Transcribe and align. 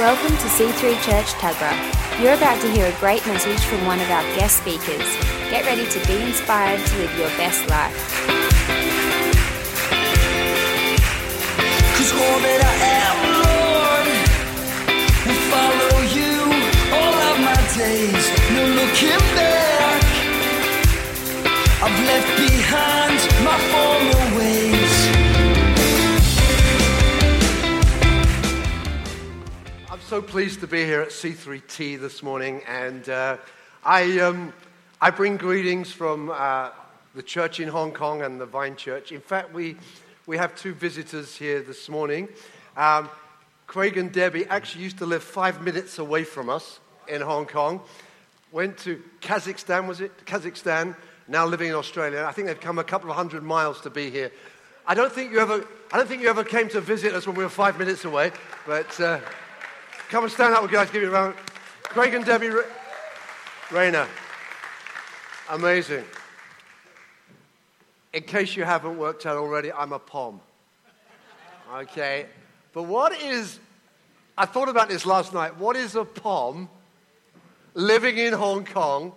Welcome 0.00 0.34
to 0.34 0.48
C3 0.56 0.96
Church 1.04 1.26
Tuggerah. 1.34 2.22
You're 2.22 2.32
about 2.32 2.58
to 2.62 2.70
hear 2.70 2.86
a 2.86 3.00
great 3.00 3.20
message 3.26 3.60
from 3.60 3.84
one 3.84 4.00
of 4.00 4.08
our 4.08 4.22
guest 4.34 4.56
speakers. 4.56 5.04
Get 5.50 5.66
ready 5.66 5.84
to 5.90 6.06
be 6.06 6.22
inspired 6.22 6.80
to 6.80 6.96
live 6.96 7.18
your 7.18 7.28
best 7.36 7.68
life. 7.68 7.92
Cause 12.00 12.12
all 12.16 12.40
that 12.40 12.60
I 12.64 12.74
am, 12.96 13.16
Lord, 13.44 14.06
will 15.28 15.42
follow 15.52 16.00
you 16.16 16.48
all 16.96 17.16
of 17.28 17.36
my 17.44 17.60
days. 17.76 18.24
No 18.56 18.64
looking 18.80 19.20
back. 19.36 20.00
I've 21.84 22.00
left 22.08 22.30
behind 22.40 23.20
my 23.44 23.58
former 23.68 24.38
ways. 24.38 24.59
So 30.10 30.20
pleased 30.20 30.58
to 30.58 30.66
be 30.66 30.84
here 30.84 31.00
at 31.00 31.10
C3T 31.10 32.00
this 32.00 32.20
morning, 32.20 32.62
and 32.66 33.08
uh, 33.08 33.36
I, 33.84 34.18
um, 34.18 34.52
I 35.00 35.10
bring 35.10 35.36
greetings 35.36 35.92
from 35.92 36.32
uh, 36.32 36.70
the 37.14 37.22
church 37.22 37.60
in 37.60 37.68
Hong 37.68 37.92
Kong 37.92 38.22
and 38.22 38.40
the 38.40 38.44
Vine 38.44 38.74
Church. 38.74 39.12
In 39.12 39.20
fact, 39.20 39.54
we, 39.54 39.76
we 40.26 40.36
have 40.36 40.56
two 40.56 40.74
visitors 40.74 41.36
here 41.36 41.62
this 41.62 41.88
morning. 41.88 42.26
Um, 42.76 43.08
Craig 43.68 43.96
and 43.98 44.10
Debbie 44.10 44.46
actually 44.46 44.82
used 44.82 44.98
to 44.98 45.06
live 45.06 45.22
five 45.22 45.62
minutes 45.62 46.00
away 46.00 46.24
from 46.24 46.48
us 46.50 46.80
in 47.06 47.20
Hong 47.20 47.46
Kong. 47.46 47.80
Went 48.50 48.78
to 48.78 49.00
Kazakhstan, 49.20 49.86
was 49.86 50.00
it? 50.00 50.26
Kazakhstan, 50.26 50.96
now 51.28 51.46
living 51.46 51.68
in 51.68 51.76
Australia. 51.76 52.24
I 52.28 52.32
think 52.32 52.48
they've 52.48 52.60
come 52.60 52.80
a 52.80 52.84
couple 52.84 53.10
of 53.10 53.16
hundred 53.16 53.44
miles 53.44 53.80
to 53.82 53.90
be 53.90 54.10
here. 54.10 54.32
I 54.88 54.96
don't 54.96 55.12
think 55.12 55.30
you 55.30 55.38
ever, 55.38 55.64
I 55.92 55.98
don't 55.98 56.08
think 56.08 56.20
you 56.20 56.30
ever 56.30 56.42
came 56.42 56.68
to 56.70 56.80
visit 56.80 57.14
us 57.14 57.28
when 57.28 57.36
we 57.36 57.44
were 57.44 57.48
five 57.48 57.78
minutes 57.78 58.04
away, 58.04 58.32
but. 58.66 59.00
Uh, 59.00 59.20
Come 60.10 60.24
and 60.24 60.32
stand 60.32 60.54
up, 60.54 60.62
with 60.62 60.72
guys. 60.72 60.90
Give 60.90 61.02
you 61.02 61.08
a 61.08 61.12
round. 61.12 61.36
Craig 61.84 62.14
and 62.14 62.24
Debbie 62.24 62.48
Ra- 62.48 62.64
Rayner. 63.70 64.08
Amazing. 65.48 66.02
In 68.12 68.24
case 68.24 68.56
you 68.56 68.64
haven't 68.64 68.98
worked 68.98 69.24
out 69.24 69.36
already, 69.36 69.72
I'm 69.72 69.92
a 69.92 70.00
POM. 70.00 70.40
Okay. 71.72 72.26
But 72.72 72.82
what 72.82 73.12
is, 73.22 73.60
I 74.36 74.46
thought 74.46 74.68
about 74.68 74.88
this 74.88 75.06
last 75.06 75.32
night. 75.32 75.56
What 75.58 75.76
is 75.76 75.94
a 75.94 76.04
POM 76.04 76.68
living 77.74 78.18
in 78.18 78.32
Hong 78.32 78.64
Kong 78.64 79.12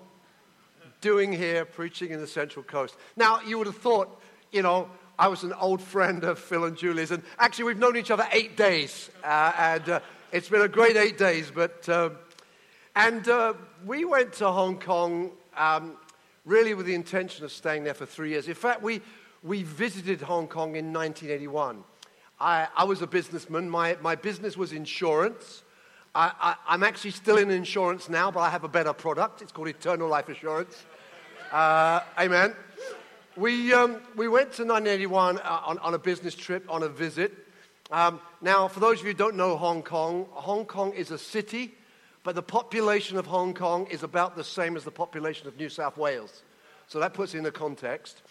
doing 1.01 1.33
here 1.33 1.65
preaching 1.65 2.11
in 2.11 2.19
the 2.19 2.27
Central 2.27 2.61
Coast? 2.61 2.95
Now, 3.15 3.41
you 3.41 3.57
would 3.57 3.65
have 3.65 3.77
thought, 3.77 4.21
you 4.51 4.61
know, 4.61 4.91
I 5.17 5.27
was 5.27 5.41
an 5.41 5.53
old 5.53 5.81
friend 5.81 6.23
of 6.23 6.37
Phil 6.37 6.65
and 6.65 6.77
Julie's, 6.77 7.09
and 7.09 7.23
actually, 7.39 7.65
we've 7.65 7.79
known 7.79 7.97
each 7.97 8.11
other 8.11 8.27
eight 8.31 8.55
days. 8.55 9.09
Uh, 9.23 9.53
and 9.57 9.89
uh, 9.89 9.99
it's 10.33 10.49
been 10.49 10.61
a 10.61 10.67
great 10.67 10.97
eight 10.97 11.17
days, 11.17 11.49
but. 11.49 11.87
Um, 11.87 12.17
and 12.95 13.27
uh, 13.27 13.55
we 13.87 14.05
went 14.05 14.33
to 14.33 14.51
Hong 14.51 14.79
Kong 14.79 15.31
um, 15.57 15.97
really 16.45 16.75
with 16.75 16.85
the 16.85 16.93
intention 16.93 17.43
of 17.43 17.51
staying 17.51 17.83
there 17.83 17.95
for 17.95 18.05
three 18.05 18.29
years. 18.29 18.47
In 18.47 18.53
fact, 18.53 18.83
we, 18.83 19.01
we 19.41 19.63
visited 19.63 20.21
Hong 20.21 20.47
Kong 20.47 20.75
in 20.75 20.93
1981. 20.93 21.83
I, 22.39 22.67
I 22.75 22.83
was 22.83 23.01
a 23.01 23.07
businessman. 23.07 23.67
My, 23.67 23.97
my 24.01 24.13
business 24.13 24.55
was 24.55 24.73
insurance. 24.73 25.63
I, 26.13 26.55
I'm 26.67 26.83
actually 26.83 27.11
still 27.11 27.37
in 27.37 27.49
insurance 27.49 28.07
now, 28.07 28.29
but 28.29 28.41
I 28.41 28.51
have 28.51 28.63
a 28.63 28.67
better 28.67 28.93
product. 28.93 29.41
It's 29.41 29.51
called 29.51 29.69
Eternal 29.69 30.07
Life 30.07 30.29
Assurance. 30.29 30.85
Uh, 31.51 32.01
amen. 32.19 32.53
We, 33.35 33.73
um, 33.73 33.97
we 34.15 34.27
went 34.27 34.53
to 34.53 34.65
1981 34.65 35.39
uh, 35.39 35.61
on, 35.65 35.79
on 35.79 35.95
a 35.95 35.97
business 35.97 36.35
trip, 36.35 36.63
on 36.69 36.83
a 36.83 36.89
visit. 36.89 37.47
Um, 37.91 38.21
now, 38.41 38.67
for 38.67 38.79
those 38.79 38.99
of 38.99 39.05
you 39.05 39.11
who 39.11 39.17
don't 39.17 39.35
know 39.35 39.57
Hong 39.57 39.83
Kong, 39.83 40.27
Hong 40.31 40.65
Kong 40.65 40.93
is 40.93 41.11
a 41.11 41.17
city, 41.17 41.73
but 42.23 42.35
the 42.35 42.41
population 42.41 43.17
of 43.17 43.27
Hong 43.27 43.53
Kong 43.53 43.87
is 43.87 44.03
about 44.03 44.35
the 44.35 44.43
same 44.43 44.77
as 44.77 44.83
the 44.83 44.91
population 44.91 45.47
of 45.47 45.57
New 45.57 45.69
South 45.69 45.97
Wales. 45.97 46.43
So 46.87 46.99
that 46.99 47.13
puts 47.13 47.33
it 47.33 47.39
in 47.39 47.43
the 47.43 47.51
context. 47.51 48.21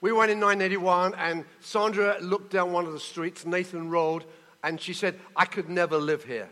We 0.00 0.10
went 0.12 0.30
in 0.30 0.40
1981, 0.40 1.14
and 1.14 1.44
Sandra 1.60 2.18
looked 2.20 2.50
down 2.50 2.72
one 2.72 2.86
of 2.86 2.92
the 2.92 3.00
streets, 3.00 3.46
Nathan 3.46 3.90
Road, 3.90 4.24
and 4.64 4.80
she 4.80 4.92
said, 4.92 5.18
I 5.36 5.44
could 5.44 5.68
never 5.68 5.98
live 5.98 6.24
here. 6.24 6.48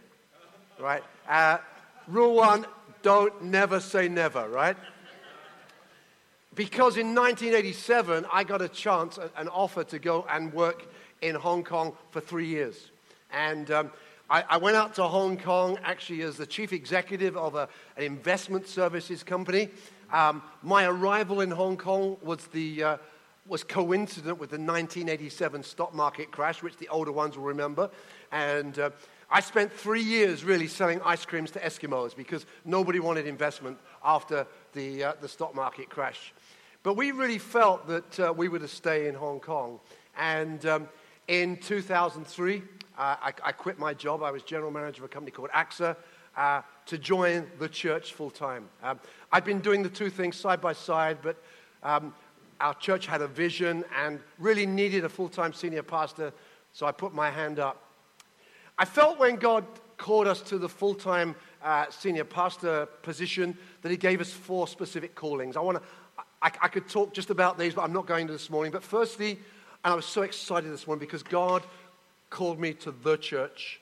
Right? 0.78 1.02
Uh, 1.28 1.58
rule 2.06 2.34
one 2.34 2.66
don't 3.02 3.44
never 3.44 3.80
say 3.80 4.08
never, 4.08 4.48
right? 4.48 4.76
Because 6.54 6.96
in 6.96 7.14
1987, 7.14 8.26
I 8.32 8.44
got 8.44 8.60
a 8.60 8.68
chance, 8.68 9.18
an 9.36 9.48
offer 9.48 9.84
to 9.84 9.98
go 9.98 10.26
and 10.28 10.52
work 10.52 10.86
in 11.22 11.34
Hong 11.34 11.64
Kong 11.64 11.94
for 12.10 12.20
three 12.20 12.46
years. 12.46 12.90
And 13.32 13.70
um, 13.70 13.90
I, 14.28 14.44
I, 14.48 14.56
went 14.56 14.76
out 14.76 14.94
to 14.94 15.04
Hong 15.04 15.36
Kong 15.36 15.78
actually 15.82 16.22
as 16.22 16.36
the 16.36 16.46
chief 16.46 16.72
executive 16.72 17.36
of 17.36 17.54
a, 17.54 17.68
an 17.96 18.04
investment 18.04 18.66
services 18.66 19.22
company. 19.22 19.68
Um, 20.12 20.42
my 20.62 20.86
arrival 20.86 21.40
in 21.40 21.50
Hong 21.50 21.76
Kong 21.76 22.16
was, 22.22 22.46
the, 22.48 22.82
uh, 22.82 22.96
was 23.46 23.62
coincident 23.62 24.38
with 24.38 24.50
the 24.50 24.58
1987 24.58 25.62
stock 25.62 25.94
market 25.94 26.30
crash, 26.30 26.62
which 26.62 26.76
the 26.78 26.88
older 26.88 27.12
ones 27.12 27.36
will 27.36 27.44
remember. 27.44 27.90
And 28.32 28.78
uh, 28.78 28.90
I 29.30 29.40
spent 29.40 29.72
three 29.72 30.02
years 30.02 30.42
really 30.42 30.66
selling 30.66 31.00
ice 31.02 31.24
creams 31.24 31.52
to 31.52 31.60
Eskimos 31.60 32.16
because 32.16 32.46
nobody 32.64 32.98
wanted 32.98 33.26
investment 33.26 33.78
after 34.04 34.46
the, 34.72 35.04
uh, 35.04 35.12
the 35.20 35.28
stock 35.28 35.54
market 35.54 35.88
crash. 35.88 36.32
But 36.82 36.94
we 36.94 37.12
really 37.12 37.38
felt 37.38 37.86
that 37.86 38.20
uh, 38.20 38.32
we 38.36 38.48
were 38.48 38.58
to 38.58 38.68
stay 38.68 39.06
in 39.06 39.14
Hong 39.14 39.38
Kong. 39.38 39.78
And 40.16 40.64
um, 40.66 40.88
in 41.30 41.56
2003, 41.58 42.56
uh, 42.56 42.60
I, 42.98 43.32
I, 43.44 43.52
quit 43.52 43.78
my 43.78 43.94
job. 43.94 44.20
I 44.20 44.32
was 44.32 44.42
general 44.42 44.72
manager 44.72 45.04
of 45.04 45.04
a 45.04 45.12
company 45.12 45.30
called 45.30 45.50
AXA 45.50 45.96
uh, 46.36 46.62
to 46.86 46.98
join 46.98 47.46
the 47.60 47.68
church 47.68 48.14
full 48.14 48.32
time. 48.32 48.68
Um, 48.82 48.98
I'd 49.30 49.44
been 49.44 49.60
doing 49.60 49.84
the 49.84 49.88
two 49.88 50.10
things 50.10 50.34
side 50.34 50.60
by 50.60 50.72
side, 50.72 51.18
but 51.22 51.40
um, 51.84 52.12
our 52.60 52.74
church 52.74 53.06
had 53.06 53.22
a 53.22 53.28
vision 53.28 53.84
and 53.96 54.18
really 54.40 54.66
needed 54.66 55.04
a 55.04 55.08
full 55.08 55.28
time 55.28 55.52
senior 55.52 55.84
pastor, 55.84 56.32
so 56.72 56.84
I 56.84 56.90
put 56.90 57.14
my 57.14 57.30
hand 57.30 57.60
up. 57.60 57.80
I 58.76 58.84
felt 58.84 59.20
when 59.20 59.36
God 59.36 59.64
called 59.98 60.26
us 60.26 60.40
to 60.42 60.58
the 60.58 60.68
full 60.68 60.96
time 60.96 61.36
uh, 61.62 61.86
senior 61.90 62.24
pastor 62.24 62.86
position 63.02 63.56
that 63.82 63.90
He 63.90 63.96
gave 63.96 64.20
us 64.20 64.32
four 64.32 64.66
specific 64.66 65.14
callings. 65.14 65.56
I 65.56 65.60
want 65.60 65.78
to. 65.78 65.84
I, 66.42 66.50
I 66.60 66.68
could 66.68 66.88
talk 66.88 67.14
just 67.14 67.30
about 67.30 67.56
these, 67.56 67.74
but 67.74 67.82
I'm 67.82 67.92
not 67.92 68.06
going 68.06 68.26
to 68.26 68.32
this 68.32 68.50
morning. 68.50 68.72
But 68.72 68.82
firstly, 68.82 69.38
and 69.84 69.92
I 69.92 69.96
was 69.96 70.06
so 70.06 70.22
excited 70.22 70.70
this 70.70 70.86
morning 70.86 71.00
because 71.00 71.22
God 71.22 71.62
called 72.28 72.60
me 72.60 72.74
to 72.74 72.92
the 72.92 73.16
church 73.16 73.80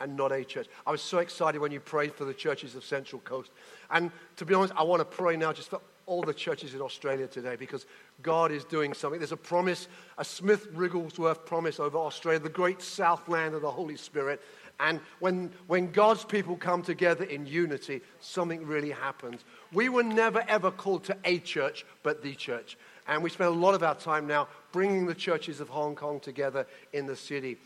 and 0.00 0.16
not 0.16 0.32
a 0.32 0.44
church. 0.44 0.66
I 0.86 0.90
was 0.90 1.02
so 1.02 1.18
excited 1.18 1.60
when 1.60 1.72
you 1.72 1.80
prayed 1.80 2.14
for 2.14 2.24
the 2.24 2.34
churches 2.34 2.74
of 2.74 2.84
Central 2.84 3.20
Coast. 3.20 3.50
And 3.90 4.10
to 4.36 4.44
be 4.44 4.54
honest, 4.54 4.72
I 4.76 4.82
want 4.82 5.00
to 5.00 5.04
pray 5.04 5.36
now 5.36 5.52
just 5.52 5.70
for 5.70 5.80
all 6.06 6.22
the 6.22 6.34
churches 6.34 6.74
in 6.74 6.80
Australia 6.80 7.26
today 7.26 7.56
because 7.56 7.86
God 8.22 8.50
is 8.50 8.64
doing 8.64 8.94
something. 8.94 9.20
There's 9.20 9.32
a 9.32 9.36
promise, 9.36 9.88
a 10.18 10.24
Smith 10.24 10.72
Wigglesworth 10.72 11.44
promise 11.44 11.78
over 11.78 11.98
Australia, 11.98 12.40
the 12.40 12.48
great 12.48 12.80
southland 12.82 13.54
of 13.54 13.62
the 13.62 13.70
Holy 13.70 13.96
Spirit. 13.96 14.40
And 14.80 15.00
when, 15.18 15.52
when 15.66 15.92
God's 15.92 16.24
people 16.24 16.56
come 16.56 16.82
together 16.82 17.24
in 17.24 17.44
unity, 17.44 18.00
something 18.20 18.66
really 18.66 18.90
happens. 18.90 19.44
We 19.72 19.90
were 19.90 20.02
never 20.02 20.42
ever 20.48 20.70
called 20.70 21.04
to 21.04 21.16
a 21.24 21.38
church, 21.38 21.84
but 22.02 22.22
the 22.22 22.34
church. 22.34 22.78
And 23.06 23.22
we 23.22 23.30
spend 23.30 23.48
a 23.48 23.58
lot 23.58 23.74
of 23.74 23.82
our 23.82 23.94
time 23.94 24.26
now 24.26 24.48
bringing 24.72 25.06
the 25.06 25.14
churches 25.14 25.60
of 25.60 25.68
Hong 25.68 25.94
Kong 25.94 26.20
together 26.20 26.66
in 26.92 27.06
the 27.06 27.16
city. 27.16 27.56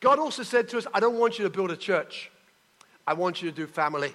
God 0.00 0.18
also 0.18 0.42
said 0.42 0.68
to 0.70 0.78
us, 0.78 0.86
I 0.92 1.00
don't 1.00 1.18
want 1.18 1.38
you 1.38 1.44
to 1.44 1.50
build 1.50 1.70
a 1.70 1.76
church, 1.76 2.30
I 3.06 3.14
want 3.14 3.42
you 3.42 3.50
to 3.50 3.56
do 3.56 3.66
family. 3.66 4.14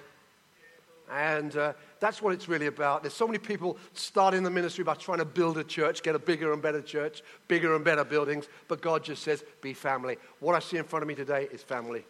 And 1.12 1.56
uh, 1.56 1.72
that's 1.98 2.22
what 2.22 2.32
it's 2.34 2.48
really 2.48 2.66
about. 2.66 3.02
There's 3.02 3.14
so 3.14 3.26
many 3.26 3.38
people 3.38 3.78
starting 3.94 4.44
the 4.44 4.50
ministry 4.50 4.84
by 4.84 4.94
trying 4.94 5.18
to 5.18 5.24
build 5.24 5.58
a 5.58 5.64
church, 5.64 6.04
get 6.04 6.14
a 6.14 6.20
bigger 6.20 6.52
and 6.52 6.62
better 6.62 6.80
church, 6.80 7.22
bigger 7.48 7.74
and 7.74 7.84
better 7.84 8.04
buildings. 8.04 8.46
But 8.68 8.80
God 8.80 9.02
just 9.02 9.24
says, 9.24 9.42
be 9.60 9.74
family. 9.74 10.18
What 10.38 10.54
I 10.54 10.60
see 10.60 10.76
in 10.76 10.84
front 10.84 11.02
of 11.02 11.08
me 11.08 11.16
today 11.16 11.48
is 11.50 11.64
family. 11.64 12.04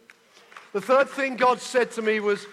The 0.73 0.81
third 0.81 1.09
thing 1.09 1.35
God 1.35 1.59
said 1.59 1.89
to 1.93 2.03
me 2.03 2.19
was, 2.19 2.45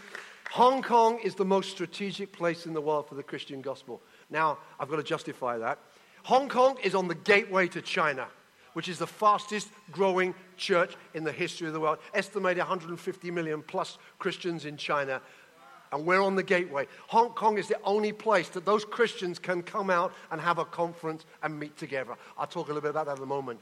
Hong 0.50 0.82
Kong 0.82 1.20
is 1.22 1.34
the 1.34 1.44
most 1.44 1.70
strategic 1.70 2.32
place 2.32 2.64
in 2.64 2.72
the 2.72 2.80
world 2.80 3.06
for 3.06 3.14
the 3.14 3.22
Christian 3.22 3.60
gospel. 3.60 4.00
Now, 4.30 4.56
I've 4.80 4.88
got 4.88 4.96
to 4.96 5.02
justify 5.02 5.58
that. 5.58 5.78
Hong 6.24 6.48
Kong 6.48 6.76
is 6.82 6.94
on 6.94 7.08
the 7.08 7.14
gateway 7.14 7.68
to 7.68 7.82
China, 7.82 8.26
which 8.72 8.88
is 8.88 8.98
the 8.98 9.06
fastest 9.06 9.68
growing 9.90 10.34
church 10.56 10.96
in 11.14 11.24
the 11.24 11.32
history 11.32 11.66
of 11.66 11.72
the 11.72 11.80
world. 11.80 11.98
Estimated 12.14 12.58
150 12.58 13.30
million 13.30 13.62
plus 13.62 13.98
Christians 14.18 14.64
in 14.64 14.76
China. 14.76 15.20
And 15.90 16.04
we're 16.04 16.22
on 16.22 16.36
the 16.36 16.42
gateway. 16.42 16.86
Hong 17.06 17.30
Kong 17.30 17.56
is 17.56 17.68
the 17.68 17.80
only 17.82 18.12
place 18.12 18.50
that 18.50 18.66
those 18.66 18.84
Christians 18.84 19.38
can 19.38 19.62
come 19.62 19.88
out 19.88 20.12
and 20.30 20.40
have 20.40 20.58
a 20.58 20.64
conference 20.64 21.24
and 21.42 21.58
meet 21.58 21.78
together. 21.78 22.14
I'll 22.36 22.46
talk 22.46 22.66
a 22.66 22.72
little 22.72 22.82
bit 22.82 22.90
about 22.90 23.06
that 23.06 23.16
in 23.16 23.22
a 23.22 23.26
moment. 23.26 23.60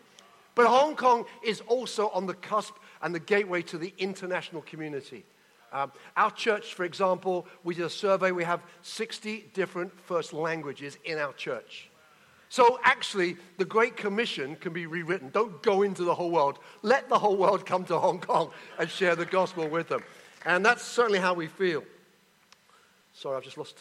But 0.57 0.67
Hong 0.67 0.97
Kong 0.97 1.25
is 1.45 1.61
also 1.69 2.09
on 2.09 2.27
the 2.27 2.35
cusp 2.35 2.75
and 3.03 3.15
the 3.15 3.21
gateway 3.21 3.63
to 3.63 3.79
the 3.79 3.93
international 3.99 4.63
community. 4.63 5.25
Um, 5.73 5.93
our 6.17 6.31
church, 6.31 6.75
for 6.75 6.85
example, 6.85 7.47
we 7.63 7.75
did 7.75 7.85
a 7.85 7.91
survey. 7.91 8.33
We 8.33 8.45
have 8.45 8.63
60 8.83 9.51
different 9.53 9.99
first 10.01 10.33
languages 10.33 10.99
in 11.05 11.19
our 11.19 11.35
church. 11.35 11.91
So 12.49 12.79
actually, 12.85 13.37
the 13.59 13.65
Great 13.65 13.97
Commission 13.97 14.57
can 14.57 14.73
be 14.73 14.87
rewritten. 14.87 15.31
Don't 15.31 15.63
go 15.63 15.83
into 15.83 16.05
the 16.05 16.15
whole 16.15 16.31
world. 16.31 16.59
Let 16.83 17.09
the 17.09 17.19
whole 17.19 17.37
world 17.37 17.67
come 17.67 17.85
to 17.87 17.99
Hong 17.99 18.21
Kong 18.21 18.51
and 18.79 18.89
share 18.89 19.17
the 19.17 19.27
gospel 19.27 19.69
with 19.69 19.89
them. 19.89 20.03
And 20.45 20.65
that's 20.65 20.85
certainly 20.85 21.19
how 21.19 21.35
we 21.35 21.49
feel. 21.49 21.83
Sorry, 23.15 23.37
I've 23.37 23.43
just 23.43 23.59
lost. 23.59 23.79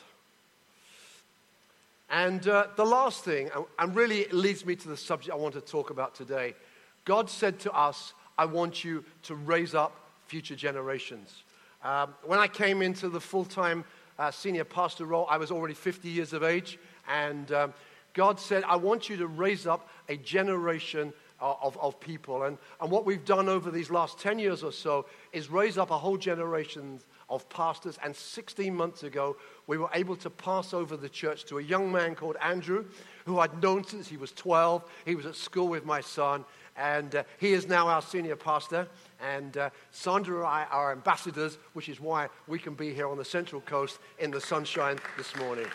And 2.10 2.48
uh, 2.48 2.68
the 2.76 2.86
last 2.86 3.24
thing, 3.24 3.50
and 3.78 3.96
really 3.96 4.22
it 4.22 4.34
leads 4.34 4.66
me 4.66 4.76
to 4.76 4.88
the 4.88 4.98
subject 4.98 5.32
I 5.32 5.38
want 5.38 5.54
to 5.56 5.62
talk 5.62 5.90
about 5.90 6.16
today. 6.16 6.56
God 7.04 7.30
said 7.30 7.60
to 7.60 7.72
us, 7.72 8.14
I 8.38 8.46
want 8.46 8.84
you 8.84 9.04
to 9.24 9.36
raise 9.36 9.76
up 9.76 9.94
future 10.28 10.56
generations. 10.56 11.44
Um, 11.84 12.16
when 12.24 12.40
I 12.40 12.48
came 12.48 12.82
into 12.82 13.10
the 13.10 13.20
full 13.20 13.46
time 13.46 13.86
uh, 14.18 14.32
senior 14.32 14.64
pastor 14.64 15.06
role, 15.06 15.28
I 15.30 15.38
was 15.38 15.52
already 15.52 15.74
50 15.74 16.10
years 16.10 16.34
of 16.34 16.44
age. 16.44 16.80
And 17.08 17.52
um, 17.52 17.74
God 18.16 18.40
said, 18.40 18.64
I 18.64 18.78
want 18.78 19.10
you 19.10 19.18
to 19.18 19.28
raise 19.28 19.68
up 19.68 19.88
a 20.10 20.18
generation 20.18 21.14
of, 21.40 21.78
of 21.78 22.00
people. 22.00 22.44
And, 22.44 22.58
and 22.82 22.90
what 22.90 23.06
we've 23.06 23.26
done 23.26 23.50
over 23.50 23.70
these 23.70 23.92
last 23.92 24.20
10 24.20 24.40
years 24.40 24.64
or 24.64 24.72
so 24.72 25.06
is 25.34 25.52
raise 25.52 25.78
up 25.78 25.92
a 25.92 25.98
whole 25.98 26.18
generation 26.18 27.00
of 27.30 27.48
pastors. 27.50 28.00
And 28.02 28.16
16 28.16 28.74
months 28.74 29.04
ago, 29.04 29.36
we 29.68 29.78
were 29.78 29.90
able 29.94 30.16
to 30.18 30.30
pass 30.30 30.74
over 30.74 30.96
the 30.96 31.10
church 31.10 31.44
to 31.46 31.60
a 31.60 31.62
young 31.62 31.92
man 31.92 32.16
called 32.16 32.38
Andrew, 32.42 32.86
who 33.26 33.40
I'd 33.40 33.62
known 33.62 33.84
since 33.84 34.08
he 34.08 34.18
was 34.18 34.32
12. 34.32 34.84
He 35.06 35.16
was 35.16 35.26
at 35.26 35.36
school 35.36 35.68
with 35.68 35.86
my 35.86 36.00
son. 36.00 36.46
And 36.78 37.16
uh, 37.16 37.24
he 37.38 37.54
is 37.54 37.68
now 37.68 37.90
our 37.90 38.02
senior 38.02 38.36
pastor. 38.38 38.88
And 39.22 39.58
uh, 39.58 39.70
Sandra 39.92 40.38
and 40.38 40.48
I 40.48 40.68
are 40.72 40.94
ambassadors, 40.94 41.58
which 41.74 41.90
is 41.90 42.00
why 42.00 42.30
we 42.48 42.60
can 42.60 42.76
be 42.76 42.94
here 42.94 43.08
on 43.08 43.18
the 43.18 43.26
Central 43.26 43.62
Coast 43.62 44.00
in 44.20 44.32
the 44.32 44.42
sunshine 44.42 45.00
this 45.18 45.36
morning. 45.36 45.68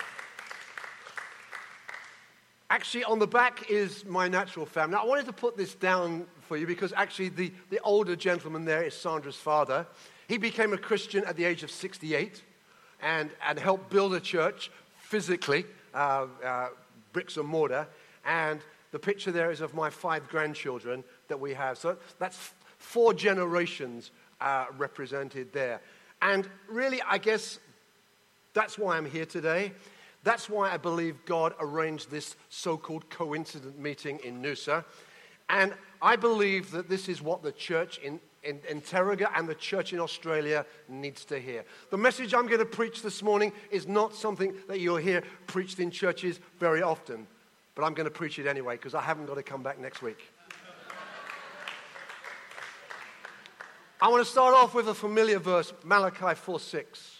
Actually, 2.71 3.03
on 3.03 3.19
the 3.19 3.27
back 3.27 3.69
is 3.69 4.05
my 4.05 4.29
natural 4.29 4.65
family. 4.65 4.95
Now, 4.95 5.03
I 5.03 5.07
wanted 5.07 5.27
to 5.27 5.33
put 5.33 5.57
this 5.57 5.75
down 5.75 6.25
for 6.43 6.57
you 6.57 6.69
because 6.69 6.93
actually, 6.97 7.31
the, 7.31 7.53
the 7.69 7.81
older 7.81 8.15
gentleman 8.15 8.65
there 8.65 8.85
is 8.85 8.95
Sandra's 8.95 9.35
father. 9.35 9.85
He 10.29 10.39
became 10.39 10.73
a 10.73 10.79
Christian 10.79 11.25
at 11.25 11.37
the 11.37 11.45
age 11.45 11.65
of 11.65 11.71
68 11.73 12.45
and, 13.03 13.31
and 13.45 13.59
helped 13.59 13.91
build 13.91 14.15
a 14.15 14.21
church 14.21 14.71
physically, 15.01 15.67
uh, 15.95 16.27
uh, 16.45 16.69
bricks 17.13 17.37
and 17.37 17.49
mortar. 17.49 17.89
And 18.25 18.61
the 18.93 19.01
picture 19.01 19.33
there 19.33 19.51
is 19.51 19.61
of 19.61 19.75
my 19.75 19.91
five 19.91 20.29
grandchildren 20.29 21.03
that 21.27 21.41
we 21.41 21.55
have. 21.55 21.77
So 21.77 21.97
that's 22.21 22.53
four 22.79 23.13
generations 23.13 24.13
uh, 24.41 24.67
represented 24.79 25.53
there. 25.53 25.81
And 26.23 26.49
really, 26.69 27.03
I 27.03 27.19
guess 27.19 27.59
that's 28.55 28.79
why 28.79 28.97
I'm 28.97 29.07
here 29.07 29.27
today. 29.27 29.73
That's 30.23 30.51
why 30.51 30.71
I 30.71 30.77
believe 30.77 31.25
God 31.25 31.55
arranged 31.61 32.11
this 32.11 32.37
so 32.49 32.77
called 32.77 33.09
coincident 33.09 33.79
meeting 33.79 34.21
in 34.23 34.43
Noosa. 34.43 34.85
And 35.49 35.75
I 36.03 36.17
believe 36.17 36.71
that 36.73 36.89
this 36.89 37.09
is 37.09 37.23
what 37.23 37.43
the 37.43 37.53
church 37.53 37.99
in, 37.99 38.21
in, 38.45 38.61
in 38.69 38.83
and 39.35 39.49
the 39.49 39.55
church 39.55 39.93
in 39.93 39.99
Australia 39.99 40.65
needs 40.89 41.25
to 41.27 41.39
hear. 41.39 41.65
The 41.91 41.97
message 41.97 42.35
I'm 42.35 42.47
going 42.47 42.61
to 42.61 42.67
preach 42.67 43.03
this 43.03 43.23
morning 43.23 43.53
is 43.71 43.89
not 43.89 44.15
something 44.15 44.55
that 44.69 44.79
you'll 44.81 44.97
hear 44.97 45.23
preached 45.47 45.81
in 45.81 45.91
churches 45.91 46.39
very 46.59 46.83
often, 46.83 47.27
but 47.75 47.85
I'm 47.85 47.95
going 47.95 48.05
to 48.05 48.11
preach 48.11 48.39
it 48.39 48.47
anyway 48.47 48.77
because 48.77 48.95
I 48.95 49.03
haven't 49.03 49.27
got 49.27 49.35
to 49.35 49.43
come 49.43 49.63
back 49.63 49.81
next 49.81 50.03
week. 50.03 50.19
I 54.03 54.09
want 54.09 54.25
to 54.25 54.31
start 54.31 54.55
off 54.55 54.75
with 54.75 54.89
a 54.89 54.95
familiar 54.95 55.39
verse, 55.39 55.75
Malachi 55.85 56.35
4 56.35 56.59
6. 56.59 57.17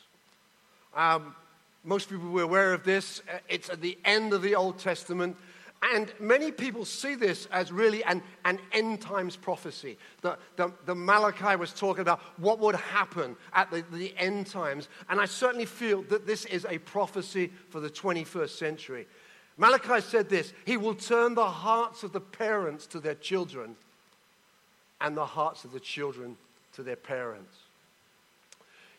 Um, 0.95 1.35
most 1.85 2.11
people 2.11 2.29
were 2.31 2.43
aware 2.43 2.73
of 2.73 2.85
this. 2.85 3.23
Uh, 3.29 3.39
it's 3.49 3.71
at 3.71 3.81
the 3.81 3.99
end 4.05 4.33
of 4.33 4.43
the 4.43 4.55
Old 4.55 4.79
Testament. 4.79 5.37
And 5.83 6.13
many 6.21 6.53
people 6.53 6.85
see 6.85 7.15
this 7.15 7.47
as 7.47 7.73
really 7.73 8.05
an, 8.05 8.23
an 8.45 8.59
end 8.73 9.01
times 9.01 9.35
prophecy. 9.35 9.97
The, 10.21 10.37
the, 10.57 10.71
the, 10.85 10.95
Malachi 10.95 11.57
was 11.57 11.73
talking 11.73 12.03
about 12.03 12.21
what 12.37 12.59
would 12.59 12.75
happen 12.75 13.35
at 13.55 13.71
the, 13.71 13.83
the 13.91 14.15
end 14.19 14.47
times. 14.47 14.89
And 15.09 15.19
I 15.19 15.25
certainly 15.25 15.65
feel 15.65 16.03
that 16.03 16.27
this 16.27 16.45
is 16.45 16.67
a 16.69 16.77
prophecy 16.79 17.51
for 17.71 17.81
the 17.81 17.89
21st 17.89 18.51
century. 18.51 19.07
Malachi 19.57 20.03
said 20.03 20.29
this 20.29 20.53
He 20.67 20.77
will 20.77 20.95
turn 20.95 21.35
the 21.35 21.49
hearts 21.49 22.03
of 22.03 22.13
the 22.13 22.21
parents 22.21 22.87
to 22.89 23.01
their 23.01 23.15
children, 23.15 23.77
and 25.01 25.17
the 25.17 25.27
hearts 25.27 25.65
of 25.65 25.73
the 25.73 25.81
children 25.81 26.37
to 26.75 26.83
their 26.83 26.97
parents. 26.97 27.57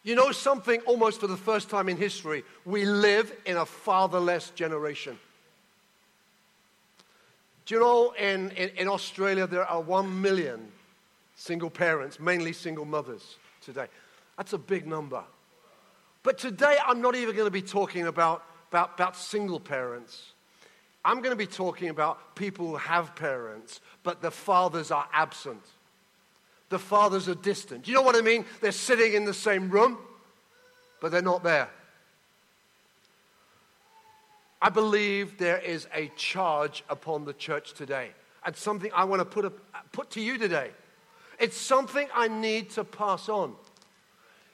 You 0.04 0.16
know 0.16 0.32
something, 0.32 0.82
almost 0.82 1.20
for 1.20 1.28
the 1.28 1.38
first 1.38 1.70
time 1.70 1.88
in 1.88 1.96
history, 1.96 2.44
we 2.66 2.86
live 2.86 3.32
in 3.46 3.58
a 3.58 3.66
fatherless 3.66 4.50
generation. 4.52 5.18
Do 7.66 7.76
you 7.76 7.82
know 7.82 8.12
in, 8.14 8.50
in, 8.52 8.70
in, 8.70 8.88
Australia 8.88 9.46
there 9.46 9.66
are 9.66 9.80
one 9.80 10.22
million 10.22 10.72
single 11.36 11.70
parents, 11.70 12.20
mainly 12.20 12.52
single 12.52 12.86
mothers 12.86 13.38
today? 13.64 13.86
That's 14.38 14.54
a 14.54 14.58
big 14.58 14.88
number. 14.88 15.24
But 16.24 16.40
today 16.40 16.78
I'm 16.86 17.02
not 17.02 17.16
even 17.16 17.36
going 17.36 17.46
to 17.48 17.52
be 17.52 17.62
talking 17.62 18.08
about, 18.08 18.44
about, 18.72 18.96
about 18.96 19.16
single 19.16 19.60
parents. 19.60 20.32
I'm 21.06 21.18
going 21.18 21.32
to 21.32 21.36
be 21.36 21.48
talking 21.48 21.90
about 21.90 22.36
people 22.36 22.68
who 22.68 22.76
have 22.78 23.16
parents, 23.16 23.82
but 24.02 24.22
the 24.22 24.32
fathers 24.32 24.90
are 24.90 25.08
absent 25.14 25.62
the 26.72 26.80
fathers 26.80 27.30
are 27.30 27.36
distant. 27.36 27.88
You 27.88 27.94
know 27.94 28.02
what 28.02 28.16
I 28.16 28.22
mean? 28.22 28.46
They're 28.62 28.72
sitting 28.72 29.14
in 29.14 29.26
the 29.26 29.34
same 29.34 29.70
room, 29.70 30.00
but 31.00 31.12
they're 31.12 31.22
not 31.22 31.44
there. 31.44 31.70
I 34.60 34.70
believe 34.70 35.38
there 35.38 35.60
is 35.60 35.88
a 35.94 36.10
charge 36.16 36.84
upon 36.90 37.26
the 37.26 37.34
church 37.34 37.74
today, 37.74 38.12
and 38.46 38.56
something 38.56 38.92
I 38.96 39.04
want 39.04 39.20
to 39.20 39.26
put, 39.26 39.54
put 39.92 40.10
to 40.12 40.22
you 40.22 40.38
today. 40.38 40.72
It's 41.40 41.58
something 41.58 42.08
I 42.16 42.28
need 42.28 42.70
to 42.72 42.84
pass 42.84 43.28
on. 43.28 43.56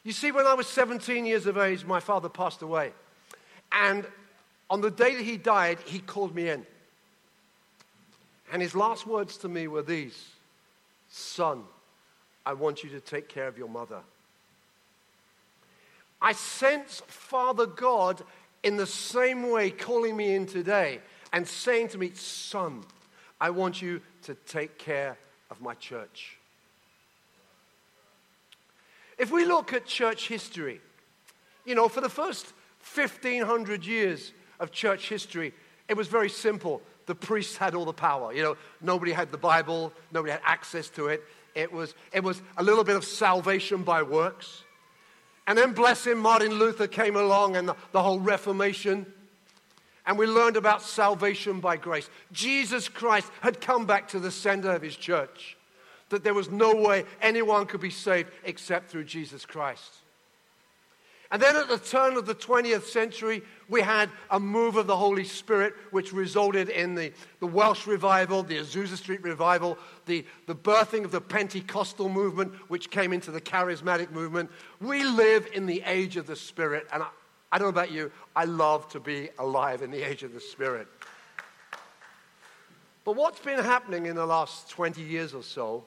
You 0.03 0.13
see, 0.13 0.31
when 0.31 0.47
I 0.47 0.53
was 0.53 0.67
17 0.67 1.25
years 1.25 1.45
of 1.45 1.57
age, 1.57 1.85
my 1.85 1.99
father 1.99 2.29
passed 2.29 2.61
away. 2.61 2.93
And 3.71 4.07
on 4.69 4.81
the 4.81 4.89
day 4.89 5.15
that 5.15 5.23
he 5.23 5.37
died, 5.37 5.79
he 5.85 5.99
called 5.99 6.33
me 6.33 6.49
in. 6.49 6.65
And 8.51 8.61
his 8.61 8.73
last 8.73 9.05
words 9.05 9.37
to 9.39 9.49
me 9.49 9.67
were 9.67 9.81
these 9.81 10.29
Son, 11.09 11.63
I 12.47 12.53
want 12.53 12.81
you 12.81 12.89
to 12.91 13.01
take 13.01 13.27
care 13.27 13.49
of 13.49 13.57
your 13.57 13.67
mother. 13.67 13.99
I 16.21 16.31
sense 16.31 17.01
Father 17.05 17.65
God 17.65 18.23
in 18.63 18.77
the 18.77 18.85
same 18.85 19.51
way 19.51 19.69
calling 19.69 20.15
me 20.15 20.33
in 20.33 20.45
today 20.45 21.01
and 21.33 21.45
saying 21.45 21.89
to 21.89 21.97
me, 21.97 22.11
Son, 22.13 22.85
I 23.41 23.49
want 23.49 23.81
you 23.81 23.99
to 24.23 24.33
take 24.47 24.77
care 24.77 25.17
of 25.51 25.59
my 25.59 25.73
church. 25.73 26.37
If 29.17 29.29
we 29.29 29.43
look 29.43 29.73
at 29.73 29.85
church 29.85 30.29
history, 30.29 30.79
you 31.65 31.75
know, 31.75 31.89
for 31.89 31.99
the 31.99 32.07
first 32.07 32.53
1500 32.95 33.85
years 33.85 34.31
of 34.61 34.71
church 34.71 35.09
history, 35.09 35.53
it 35.89 35.97
was 35.97 36.07
very 36.07 36.29
simple. 36.29 36.81
The 37.07 37.15
priests 37.15 37.57
had 37.57 37.75
all 37.75 37.83
the 37.83 37.91
power. 37.91 38.31
You 38.31 38.43
know, 38.43 38.57
nobody 38.79 39.11
had 39.11 39.33
the 39.33 39.37
Bible, 39.37 39.91
nobody 40.13 40.31
had 40.31 40.41
access 40.45 40.87
to 40.91 41.07
it. 41.07 41.25
It 41.57 41.73
was, 41.73 41.95
it 42.13 42.23
was 42.23 42.39
a 42.55 42.63
little 42.63 42.83
bit 42.83 42.95
of 42.95 43.03
salvation 43.03 43.81
by 43.81 44.03
works. 44.03 44.63
And 45.47 45.57
then, 45.57 45.73
bless 45.73 46.05
him, 46.05 46.19
Martin 46.19 46.53
Luther 46.53 46.85
came 46.85 47.15
along 47.15 47.55
and 47.55 47.67
the, 47.67 47.75
the 47.93 48.03
whole 48.03 48.19
Reformation. 48.19 49.07
And 50.05 50.19
we 50.19 50.27
learned 50.27 50.55
about 50.55 50.83
salvation 50.83 51.59
by 51.59 51.77
grace. 51.77 52.11
Jesus 52.31 52.87
Christ 52.87 53.31
had 53.41 53.59
come 53.59 53.87
back 53.87 54.09
to 54.09 54.19
the 54.19 54.29
center 54.29 54.71
of 54.71 54.83
his 54.83 54.95
church, 54.95 55.57
that 56.09 56.23
there 56.23 56.35
was 56.35 56.51
no 56.51 56.75
way 56.75 57.05
anyone 57.23 57.65
could 57.65 57.81
be 57.81 57.89
saved 57.89 58.29
except 58.43 58.91
through 58.91 59.05
Jesus 59.05 59.43
Christ. 59.43 59.95
And 61.31 61.41
then 61.41 61.55
at 61.55 61.67
the 61.67 61.79
turn 61.79 62.17
of 62.17 62.27
the 62.27 62.35
20th 62.35 62.83
century, 62.83 63.41
we 63.69 63.81
had 63.81 64.09
a 64.29 64.39
move 64.39 64.77
of 64.77 64.87
the 64.87 64.95
Holy 64.95 65.25
Spirit, 65.25 65.73
which 65.91 66.13
resulted 66.13 66.69
in 66.69 66.95
the, 66.95 67.11
the 67.39 67.47
Welsh 67.47 67.85
revival, 67.85 68.43
the 68.43 68.57
Azusa 68.57 68.95
Street 68.95 69.21
revival, 69.23 69.77
the, 70.05 70.25
the 70.45 70.55
birthing 70.55 71.03
of 71.03 71.11
the 71.11 71.21
Pentecostal 71.21 72.07
movement, 72.07 72.53
which 72.69 72.89
came 72.89 73.11
into 73.11 73.31
the 73.31 73.41
charismatic 73.41 74.11
movement. 74.11 74.49
We 74.79 75.03
live 75.03 75.47
in 75.53 75.65
the 75.65 75.83
age 75.85 76.15
of 76.17 76.27
the 76.27 76.35
Spirit. 76.35 76.87
And 76.93 77.03
I, 77.03 77.07
I 77.51 77.57
don't 77.57 77.65
know 77.65 77.81
about 77.81 77.91
you, 77.91 78.11
I 78.35 78.45
love 78.45 78.87
to 78.89 78.99
be 78.99 79.29
alive 79.39 79.81
in 79.81 79.91
the 79.91 80.03
age 80.03 80.23
of 80.23 80.33
the 80.33 80.41
Spirit. 80.41 80.87
But 83.03 83.15
what's 83.15 83.39
been 83.39 83.59
happening 83.59 84.05
in 84.05 84.15
the 84.15 84.25
last 84.25 84.69
20 84.69 85.01
years 85.01 85.33
or 85.33 85.43
so, 85.43 85.83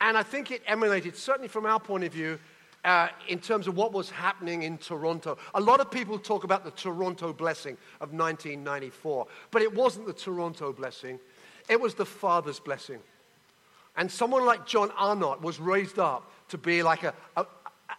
and 0.00 0.16
I 0.16 0.22
think 0.22 0.50
it 0.50 0.62
emanated, 0.66 1.16
certainly 1.16 1.48
from 1.48 1.66
our 1.66 1.80
point 1.80 2.04
of 2.04 2.12
view, 2.12 2.38
uh, 2.84 3.08
in 3.28 3.38
terms 3.38 3.66
of 3.66 3.76
what 3.76 3.92
was 3.92 4.10
happening 4.10 4.62
in 4.62 4.78
Toronto. 4.78 5.36
A 5.54 5.60
lot 5.60 5.80
of 5.80 5.90
people 5.90 6.18
talk 6.18 6.44
about 6.44 6.64
the 6.64 6.70
Toronto 6.70 7.32
blessing 7.32 7.76
of 8.00 8.12
1994, 8.12 9.26
but 9.50 9.62
it 9.62 9.74
wasn't 9.74 10.06
the 10.06 10.12
Toronto 10.12 10.72
blessing, 10.72 11.18
it 11.68 11.80
was 11.80 11.94
the 11.94 12.06
Father's 12.06 12.60
blessing. 12.60 12.98
And 13.96 14.10
someone 14.10 14.46
like 14.46 14.66
John 14.66 14.90
Arnott 14.96 15.42
was 15.42 15.58
raised 15.58 15.98
up 15.98 16.30
to 16.48 16.58
be 16.58 16.82
like 16.82 17.02
a, 17.02 17.14
a, 17.36 17.44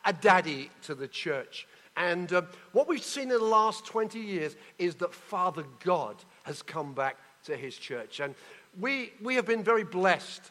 a 0.05 0.13
daddy 0.13 0.71
to 0.83 0.95
the 0.95 1.07
church. 1.07 1.67
And 1.97 2.31
uh, 2.31 2.43
what 2.71 2.87
we've 2.87 3.03
seen 3.03 3.23
in 3.23 3.29
the 3.29 3.39
last 3.39 3.85
20 3.85 4.17
years 4.17 4.55
is 4.79 4.95
that 4.95 5.13
Father 5.13 5.65
God 5.83 6.15
has 6.43 6.61
come 6.61 6.93
back 6.93 7.17
to 7.43 7.55
his 7.55 7.75
church. 7.75 8.19
And 8.19 8.33
we, 8.79 9.11
we 9.21 9.35
have 9.35 9.45
been 9.45 9.63
very 9.63 9.83
blessed 9.83 10.41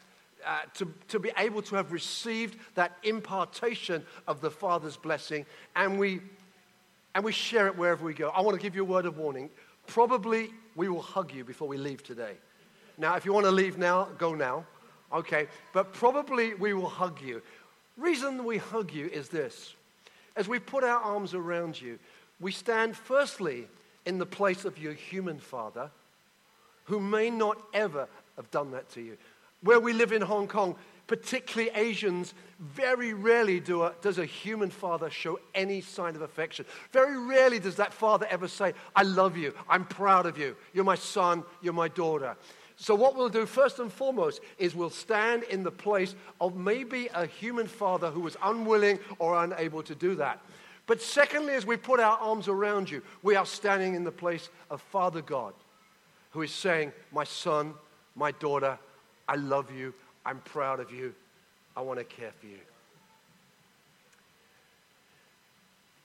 uh, 0.47 0.61
to, 0.75 0.93
to 1.09 1.19
be 1.19 1.31
able 1.37 1.63
to 1.63 1.77
have 1.77 1.93
received 1.93 2.59
that 2.75 2.97
impartation 3.03 4.05
of 4.27 4.41
the 4.41 4.51
Father's 4.51 4.97
blessing, 4.97 5.47
and 5.77 5.99
we, 5.99 6.21
and 7.15 7.25
we 7.25 7.33
share 7.33 7.67
it 7.67 7.77
wherever 7.77 8.05
we 8.05 8.15
go. 8.15 8.31
I 8.31 8.41
want 8.41 8.57
to 8.57 8.63
give 8.63 8.75
you 8.75 8.83
a 8.83 8.87
word 8.87 9.07
of 9.07 9.19
warning. 9.19 9.51
Probably 9.87 10.51
we 10.77 10.89
will 10.89 11.03
hug 11.03 11.33
you 11.33 11.45
before 11.45 11.69
we 11.69 11.77
leave 11.77 12.03
today. 12.03 12.35
Now, 12.99 13.17
if 13.17 13.25
you 13.25 13.33
want 13.33 13.47
to 13.47 13.53
leave 13.53 13.79
now, 13.79 14.09
go 14.19 14.35
now. 14.35 14.65
Okay, 15.13 15.49
but 15.73 15.93
probably 15.93 16.55
we 16.55 16.73
will 16.73 16.89
hug 16.89 17.21
you. 17.21 17.43
Reason 17.97 18.45
we 18.45 18.59
hug 18.59 18.93
you 18.93 19.07
is 19.07 19.29
this. 19.29 19.75
As 20.37 20.49
we 20.49 20.59
put 20.59 20.85
our 20.85 21.01
arms 21.01 21.35
around 21.35 21.81
you, 21.81 21.99
we 22.41 22.53
stand 22.53 22.97
firstly 22.97 23.67
in 24.07 24.19
the 24.19 24.27
place 24.27 24.65
of 24.65 24.79
your 24.79 24.93
human 24.93 25.39
father 25.39 25.91
who 26.85 27.01
may 27.01 27.31
not 27.31 27.61
ever 27.75 28.09
have 28.37 28.51
done 28.51 28.71
that 28.73 28.89
to 28.91 29.01
you. 29.01 29.17
Where 29.62 29.81
we 29.81 29.93
live 29.93 30.12
in 30.12 30.23
Hong 30.23 30.49
Kong, 30.49 30.76
particularly 31.07 31.71
Asians, 31.75 32.35
very 32.61 33.12
rarely 33.12 33.59
do 33.59 33.83
a, 33.83 33.93
does 34.00 34.19
a 34.19 34.25
human 34.25 34.71
father 34.71 35.11
show 35.11 35.40
any 35.55 35.81
sign 35.81 36.14
of 36.14 36.23
affection. 36.23 36.64
Very 36.93 37.19
rarely 37.19 37.59
does 37.59 37.76
that 37.76 37.93
father 37.93 38.26
ever 38.31 38.49
say, 38.49 38.75
I 38.95 39.02
love 39.02 39.37
you, 39.37 39.55
I'm 39.69 39.85
proud 39.85 40.26
of 40.26 40.38
you, 40.38 40.57
you're 40.73 40.85
my 40.85 40.95
son, 40.95 41.43
you're 41.62 41.73
my 41.73 41.88
daughter. 41.88 42.37
So, 42.76 42.95
what 42.95 43.14
we'll 43.14 43.29
do 43.29 43.45
first 43.45 43.79
and 43.79 43.93
foremost 43.93 44.40
is 44.57 44.75
we'll 44.75 44.88
stand 44.88 45.43
in 45.43 45.62
the 45.62 45.71
place 45.71 46.14
of 46.40 46.57
maybe 46.57 47.09
a 47.12 47.26
human 47.26 47.67
father 47.67 48.11
who 48.11 48.21
was 48.21 48.38
unwilling 48.43 48.99
or 49.19 49.43
unable 49.45 49.83
to 49.83 49.95
do 49.95 50.14
that. 50.14 50.40
But 50.87 51.02
secondly, 51.02 51.55
as 51.55 51.67
we 51.67 51.76
put 51.76 52.00
our 52.00 52.17
arms 52.19 52.49
around 52.49 52.90
you, 52.90 53.02
we 53.23 53.37
are 53.37 53.45
standing 53.45 53.95
in 53.95 54.05
the 54.05 54.11
place 54.11 54.49
of 54.71 54.81
Father 54.81 55.21
God, 55.21 55.52
who 56.31 56.40
is 56.43 56.52
saying, 56.52 56.93
My 57.12 57.25
son, 57.25 57.75
my 58.17 58.33
daughter, 58.33 58.79
I 59.31 59.37
love 59.37 59.71
you, 59.71 59.95
I'm 60.27 60.41
proud 60.41 60.81
of 60.81 60.91
you, 60.91 61.15
I 61.77 61.83
want 61.83 62.01
to 62.01 62.05
care 62.05 62.33
for 62.41 62.47
you. 62.47 62.59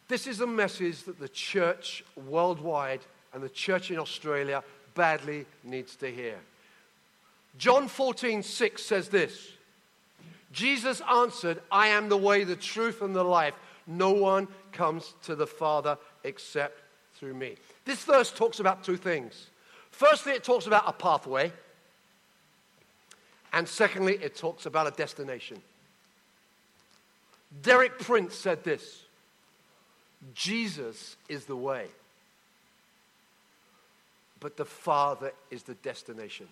This 0.07 0.27
is 0.27 0.41
a 0.41 0.47
message 0.47 1.01
that 1.05 1.19
the 1.19 1.27
church 1.27 2.03
worldwide 2.15 2.99
and 3.33 3.41
the 3.41 3.49
church 3.49 3.89
in 3.89 3.97
Australia 3.97 4.63
badly 4.93 5.47
needs 5.63 5.95
to 5.95 6.11
hear. 6.11 6.35
John 7.57 7.87
14, 7.87 8.43
6 8.43 8.83
says 8.83 9.09
this 9.09 9.53
Jesus 10.51 11.01
answered, 11.01 11.63
I 11.71 11.87
am 11.87 12.09
the 12.09 12.17
way, 12.17 12.43
the 12.43 12.55
truth, 12.55 13.01
and 13.01 13.15
the 13.15 13.23
life. 13.23 13.55
No 13.87 14.11
one 14.11 14.47
comes 14.71 15.15
to 15.23 15.35
the 15.35 15.47
Father 15.47 15.97
except 16.23 16.79
through 17.15 17.33
me. 17.33 17.55
This 17.85 18.03
verse 18.03 18.31
talks 18.31 18.59
about 18.59 18.83
two 18.83 18.97
things. 18.97 19.47
Firstly, 19.89 20.33
it 20.33 20.43
talks 20.43 20.67
about 20.67 20.83
a 20.85 20.93
pathway. 20.93 21.51
And 23.55 23.67
secondly, 23.67 24.19
it 24.21 24.35
talks 24.35 24.65
about 24.65 24.85
a 24.85 24.91
destination. 24.91 25.61
Derek 27.63 27.97
Prince 27.99 28.35
said 28.35 28.63
this 28.65 29.03
Jesus 30.33 31.15
is 31.29 31.45
the 31.45 31.55
way, 31.55 31.87
but 34.41 34.57
the 34.57 34.65
Father 34.65 35.31
is 35.49 35.63
the 35.63 35.75
destination. 35.75 36.47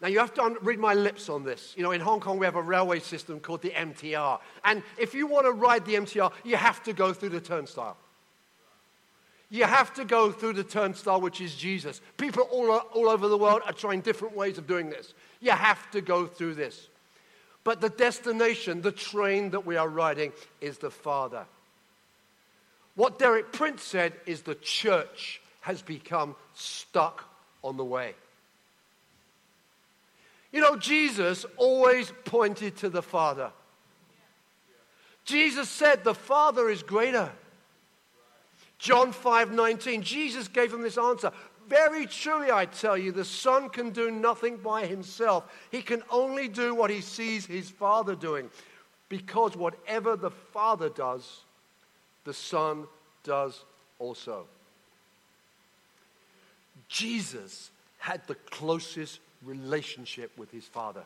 Now, 0.00 0.08
you 0.08 0.20
have 0.20 0.32
to 0.34 0.56
read 0.62 0.78
my 0.78 0.94
lips 0.94 1.28
on 1.28 1.44
this. 1.44 1.74
You 1.76 1.82
know, 1.82 1.90
in 1.90 2.00
Hong 2.00 2.20
Kong, 2.20 2.38
we 2.38 2.46
have 2.46 2.54
a 2.54 2.62
railway 2.62 3.00
system 3.00 3.40
called 3.40 3.62
the 3.62 3.70
MTR. 3.70 4.38
And 4.64 4.84
if 4.96 5.12
you 5.12 5.26
want 5.26 5.46
to 5.46 5.52
ride 5.52 5.84
the 5.84 5.94
MTR, 5.94 6.32
you 6.44 6.56
have 6.56 6.82
to 6.84 6.92
go 6.92 7.12
through 7.12 7.30
the 7.30 7.40
turnstile. 7.40 7.96
You 9.50 9.64
have 9.64 9.94
to 9.94 10.04
go 10.04 10.30
through 10.30 10.54
the 10.54 10.64
turnstile, 10.64 11.20
which 11.20 11.40
is 11.40 11.54
Jesus. 11.54 12.00
People 12.16 12.42
all, 12.50 12.70
all 12.70 13.08
over 13.08 13.28
the 13.28 13.38
world 13.38 13.62
are 13.64 13.72
trying 13.72 14.02
different 14.02 14.36
ways 14.36 14.58
of 14.58 14.66
doing 14.66 14.90
this. 14.90 15.14
You 15.40 15.52
have 15.52 15.90
to 15.92 16.00
go 16.00 16.26
through 16.26 16.54
this. 16.54 16.88
But 17.64 17.80
the 17.80 17.88
destination, 17.88 18.82
the 18.82 18.92
train 18.92 19.50
that 19.50 19.64
we 19.64 19.76
are 19.76 19.88
riding, 19.88 20.32
is 20.60 20.78
the 20.78 20.90
Father. 20.90 21.44
What 22.94 23.18
Derek 23.18 23.52
Prince 23.52 23.82
said 23.82 24.12
is 24.26 24.42
the 24.42 24.54
church 24.56 25.40
has 25.60 25.82
become 25.82 26.34
stuck 26.54 27.24
on 27.62 27.76
the 27.76 27.84
way. 27.84 28.14
You 30.52 30.60
know, 30.60 30.76
Jesus 30.76 31.44
always 31.56 32.12
pointed 32.24 32.76
to 32.78 32.88
the 32.88 33.02
Father. 33.02 33.50
Jesus 35.24 35.68
said, 35.68 36.04
The 36.04 36.14
Father 36.14 36.70
is 36.70 36.82
greater. 36.82 37.30
John 38.78 39.12
5 39.12 39.52
19, 39.52 40.02
Jesus 40.02 40.48
gave 40.48 40.72
him 40.72 40.82
this 40.82 40.98
answer. 40.98 41.32
Very 41.68 42.06
truly, 42.06 42.50
I 42.50 42.64
tell 42.64 42.96
you, 42.96 43.12
the 43.12 43.24
Son 43.24 43.68
can 43.68 43.90
do 43.90 44.10
nothing 44.10 44.56
by 44.56 44.86
himself. 44.86 45.44
He 45.70 45.82
can 45.82 46.02
only 46.10 46.48
do 46.48 46.74
what 46.74 46.90
he 46.90 47.02
sees 47.02 47.44
his 47.44 47.68
Father 47.68 48.14
doing. 48.14 48.48
Because 49.08 49.56
whatever 49.56 50.16
the 50.16 50.30
Father 50.30 50.88
does, 50.88 51.42
the 52.24 52.32
Son 52.32 52.86
does 53.22 53.64
also. 53.98 54.46
Jesus 56.88 57.70
had 57.98 58.26
the 58.26 58.34
closest 58.50 59.20
relationship 59.42 60.30
with 60.38 60.50
his 60.50 60.64
Father. 60.64 61.04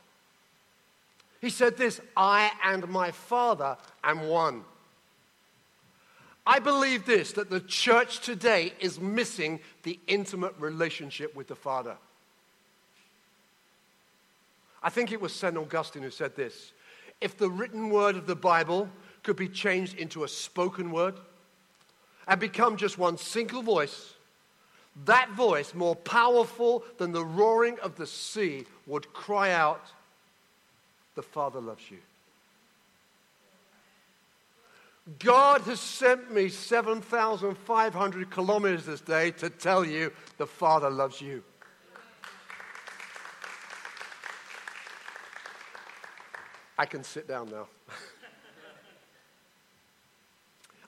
He 1.40 1.50
said 1.50 1.76
this 1.76 2.00
I 2.16 2.50
and 2.64 2.86
my 2.88 3.10
Father 3.10 3.76
am 4.04 4.28
one. 4.28 4.64
I 6.46 6.58
believe 6.58 7.06
this 7.06 7.32
that 7.32 7.50
the 7.50 7.60
church 7.60 8.20
today 8.20 8.72
is 8.80 9.00
missing 9.00 9.60
the 9.84 9.98
intimate 10.06 10.54
relationship 10.58 11.34
with 11.34 11.48
the 11.48 11.56
Father. 11.56 11.96
I 14.82 14.90
think 14.90 15.12
it 15.12 15.20
was 15.20 15.32
St. 15.32 15.56
Augustine 15.56 16.02
who 16.02 16.10
said 16.10 16.34
this 16.34 16.72
if 17.20 17.38
the 17.38 17.48
written 17.48 17.90
word 17.90 18.16
of 18.16 18.26
the 18.26 18.34
Bible 18.34 18.88
could 19.22 19.36
be 19.36 19.48
changed 19.48 19.96
into 19.96 20.24
a 20.24 20.28
spoken 20.28 20.90
word 20.90 21.14
and 22.26 22.40
become 22.40 22.76
just 22.76 22.98
one 22.98 23.16
single 23.16 23.62
voice, 23.62 24.14
that 25.04 25.30
voice, 25.30 25.74
more 25.74 25.94
powerful 25.94 26.84
than 26.98 27.12
the 27.12 27.24
roaring 27.24 27.78
of 27.80 27.96
the 27.96 28.06
sea, 28.06 28.66
would 28.86 29.12
cry 29.12 29.52
out, 29.52 29.82
The 31.14 31.22
Father 31.22 31.60
loves 31.60 31.90
you. 31.90 31.98
God 35.18 35.62
has 35.62 35.80
sent 35.80 36.32
me 36.32 36.48
7,500 36.48 38.30
kilometers 38.30 38.86
this 38.86 39.00
day 39.00 39.32
to 39.32 39.50
tell 39.50 39.84
you 39.84 40.12
the 40.38 40.46
Father 40.46 40.88
loves 40.88 41.20
you. 41.20 41.42
I 46.78 46.86
can 46.86 47.02
sit 47.02 47.26
down 47.26 47.50
now. 47.50 47.66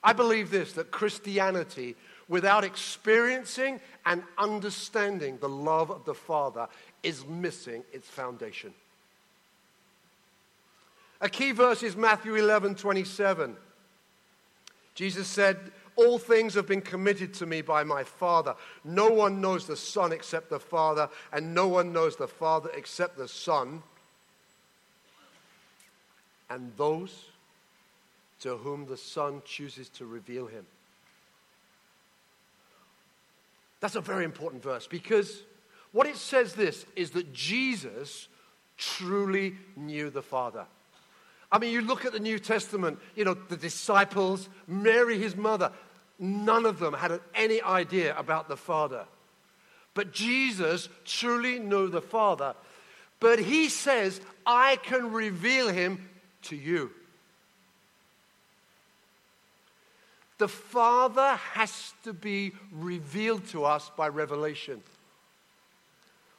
I 0.05 0.13
believe 0.13 0.51
this 0.51 0.75
that 0.75 0.93
Christianity, 0.93 1.97
without 2.29 2.63
experiencing 2.63 3.81
and 4.07 4.23
understanding 4.39 5.39
the 5.39 5.49
love 5.49 5.91
of 5.91 6.05
the 6.05 6.15
Father, 6.15 6.69
is 7.03 7.27
missing 7.27 7.83
its 7.93 8.09
foundation. 8.09 8.75
A 11.21 11.29
key 11.29 11.51
verse 11.51 11.83
is 11.83 11.97
Matthew 11.97 12.37
11 12.37 12.77
27. 12.77 13.57
Jesus 14.95 15.29
said, 15.29 15.59
All 15.97 16.19
things 16.19 16.55
have 16.55 16.67
been 16.67 16.81
committed 16.81 17.35
to 17.35 17.47
me 17.47 17.63
by 17.63 17.85
my 17.85 18.05
Father. 18.05 18.55
No 18.85 19.11
one 19.11 19.41
knows 19.41 19.67
the 19.67 19.77
Son 19.77 20.13
except 20.13 20.51
the 20.51 20.61
Father, 20.61 21.09
and 21.33 21.55
no 21.55 21.69
one 21.69 21.93
knows 21.93 22.17
the 22.17 22.29
Father 22.29 22.71
except 22.75 23.17
the 23.17 23.29
Son, 23.29 23.83
and 26.49 26.73
those 26.77 27.27
to 28.41 28.57
whom 28.57 28.87
the 28.87 28.97
Son 28.97 29.43
chooses 29.45 29.89
to 29.89 30.07
reveal 30.07 30.47
him. 30.47 30.67
That's 33.81 33.97
a 33.97 34.01
very 34.01 34.25
important 34.25 34.63
verse 34.63 34.87
because 34.87 35.43
what 35.93 36.07
it 36.07 36.17
says 36.17 36.55
this 36.55 36.87
is 36.97 37.11
that 37.11 37.33
Jesus 37.33 38.29
truly 38.77 39.57
knew 39.77 40.11
the 40.11 40.23
Father. 40.23 40.67
I 41.55 41.59
mean, 41.61 41.73
you 41.73 41.83
look 41.83 42.05
at 42.05 42.13
the 42.13 42.19
New 42.19 42.41
Testament, 42.41 42.99
you 43.15 43.25
know, 43.25 43.35
the 43.35 43.57
disciples, 43.57 44.49
Mary, 44.67 45.21
his 45.21 45.37
mother, 45.37 45.71
none 46.19 46.67
of 46.67 46.81
them 46.81 46.95
had 46.95 47.21
any 47.33 47.63
idea 47.63 48.19
about 48.19 48.49
the 48.49 48.57
Father. 48.57 49.05
But 49.95 50.13
Jesus 50.13 50.89
truly 51.05 51.61
knew 51.61 51.87
the 51.87 52.03
Father. 52.03 52.57
But 53.21 53.39
he 53.39 53.69
says, 53.69 54.21
I 54.45 54.79
can 54.83 55.13
reveal 55.13 55.69
him 55.69 56.09
to 56.43 56.57
you. 56.57 56.91
The 60.39 60.49
Father 60.49 61.37
has 61.53 61.95
to 62.03 62.13
be 62.13 62.51
revealed 62.73 63.47
to 63.51 63.65
us 63.65 63.93
by 63.97 64.09
revelation. 64.09 64.83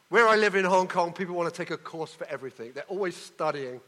Where 0.10 0.27
I 0.27 0.36
live 0.36 0.55
in 0.55 0.65
Hong 0.65 0.89
Kong, 0.89 1.13
people 1.13 1.36
want 1.36 1.53
to 1.53 1.57
take 1.57 1.72
a 1.72 1.77
course 1.77 2.13
for 2.13 2.27
everything. 2.27 2.74
They're 2.75 2.84
always 2.89 3.15
studying. 3.15 3.79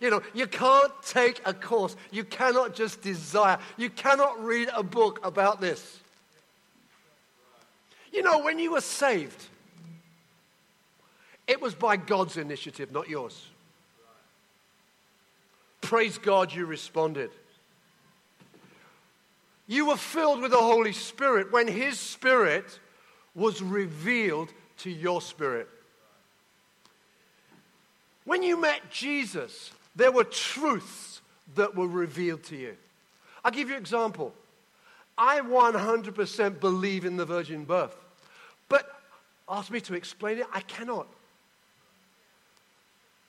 You 0.00 0.10
know, 0.10 0.22
you 0.34 0.46
can't 0.46 0.92
take 1.02 1.40
a 1.44 1.54
course. 1.54 1.96
You 2.10 2.24
cannot 2.24 2.74
just 2.74 3.00
desire. 3.00 3.58
You 3.76 3.90
cannot 3.90 4.42
read 4.44 4.68
a 4.74 4.82
book 4.82 5.20
about 5.24 5.60
this. 5.60 6.00
You 8.12 8.22
know, 8.22 8.40
when 8.40 8.58
you 8.58 8.72
were 8.72 8.80
saved, 8.80 9.42
it 11.46 11.60
was 11.60 11.74
by 11.74 11.96
God's 11.96 12.36
initiative, 12.36 12.92
not 12.92 13.08
yours. 13.08 13.48
Praise 15.80 16.18
God, 16.18 16.52
you 16.52 16.66
responded. 16.66 17.30
You 19.66 19.86
were 19.86 19.96
filled 19.96 20.40
with 20.40 20.52
the 20.52 20.58
Holy 20.58 20.92
Spirit 20.92 21.52
when 21.52 21.68
His 21.68 21.98
Spirit 21.98 22.78
was 23.34 23.62
revealed 23.62 24.52
to 24.78 24.90
your 24.90 25.20
spirit. 25.20 25.68
When 28.24 28.42
you 28.42 28.60
met 28.60 28.90
Jesus, 28.90 29.70
there 29.96 30.12
were 30.12 30.24
truths 30.24 31.22
that 31.54 31.74
were 31.74 31.88
revealed 31.88 32.44
to 32.44 32.56
you. 32.56 32.76
I'll 33.44 33.50
give 33.50 33.68
you 33.68 33.74
an 33.74 33.80
example. 33.80 34.32
I 35.18 35.40
100% 35.40 36.60
believe 36.60 37.04
in 37.06 37.16
the 37.16 37.24
virgin 37.24 37.64
birth, 37.64 37.96
but 38.68 38.86
ask 39.48 39.70
me 39.70 39.80
to 39.80 39.94
explain 39.94 40.38
it, 40.38 40.46
I 40.52 40.60
cannot. 40.60 41.06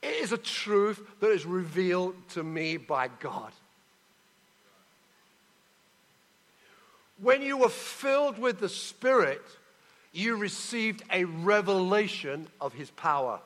It 0.01 0.15
is 0.21 0.31
a 0.31 0.37
truth 0.37 1.01
that 1.21 1.31
is 1.31 1.45
revealed 1.45 2.15
to 2.29 2.43
me 2.43 2.77
by 2.77 3.07
God. 3.19 3.51
When 7.21 7.41
you 7.41 7.57
were 7.57 7.69
filled 7.69 8.37
with 8.37 8.59
the 8.59 8.69
Spirit, 8.69 9.41
you 10.11 10.35
received 10.35 11.03
a 11.11 11.23
revelation 11.23 12.47
of 12.61 12.73
His 12.73 12.91
power. 12.91 13.39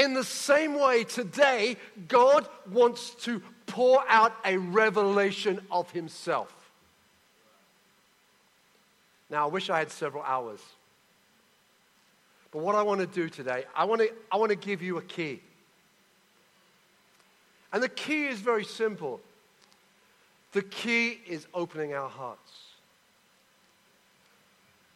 In 0.00 0.14
the 0.14 0.24
same 0.24 0.80
way, 0.80 1.04
today, 1.04 1.76
God 2.08 2.48
wants 2.72 3.10
to 3.24 3.42
pour 3.66 4.02
out 4.08 4.32
a 4.46 4.56
revelation 4.56 5.60
of 5.70 5.90
Himself. 5.90 6.50
Now, 9.28 9.44
I 9.44 9.50
wish 9.50 9.68
I 9.68 9.78
had 9.78 9.90
several 9.90 10.22
hours. 10.22 10.60
But 12.50 12.62
what 12.62 12.76
I 12.76 12.82
want 12.82 13.00
to 13.00 13.06
do 13.06 13.28
today, 13.28 13.64
I 13.76 13.84
want 13.84 14.00
to, 14.00 14.10
I 14.32 14.38
want 14.38 14.48
to 14.48 14.56
give 14.56 14.80
you 14.80 14.96
a 14.96 15.02
key. 15.02 15.42
And 17.70 17.82
the 17.82 17.88
key 17.90 18.24
is 18.26 18.40
very 18.40 18.64
simple 18.64 19.20
the 20.52 20.62
key 20.62 21.20
is 21.26 21.46
opening 21.52 21.92
our 21.92 22.08
hearts. 22.08 22.52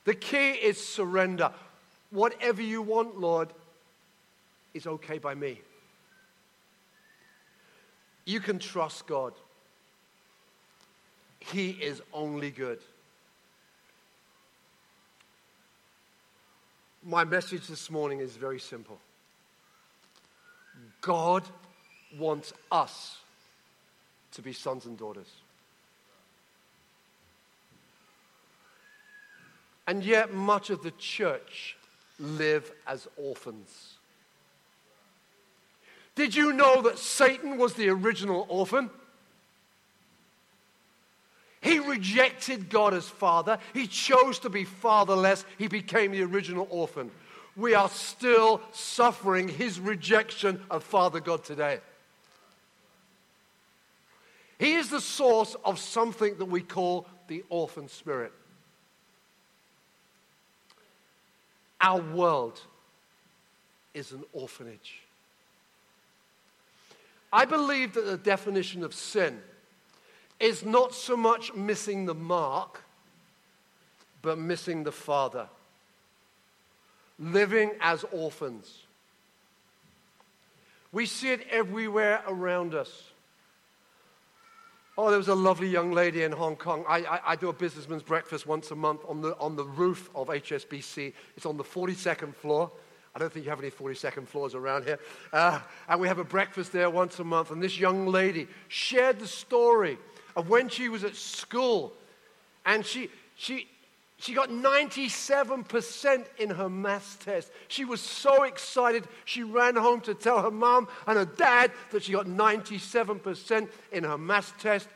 The 0.05 0.15
key 0.15 0.53
is 0.53 0.85
surrender. 0.85 1.53
Whatever 2.11 2.63
you 2.63 2.81
want, 2.81 3.21
Lord, 3.21 3.51
is 4.75 4.87
okay 4.87 5.19
by 5.19 5.35
me. 5.35 5.61
You 8.27 8.41
can 8.41 8.59
trust 8.59 9.07
God. 9.07 9.33
He 11.39 11.71
is 11.71 12.03
only 12.13 12.51
good. 12.51 12.81
My 17.03 17.25
message 17.25 17.67
this 17.67 17.91
morning 17.91 18.21
is 18.21 18.37
very 18.37 18.59
simple 18.59 18.99
God 21.01 21.45
wants 22.19 22.53
us 22.73 23.19
to 24.33 24.43
be 24.43 24.53
sons 24.53 24.87
and 24.87 24.97
daughters. 24.97 25.31
And 29.87 30.03
yet, 30.03 30.33
much 30.33 30.71
of 30.71 30.83
the 30.83 30.93
church 30.93 31.77
live 32.19 32.73
as 32.87 33.07
orphans. 33.17 33.94
Did 36.15 36.35
you 36.35 36.53
know 36.53 36.83
that 36.83 36.99
Satan 36.99 37.59
was 37.59 37.75
the 37.75 37.89
original 37.89 38.47
orphan? 38.49 38.91
He 41.61 41.79
rejected 41.79 42.69
God 42.69 42.93
as 42.93 43.09
father. 43.09 43.59
He 43.73 43.87
chose 43.87 44.39
to 44.41 44.51
be 44.51 44.65
fatherless. 44.65 45.45
He 45.57 45.67
became 45.67 46.13
the 46.13 46.23
original 46.23 46.69
orphan. 46.71 47.11
We 47.57 47.75
are 47.75 47.89
still 47.89 48.61
suffering 48.73 49.49
his 49.49 49.81
rejection 49.81 50.61
of 50.71 50.85
Father 50.85 51.21
God 51.21 51.45
today. 51.45 51.81
He 54.59 54.75
is 54.75 54.91
the 54.91 55.01
source 55.01 55.57
of 55.65 55.79
something 55.79 56.37
that 56.37 56.45
we 56.45 56.61
call 56.61 57.07
the 57.29 57.45
orphan 57.49 57.89
spirit. 57.89 58.33
Our 61.81 62.01
world 62.01 62.61
is 63.95 64.13
an 64.13 64.25
orphanage. 64.33 65.04
I 67.35 67.47
believe 67.47 67.95
that 67.95 68.07
the 68.07 68.17
definition 68.17 68.85
of 68.85 68.95
sin 68.95 69.43
is 70.39 70.65
not 70.65 70.95
so 70.95 71.17
much 71.17 71.53
missing 71.53 72.07
the 72.07 72.15
mark, 72.15 72.81
but 74.23 74.39
missing 74.39 74.85
the 74.85 74.93
Father. 74.93 75.49
Living 77.19 77.73
as 77.81 78.05
orphans. 78.13 78.85
We 80.93 81.07
see 81.07 81.33
it 81.33 81.45
everywhere 81.51 82.23
around 82.29 82.73
us. 82.73 83.11
Oh, 84.97 85.09
there 85.09 85.19
was 85.19 85.27
a 85.27 85.35
lovely 85.35 85.69
young 85.69 85.91
lady 85.91 86.23
in 86.23 86.31
Hong 86.31 86.55
Kong. 86.55 86.85
I, 86.89 86.99
I, 86.99 87.21
I, 87.33 87.37
do 87.37 87.49
a 87.49 87.53
businessman's 87.53 88.05
breakfast 88.05 88.47
once 88.47 88.71
a 88.71 88.77
month 88.77 89.01
on 89.09 89.23
the, 89.23 89.37
on 89.39 89.57
the 89.57 89.65
roof 89.65 90.09
of 90.15 90.29
HSBC. 90.29 91.13
It's 91.37 91.47
on 91.47 91.57
the 91.57 91.65
42nd 91.65 92.33
floor. 92.37 92.71
I 93.15 93.21
don't 93.21 93.33
think 93.33 93.45
you 93.45 93.51
have 93.51 93.61
any 93.61 93.71
42nd 93.71 94.27
floors 94.27 94.55
around 94.55 94.85
here. 94.85 94.99
Uh, 95.33 95.61
and 95.89 96.01
we 96.01 96.09
have 96.09 96.19
a 96.19 96.25
breakfast 96.25 96.73
there 96.73 96.91
once 96.91 97.19
a 97.21 97.25
month. 97.25 97.53
And 97.53 97.63
this 97.63 97.79
young 97.79 98.09
lady 98.09 98.49
shared 98.67 99.21
the 99.21 99.29
story 99.29 99.99
of 100.35 100.49
when 100.49 100.69
she 100.69 100.89
was 100.89 101.05
at 101.05 101.15
school. 101.15 101.93
And 102.67 102.85
she, 102.85 103.09
she, 103.37 103.69
she 104.19 104.35
got 104.35 104.49
97% 104.49 106.25
in 106.39 106.51
her 106.51 106.69
maths 106.69 107.17
test. 107.17 107.53
She 107.69 107.85
was 107.85 108.01
so 108.01 108.43
excited, 108.43 109.05
she 109.25 109.45
ran 109.45 109.77
home 109.77 110.01
to 110.03 110.15
tell 110.15 110.43
her 110.43 110.51
mom 110.51 110.89
and 111.07 111.17
her 111.17 111.25
dad 111.25 111.71
that 111.93 112.03
she 112.03 112.13
got 112.13 112.27
97% 112.27 113.69
in 113.93 114.03
her 114.03 114.19
maths 114.19 114.53
test. 114.59 114.89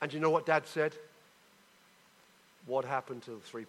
And 0.00 0.12
you 0.12 0.20
know 0.20 0.30
what 0.30 0.46
dad 0.46 0.68
said? 0.68 0.94
What 2.66 2.84
happened 2.84 3.22
to 3.22 3.30
the 3.30 3.36
3%? 3.36 3.66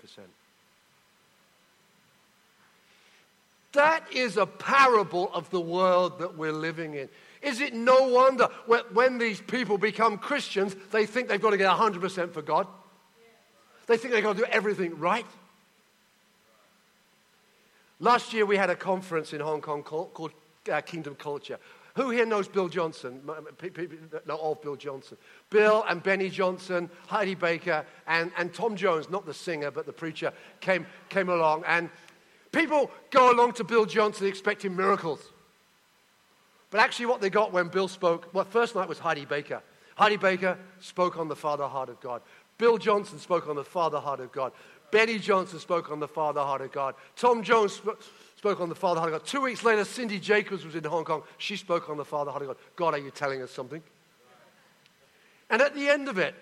That 3.73 4.11
is 4.13 4.37
a 4.37 4.45
parable 4.45 5.31
of 5.33 5.49
the 5.49 5.61
world 5.61 6.19
that 6.19 6.37
we're 6.37 6.51
living 6.51 6.93
in. 6.93 7.09
Is 7.41 7.61
it 7.61 7.73
no 7.73 8.07
wonder 8.07 8.49
when 8.93 9.17
these 9.17 9.39
people 9.41 9.77
become 9.77 10.17
Christians, 10.17 10.75
they 10.91 11.05
think 11.05 11.27
they've 11.27 11.41
got 11.41 11.51
to 11.51 11.57
get 11.57 11.69
100% 11.69 12.33
for 12.33 12.41
God? 12.41 12.67
They 13.85 13.97
think 13.97 14.13
they've 14.13 14.23
got 14.23 14.35
to 14.35 14.43
do 14.43 14.47
everything 14.49 14.97
right. 14.99 15.25
Last 17.99 18.33
year, 18.33 18.45
we 18.45 18.57
had 18.57 18.69
a 18.69 18.75
conference 18.75 19.33
in 19.33 19.39
Hong 19.39 19.61
Kong 19.61 19.83
called, 19.83 20.31
uh, 20.71 20.81
Kingdom 20.81 21.15
Culture. 21.15 21.57
Who 21.95 22.11
here 22.11 22.27
knows 22.27 22.47
Bill 22.47 22.69
Johnson? 22.69 23.21
Know 23.25 24.37
of 24.37 24.61
Bill 24.61 24.75
Johnson. 24.75 25.17
Bill 25.49 25.83
and 25.89 26.03
Beni 26.03 26.29
Johnson, 26.29 26.91
Heidi 27.07 27.33
Baker, 27.33 27.85
and, 28.05 28.31
and 28.37 28.53
Tom 28.53 28.75
Jones, 28.75 29.09
not 29.09 29.25
the 29.25 29.33
singer, 29.33 29.71
but 29.71 29.87
the 29.87 29.93
preacher, 29.93 30.31
came, 30.59 30.85
came 31.09 31.29
along. 31.29 31.63
And 31.65 31.89
people 32.51 32.91
go 33.09 33.31
along 33.31 33.53
to 33.53 33.63
Bill 33.63 33.85
Johnson 33.85 34.27
expecting 34.27 34.75
miracles. 34.75 35.21
But 36.69 36.81
actually, 36.81 37.05
what 37.07 37.21
they 37.21 37.29
got 37.29 37.53
when 37.53 37.69
Bill 37.69 37.87
spoke, 37.87 38.33
well, 38.33 38.45
first 38.45 38.75
night 38.75 38.89
was 38.89 38.99
Heidi 38.99 39.25
Baker. 39.25 39.61
Heidi 39.95 40.17
Baker 40.17 40.57
spoke 40.79 41.17
on 41.17 41.27
the 41.27 41.35
Father 41.35 41.67
heart 41.67 41.89
of 41.89 41.99
God. 42.01 42.21
Bill 42.57 42.77
Johnson 42.77 43.19
spoke 43.19 43.47
on 43.47 43.55
the 43.55 43.63
Father 43.63 43.99
heart 43.99 44.19
of 44.19 44.31
God. 44.31 44.51
Betty 44.91 45.19
Johnson 45.19 45.59
spoke 45.59 45.91
on 45.91 45.99
the 45.99 46.07
Father 46.07 46.41
heart 46.41 46.61
of 46.61 46.71
God. 46.71 46.95
Tom 47.15 47.43
Jones 47.43 47.73
sp- 47.75 47.99
spoke 48.37 48.61
on 48.61 48.69
the 48.69 48.75
Father 48.75 48.99
heart 48.99 49.13
of 49.13 49.19
God. 49.19 49.27
Two 49.27 49.41
weeks 49.41 49.63
later, 49.63 49.83
Cindy 49.83 50.19
Jacobs 50.19 50.63
was 50.63 50.75
in 50.75 50.83
Hong 50.83 51.03
Kong. 51.03 51.23
She 51.37 51.57
spoke 51.57 51.89
on 51.89 51.97
the 51.97 52.05
Father 52.05 52.31
heart 52.31 52.43
of 52.43 52.47
God. 52.49 52.57
God, 52.75 52.93
are 52.93 52.99
you 52.99 53.11
telling 53.11 53.41
us 53.41 53.51
something? 53.51 53.81
And 55.49 55.61
at 55.61 55.75
the 55.75 55.89
end 55.89 56.07
of 56.07 56.17
it, 56.17 56.35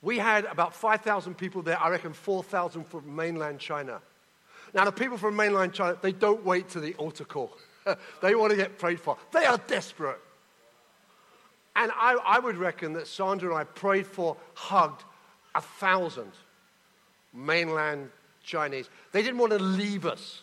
we 0.00 0.18
had 0.18 0.44
about 0.44 0.74
5,000 0.74 1.34
people 1.34 1.62
there. 1.62 1.78
I 1.78 1.90
reckon 1.90 2.12
4,000 2.12 2.84
from 2.84 3.14
mainland 3.14 3.58
China. 3.58 4.00
Now, 4.74 4.84
the 4.84 4.92
people 4.92 5.16
from 5.16 5.36
mainland 5.36 5.72
China, 5.72 5.96
they 6.00 6.12
don't 6.12 6.44
wait 6.44 6.68
to 6.70 6.80
the 6.80 6.94
altar 6.94 7.24
call. 7.24 7.56
they 8.22 8.34
want 8.34 8.50
to 8.50 8.56
get 8.56 8.78
prayed 8.78 9.00
for. 9.00 9.16
They 9.32 9.44
are 9.44 9.58
desperate. 9.66 10.20
And 11.76 11.92
I, 11.94 12.18
I 12.24 12.38
would 12.38 12.56
reckon 12.56 12.92
that 12.94 13.06
Sandra 13.06 13.50
and 13.50 13.58
I 13.58 13.64
prayed 13.64 14.06
for, 14.06 14.36
hugged 14.54 15.04
a 15.54 15.60
thousand 15.60 16.32
mainland 17.32 18.10
Chinese. 18.42 18.88
They 19.12 19.22
didn't 19.22 19.38
want 19.38 19.52
to 19.52 19.58
leave 19.58 20.06
us. 20.06 20.42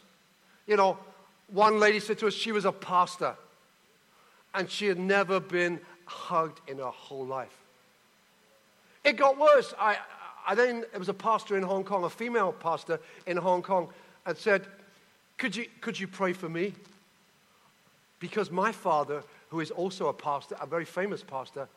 You 0.67 0.77
know, 0.77 0.97
one 1.51 1.79
lady 1.79 1.99
said 1.99 2.19
to 2.19 2.27
us 2.27 2.33
she 2.33 2.51
was 2.51 2.65
a 2.65 2.71
pastor 2.71 3.35
and 4.53 4.69
she 4.69 4.87
had 4.87 4.97
never 4.97 5.39
been 5.39 5.79
hugged 6.05 6.61
in 6.69 6.77
her 6.77 6.85
whole 6.85 7.25
life. 7.25 7.55
It 9.03 9.17
got 9.17 9.37
worse. 9.37 9.73
I, 9.79 9.97
I 10.47 10.55
then, 10.55 10.85
it 10.93 10.97
was 10.97 11.09
a 11.09 11.13
pastor 11.13 11.57
in 11.57 11.63
Hong 11.63 11.83
Kong, 11.83 12.03
a 12.03 12.09
female 12.09 12.53
pastor 12.53 12.99
in 13.27 13.37
Hong 13.37 13.61
Kong, 13.61 13.89
and 14.25 14.37
said, 14.37 14.65
could 15.37 15.55
you, 15.55 15.65
could 15.81 15.99
you 15.99 16.07
pray 16.07 16.33
for 16.33 16.49
me? 16.49 16.73
Because 18.19 18.49
my 18.49 18.71
father 18.71 19.23
who 19.49 19.59
is 19.59 19.71
also 19.71 20.07
a 20.07 20.13
pastor, 20.13 20.55
a 20.59 20.65
very 20.65 20.85
famous 20.85 21.23
pastor, 21.23 21.67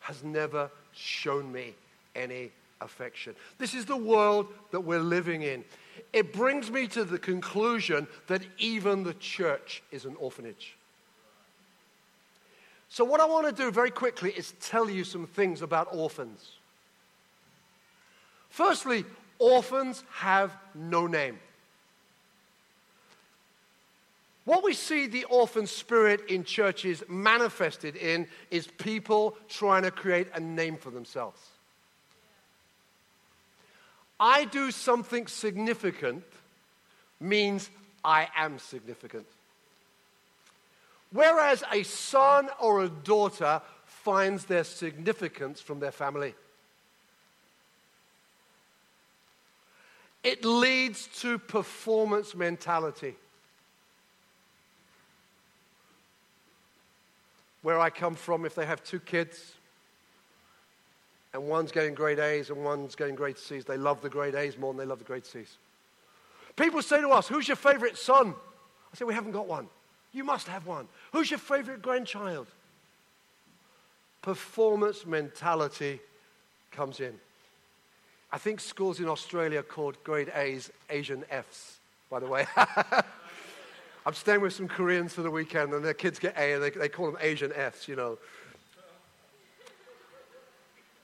has 0.00 0.22
never 0.24 0.70
shown 0.92 1.52
me 1.52 1.74
any 2.16 2.50
affection. 2.80 3.34
This 3.58 3.74
is 3.74 3.84
the 3.84 3.96
world 3.96 4.48
that 4.70 4.80
we're 4.80 5.00
living 5.00 5.42
in. 5.42 5.64
It 6.12 6.32
brings 6.32 6.70
me 6.70 6.86
to 6.88 7.04
the 7.04 7.18
conclusion 7.18 8.06
that 8.26 8.42
even 8.58 9.04
the 9.04 9.14
church 9.14 9.82
is 9.90 10.04
an 10.04 10.16
orphanage. 10.16 10.76
So, 12.88 13.04
what 13.04 13.20
I 13.20 13.24
want 13.24 13.46
to 13.46 13.52
do 13.52 13.70
very 13.70 13.90
quickly 13.90 14.32
is 14.32 14.52
tell 14.60 14.90
you 14.90 15.04
some 15.04 15.26
things 15.26 15.62
about 15.62 15.88
orphans. 15.92 16.52
Firstly, 18.50 19.04
orphans 19.38 20.04
have 20.10 20.54
no 20.74 21.06
name. 21.06 21.38
What 24.44 24.64
we 24.64 24.74
see 24.74 25.06
the 25.06 25.24
orphan 25.24 25.66
spirit 25.66 26.28
in 26.28 26.44
churches 26.44 27.02
manifested 27.08 27.94
in 27.96 28.26
is 28.50 28.66
people 28.66 29.36
trying 29.48 29.82
to 29.82 29.90
create 29.90 30.28
a 30.34 30.40
name 30.40 30.76
for 30.76 30.90
themselves. 30.90 31.40
I 34.18 34.44
do 34.44 34.70
something 34.70 35.26
significant 35.26 36.24
means 37.20 37.70
I 38.04 38.28
am 38.36 38.58
significant. 38.58 39.26
Whereas 41.12 41.62
a 41.70 41.82
son 41.82 42.48
or 42.60 42.82
a 42.82 42.88
daughter 42.88 43.60
finds 43.84 44.46
their 44.46 44.64
significance 44.64 45.60
from 45.60 45.78
their 45.78 45.92
family. 45.92 46.34
It 50.24 50.44
leads 50.44 51.08
to 51.20 51.38
performance 51.38 52.34
mentality. 52.34 53.16
Where 57.62 57.78
I 57.78 57.90
come 57.90 58.14
from, 58.14 58.44
if 58.44 58.54
they 58.54 58.66
have 58.66 58.82
two 58.82 59.00
kids 59.00 59.52
and 61.32 61.44
one's 61.48 61.72
getting 61.72 61.94
grade 61.94 62.18
A's 62.18 62.50
and 62.50 62.62
one's 62.64 62.94
getting 62.94 63.14
grade 63.14 63.38
C's, 63.38 63.64
they 63.64 63.76
love 63.76 64.02
the 64.02 64.10
grade 64.10 64.34
A's 64.34 64.58
more 64.58 64.72
than 64.72 64.78
they 64.78 64.86
love 64.86 64.98
the 64.98 65.04
grade 65.04 65.24
C's. 65.24 65.56
People 66.56 66.82
say 66.82 67.00
to 67.00 67.08
us, 67.10 67.28
Who's 67.28 67.48
your 67.48 67.56
favorite 67.56 67.96
son? 67.96 68.34
I 68.92 68.96
say, 68.96 69.04
We 69.04 69.14
haven't 69.14 69.32
got 69.32 69.46
one. 69.46 69.68
You 70.12 70.24
must 70.24 70.48
have 70.48 70.66
one. 70.66 70.88
Who's 71.12 71.30
your 71.30 71.38
favorite 71.38 71.80
grandchild? 71.80 72.46
Performance 74.20 75.06
mentality 75.06 76.00
comes 76.70 77.00
in. 77.00 77.14
I 78.30 78.38
think 78.38 78.60
schools 78.60 79.00
in 79.00 79.08
Australia 79.08 79.62
called 79.62 80.02
grade 80.04 80.30
A's 80.34 80.70
Asian 80.90 81.24
F's, 81.30 81.78
by 82.10 82.20
the 82.20 82.26
way. 82.26 82.46
I'm 84.04 84.14
staying 84.14 84.40
with 84.40 84.52
some 84.52 84.66
Koreans 84.66 85.14
for 85.14 85.22
the 85.22 85.30
weekend, 85.30 85.72
and 85.74 85.84
their 85.84 85.94
kids 85.94 86.18
get 86.18 86.36
A, 86.36 86.54
and 86.54 86.62
they, 86.62 86.70
they 86.70 86.88
call 86.88 87.06
them 87.06 87.18
Asian 87.20 87.52
F's, 87.52 87.86
you 87.86 87.94
know. 87.94 88.18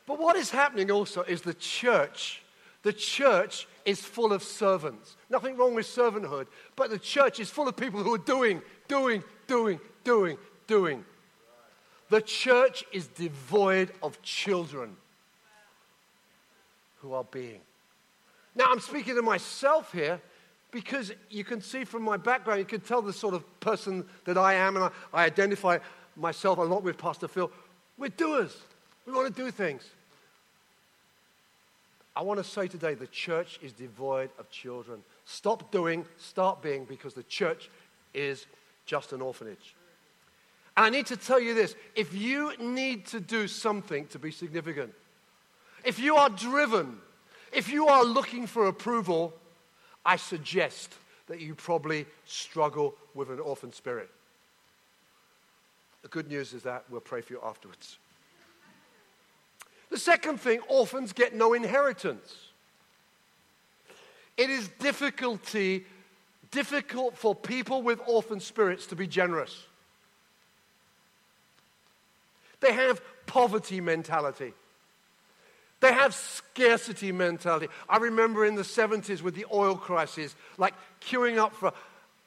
But 0.06 0.18
what 0.18 0.36
is 0.36 0.50
happening 0.50 0.90
also 0.90 1.22
is 1.22 1.42
the 1.42 1.54
church, 1.54 2.42
the 2.82 2.92
church 2.92 3.68
is 3.84 4.00
full 4.00 4.32
of 4.32 4.42
servants. 4.42 5.16
Nothing 5.30 5.56
wrong 5.56 5.74
with 5.74 5.86
servanthood, 5.86 6.46
but 6.76 6.90
the 6.90 6.98
church 6.98 7.38
is 7.38 7.50
full 7.50 7.68
of 7.68 7.76
people 7.76 8.02
who 8.02 8.14
are 8.14 8.18
doing, 8.18 8.62
doing, 8.88 9.22
doing, 9.46 9.78
doing, 10.02 10.38
doing. 10.66 11.04
The 12.10 12.22
church 12.22 12.84
is 12.90 13.06
devoid 13.06 13.92
of 14.02 14.20
children 14.22 14.96
who 17.00 17.12
are 17.12 17.24
being. 17.24 17.60
Now, 18.54 18.64
I'm 18.70 18.80
speaking 18.80 19.14
to 19.14 19.22
myself 19.22 19.92
here 19.92 20.20
because 20.70 21.12
you 21.30 21.44
can 21.44 21.60
see 21.60 21.84
from 21.84 22.02
my 22.02 22.16
background, 22.16 22.60
you 22.60 22.66
can 22.66 22.80
tell 22.80 23.02
the 23.02 23.12
sort 23.12 23.34
of 23.34 23.60
person 23.60 24.04
that 24.24 24.36
I 24.36 24.54
am, 24.54 24.76
and 24.76 24.84
I, 24.84 24.90
I 25.12 25.24
identify 25.24 25.78
myself 26.16 26.58
a 26.58 26.62
lot 26.62 26.82
with 26.82 26.98
Pastor 26.98 27.28
Phil. 27.28 27.50
We're 27.96 28.08
doers, 28.08 28.56
we 29.06 29.12
want 29.12 29.34
to 29.34 29.42
do 29.42 29.50
things. 29.50 29.88
I 32.14 32.22
want 32.22 32.38
to 32.38 32.44
say 32.44 32.66
today 32.66 32.94
the 32.94 33.06
church 33.06 33.60
is 33.62 33.72
devoid 33.72 34.30
of 34.38 34.50
children. 34.50 35.02
Stop 35.24 35.70
doing, 35.70 36.04
start 36.18 36.62
being, 36.62 36.84
because 36.84 37.14
the 37.14 37.22
church 37.24 37.70
is 38.12 38.46
just 38.86 39.12
an 39.12 39.20
orphanage. 39.20 39.74
And 40.76 40.84
I 40.84 40.90
need 40.90 41.06
to 41.06 41.16
tell 41.16 41.40
you 41.40 41.54
this 41.54 41.74
if 41.94 42.14
you 42.14 42.52
need 42.58 43.06
to 43.06 43.20
do 43.20 43.48
something 43.48 44.06
to 44.08 44.18
be 44.18 44.30
significant, 44.30 44.92
if 45.84 45.98
you 45.98 46.16
are 46.16 46.28
driven, 46.28 46.98
if 47.52 47.68
you 47.68 47.88
are 47.88 48.04
looking 48.04 48.46
for 48.46 48.66
approval, 48.66 49.32
I 50.08 50.16
suggest 50.16 50.94
that 51.26 51.38
you 51.38 51.54
probably 51.54 52.06
struggle 52.24 52.94
with 53.12 53.28
an 53.28 53.40
orphan 53.40 53.74
spirit. 53.74 54.08
The 56.00 56.08
good 56.08 56.28
news 56.28 56.54
is 56.54 56.62
that 56.62 56.84
we'll 56.88 57.02
pray 57.02 57.20
for 57.20 57.34
you 57.34 57.40
afterwards. 57.44 57.98
The 59.90 59.98
second 59.98 60.40
thing, 60.40 60.60
orphans 60.66 61.12
get 61.12 61.34
no 61.34 61.52
inheritance. 61.52 62.34
It 64.38 64.48
is 64.48 64.70
difficulty, 64.78 65.84
difficult 66.50 67.14
for 67.18 67.34
people 67.34 67.82
with 67.82 68.00
orphan 68.06 68.40
spirits 68.40 68.86
to 68.86 68.96
be 68.96 69.06
generous. 69.06 69.66
They 72.60 72.72
have 72.72 73.02
poverty 73.26 73.82
mentality. 73.82 74.54
They 75.80 75.92
have 75.92 76.14
scarcity 76.14 77.12
mentality. 77.12 77.68
I 77.88 77.98
remember 77.98 78.44
in 78.44 78.56
the 78.56 78.62
70s 78.62 79.22
with 79.22 79.34
the 79.34 79.46
oil 79.52 79.76
crisis, 79.76 80.34
like 80.56 80.74
queuing 81.00 81.38
up 81.38 81.54
for 81.54 81.72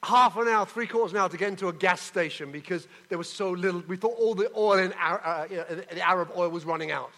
half 0.04 0.38
an 0.38 0.48
hour, 0.48 0.66
three 0.66 0.88
quarters 0.88 1.12
of 1.12 1.16
an 1.16 1.22
hour 1.22 1.30
to 1.30 1.38
get 1.38 1.50
into 1.50 1.68
a 1.68 1.74
gas 1.74 2.02
station 2.02 2.52
because 2.52 2.88
there 3.10 3.18
was 3.18 3.30
so 3.30 3.52
little. 3.52 3.84
We 3.88 3.98
thought 3.98 4.18
all 4.18 4.36
the 4.36 4.52
oil 4.56 4.80
in 4.80 4.94
uh, 4.94 5.48
you 5.50 5.58
know, 5.58 5.66
the 5.66 6.08
Arab 6.08 6.30
oil 6.36 6.50
was 6.50 6.66
running 6.66 6.92
out 6.92 7.12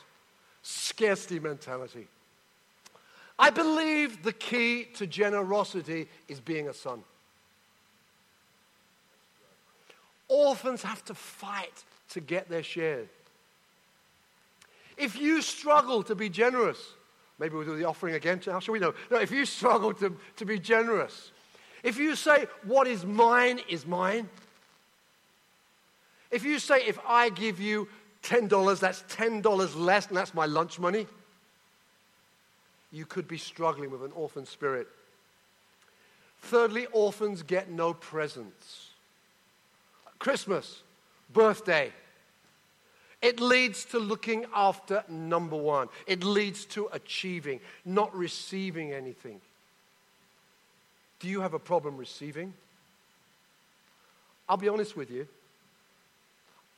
scarcity 0.63 1.39
mentality. 1.39 2.07
I 3.37 3.49
believe 3.49 4.23
the 4.23 4.31
key 4.31 4.85
to 4.95 5.07
generosity 5.07 6.07
is 6.27 6.39
being 6.39 6.69
a 6.69 6.73
son. 6.73 7.03
Orphans 10.27 10.81
have 10.83 11.03
to 11.05 11.13
fight 11.13 11.83
to 12.09 12.21
get 12.21 12.49
their 12.49 12.63
share. 12.63 13.03
If 14.97 15.19
you 15.19 15.41
struggle 15.41 16.03
to 16.03 16.15
be 16.15 16.29
generous, 16.29 16.79
maybe 17.39 17.55
we'll 17.55 17.65
do 17.65 17.75
the 17.75 17.85
offering 17.85 18.15
again. 18.15 18.41
How 18.45 18.59
shall 18.59 18.73
we 18.73 18.79
know? 18.79 18.93
No, 19.09 19.19
if 19.19 19.31
you 19.31 19.45
struggle 19.45 19.93
to, 19.95 20.15
to 20.37 20.45
be 20.45 20.59
generous, 20.59 21.31
if 21.83 21.97
you 21.97 22.15
say, 22.15 22.47
What 22.63 22.87
is 22.87 23.05
mine 23.05 23.59
is 23.69 23.85
mine, 23.85 24.29
if 26.31 26.43
you 26.43 26.59
say, 26.59 26.85
If 26.85 26.99
I 27.07 27.29
give 27.29 27.59
you 27.59 27.87
$10, 28.23 28.79
that's 28.79 29.03
$10 29.15 29.75
less, 29.75 30.07
and 30.07 30.17
that's 30.17 30.33
my 30.33 30.45
lunch 30.45 30.79
money. 30.79 31.07
You 32.91 33.05
could 33.05 33.27
be 33.27 33.37
struggling 33.37 33.91
with 33.91 34.03
an 34.03 34.11
orphan 34.13 34.45
spirit. 34.45 34.87
Thirdly, 36.41 36.87
orphans 36.91 37.41
get 37.41 37.69
no 37.69 37.93
presents. 37.93 38.89
Christmas, 40.19 40.81
birthday. 41.31 41.91
It 43.23 43.39
leads 43.39 43.85
to 43.85 43.99
looking 43.99 44.45
after 44.53 45.01
number 45.07 45.55
one. 45.55 45.87
It 46.05 46.25
leads 46.25 46.65
to 46.65 46.89
achieving, 46.91 47.61
not 47.85 48.13
receiving 48.13 48.91
anything. 48.91 49.39
Do 51.21 51.29
you 51.29 51.39
have 51.39 51.53
a 51.53 51.59
problem 51.59 51.95
receiving? 51.95 52.53
I'll 54.49 54.57
be 54.57 54.67
honest 54.67 54.97
with 54.97 55.09
you. 55.09 55.25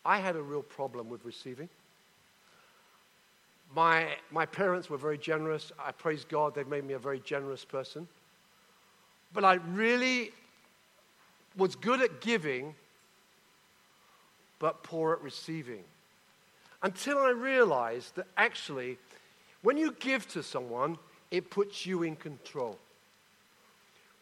I 0.06 0.20
had 0.20 0.36
a 0.36 0.42
real 0.42 0.62
problem 0.62 1.10
with 1.10 1.26
receiving. 1.26 1.68
My, 3.74 4.10
my 4.30 4.46
parents 4.46 4.88
were 4.88 4.98
very 4.98 5.18
generous. 5.18 5.72
I 5.84 5.94
praise 5.94 6.26
God, 6.26 6.54
they've 6.54 6.68
made 6.68 6.84
me 6.84 6.94
a 6.94 7.00
very 7.00 7.22
generous 7.22 7.66
person. 7.66 8.08
But 9.34 9.44
I 9.44 9.56
really 9.56 10.32
was 11.58 11.76
good 11.76 12.04
at 12.04 12.22
giving, 12.22 12.76
but 14.60 14.84
poor 14.84 15.14
at 15.14 15.24
receiving. 15.24 15.84
Until 16.86 17.18
I 17.18 17.32
realized 17.32 18.14
that 18.14 18.28
actually, 18.38 19.00
when 19.64 19.76
you 19.76 19.94
give 19.94 20.28
to 20.34 20.44
someone, 20.44 21.00
it 21.32 21.50
puts 21.50 21.84
you 21.88 22.04
in 22.04 22.16
control. 22.16 22.78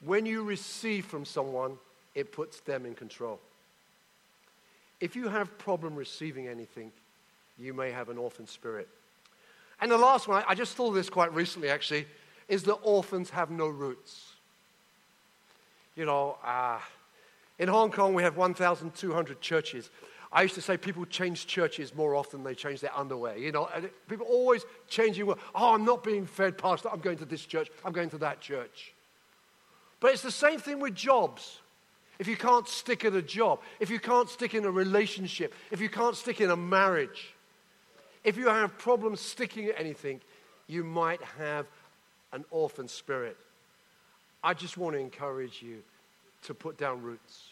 When 0.05 0.25
you 0.25 0.43
receive 0.43 1.05
from 1.05 1.25
someone, 1.25 1.77
it 2.15 2.31
puts 2.31 2.61
them 2.61 2.85
in 2.85 2.95
control. 2.95 3.41
If 5.01 5.13
you 5.13 5.27
have 5.27 5.57
problem 5.57 5.93
receiving 5.93 6.47
anything, 6.47 6.93
you 7.59 7.73
may 7.73 7.91
have 7.91 8.07
an 8.07 8.17
orphan 8.17 8.47
spirit. 8.47 8.87
And 9.81 9.91
the 9.91 9.97
last 9.97 10.29
one, 10.29 10.45
I 10.47 10.55
just 10.55 10.79
of 10.79 10.93
this 10.93 11.09
quite 11.09 11.33
recently 11.33 11.67
actually, 11.67 12.05
is 12.47 12.63
that 12.63 12.75
orphans 12.75 13.29
have 13.31 13.51
no 13.51 13.67
roots. 13.67 14.31
You 15.97 16.05
know, 16.05 16.37
uh, 16.45 16.79
in 17.59 17.67
Hong 17.67 17.91
Kong 17.91 18.13
we 18.13 18.23
have 18.23 18.37
1,200 18.37 19.41
churches. 19.41 19.89
I 20.33 20.41
used 20.41 20.55
to 20.55 20.61
say 20.61 20.77
people 20.77 21.05
change 21.05 21.45
churches 21.45 21.93
more 21.93 22.15
often 22.15 22.39
than 22.39 22.51
they 22.51 22.55
change 22.55 22.81
their 22.81 22.95
underwear. 22.97 23.37
You 23.37 23.51
know, 23.51 23.69
people 24.09 24.25
always 24.25 24.65
changing. 24.87 25.29
Oh, 25.29 25.73
I'm 25.73 25.85
not 25.85 26.03
being 26.03 26.25
fed, 26.25 26.57
Pastor. 26.57 26.89
I'm 26.91 26.99
going 26.99 27.19
to 27.19 27.25
this 27.25 27.45
church. 27.45 27.69
I'm 27.85 27.93
going 27.93 28.09
to 28.09 28.17
that 28.17 28.41
church. 28.41 28.93
But 29.99 30.11
it's 30.11 30.23
the 30.23 30.31
same 30.31 30.59
thing 30.59 30.79
with 30.79 30.95
jobs 30.95 31.59
if 32.19 32.27
you 32.27 32.37
can't 32.37 32.67
stick 32.67 33.05
at 33.05 33.13
a 33.13 33.21
job, 33.21 33.59
if 33.79 33.89
you 33.89 33.99
can't 33.99 34.29
stick 34.29 34.53
in 34.53 34.65
a 34.65 34.71
relationship, 34.71 35.53
if 35.71 35.81
you 35.81 35.89
can't 35.89 36.15
stick 36.15 36.41
in 36.41 36.51
a 36.51 36.55
marriage, 36.55 37.33
if 38.23 38.37
you 38.37 38.47
have 38.47 38.77
problems 38.77 39.19
sticking 39.19 39.65
at 39.67 39.79
anything, 39.79 40.21
you 40.67 40.83
might 40.83 41.21
have 41.37 41.65
an 42.31 42.45
orphan 42.51 42.87
spirit. 42.87 43.35
I 44.43 44.53
just 44.53 44.77
want 44.77 44.95
to 44.95 44.99
encourage 44.99 45.61
you 45.61 45.83
to 46.43 46.53
put 46.53 46.77
down 46.77 47.01
roots. 47.01 47.49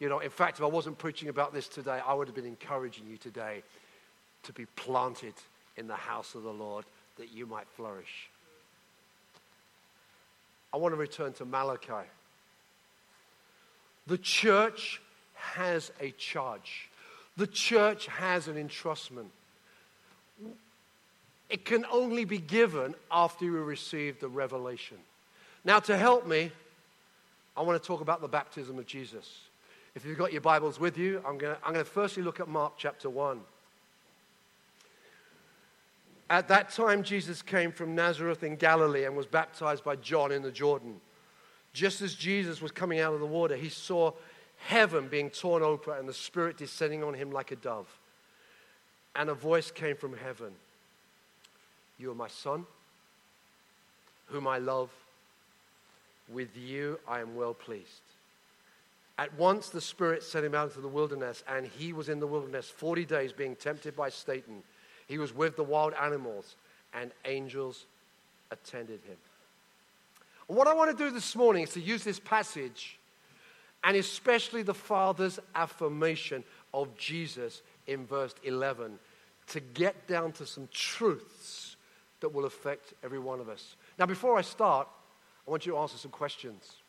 You 0.00 0.08
know, 0.08 0.18
in 0.18 0.30
fact, 0.30 0.58
if 0.58 0.64
I 0.64 0.68
wasn't 0.68 0.98
preaching 0.98 1.28
about 1.28 1.52
this 1.52 1.68
today, 1.68 2.00
I 2.04 2.14
would 2.14 2.26
have 2.26 2.34
been 2.34 2.46
encouraging 2.46 3.04
you 3.08 3.18
today 3.18 3.62
to 4.44 4.52
be 4.54 4.64
planted 4.74 5.34
in 5.76 5.86
the 5.86 5.94
house 5.94 6.34
of 6.34 6.42
the 6.42 6.52
Lord 6.52 6.86
that 7.18 7.30
you 7.32 7.46
might 7.46 7.68
flourish. 7.76 8.30
I 10.72 10.78
want 10.78 10.94
to 10.94 10.96
return 10.96 11.34
to 11.34 11.44
Malachi. 11.44 12.08
The 14.06 14.16
church 14.16 15.02
has 15.34 15.92
a 16.00 16.10
charge, 16.12 16.88
the 17.36 17.46
church 17.46 18.06
has 18.06 18.48
an 18.48 18.56
entrustment. 18.56 19.28
It 21.50 21.64
can 21.64 21.84
only 21.92 22.24
be 22.24 22.38
given 22.38 22.94
after 23.10 23.44
you 23.44 23.52
receive 23.52 24.20
the 24.20 24.28
revelation. 24.28 24.98
Now, 25.64 25.80
to 25.80 25.96
help 25.96 26.26
me, 26.26 26.52
I 27.56 27.62
want 27.62 27.82
to 27.82 27.86
talk 27.86 28.00
about 28.00 28.20
the 28.20 28.28
baptism 28.28 28.78
of 28.78 28.86
Jesus. 28.86 29.28
If 29.94 30.04
you've 30.04 30.18
got 30.18 30.32
your 30.32 30.40
Bibles 30.40 30.78
with 30.78 30.96
you, 30.96 31.22
I'm 31.26 31.36
going 31.36 31.56
to, 31.74 31.84
firstly 31.84 32.22
look 32.22 32.38
at 32.38 32.48
Mark 32.48 32.74
chapter 32.76 33.10
1. 33.10 33.40
At 36.28 36.46
that 36.46 36.70
time, 36.70 37.02
Jesus 37.02 37.42
came 37.42 37.72
from 37.72 37.96
Nazareth 37.96 38.44
in 38.44 38.54
Galilee 38.54 39.04
and 39.04 39.16
was 39.16 39.26
baptized 39.26 39.82
by 39.82 39.96
John 39.96 40.30
in 40.30 40.42
the 40.42 40.52
Jordan. 40.52 41.00
Just 41.72 42.02
as 42.02 42.14
Jesus 42.14 42.62
was 42.62 42.70
coming 42.70 43.00
out 43.00 43.14
of 43.14 43.20
the 43.20 43.26
water, 43.26 43.56
he 43.56 43.68
saw 43.68 44.12
heaven 44.58 45.08
being 45.08 45.28
torn 45.28 45.64
open 45.64 45.94
and 45.98 46.08
the 46.08 46.14
Spirit 46.14 46.56
descending 46.56 47.02
on 47.02 47.14
him 47.14 47.32
like 47.32 47.50
a 47.50 47.56
dove. 47.56 47.88
And 49.16 49.28
a 49.28 49.34
voice 49.34 49.72
came 49.72 49.96
from 49.96 50.16
heaven 50.16 50.52
You 51.98 52.12
are 52.12 52.14
my 52.14 52.28
Son, 52.28 52.64
whom 54.26 54.46
I 54.46 54.58
love. 54.58 54.90
With 56.28 56.56
you 56.56 57.00
I 57.08 57.18
am 57.20 57.34
well 57.34 57.54
pleased. 57.54 58.02
At 59.20 59.36
once 59.38 59.68
the 59.68 59.82
Spirit 59.82 60.22
sent 60.22 60.46
him 60.46 60.54
out 60.54 60.68
into 60.68 60.80
the 60.80 60.88
wilderness, 60.88 61.44
and 61.46 61.66
he 61.66 61.92
was 61.92 62.08
in 62.08 62.20
the 62.20 62.26
wilderness 62.26 62.70
40 62.70 63.04
days 63.04 63.34
being 63.34 63.54
tempted 63.54 63.94
by 63.94 64.08
Satan. 64.08 64.62
He 65.08 65.18
was 65.18 65.34
with 65.34 65.56
the 65.56 65.62
wild 65.62 65.92
animals, 65.92 66.56
and 66.94 67.10
angels 67.26 67.84
attended 68.50 69.00
him. 69.06 69.18
And 70.48 70.56
what 70.56 70.68
I 70.68 70.72
want 70.72 70.90
to 70.90 71.04
do 71.04 71.10
this 71.10 71.36
morning 71.36 71.64
is 71.64 71.74
to 71.74 71.80
use 71.82 72.02
this 72.02 72.18
passage, 72.18 72.98
and 73.84 73.94
especially 73.94 74.62
the 74.62 74.72
Father's 74.72 75.38
affirmation 75.54 76.42
of 76.72 76.96
Jesus 76.96 77.60
in 77.86 78.06
verse 78.06 78.34
11, 78.44 78.98
to 79.48 79.60
get 79.60 80.06
down 80.06 80.32
to 80.32 80.46
some 80.46 80.66
truths 80.72 81.76
that 82.20 82.32
will 82.32 82.46
affect 82.46 82.94
every 83.04 83.18
one 83.18 83.38
of 83.38 83.50
us. 83.50 83.76
Now, 83.98 84.06
before 84.06 84.38
I 84.38 84.42
start, 84.42 84.88
I 85.46 85.50
want 85.50 85.66
you 85.66 85.72
to 85.72 85.78
answer 85.78 85.98
some 85.98 86.10
questions. 86.10 86.79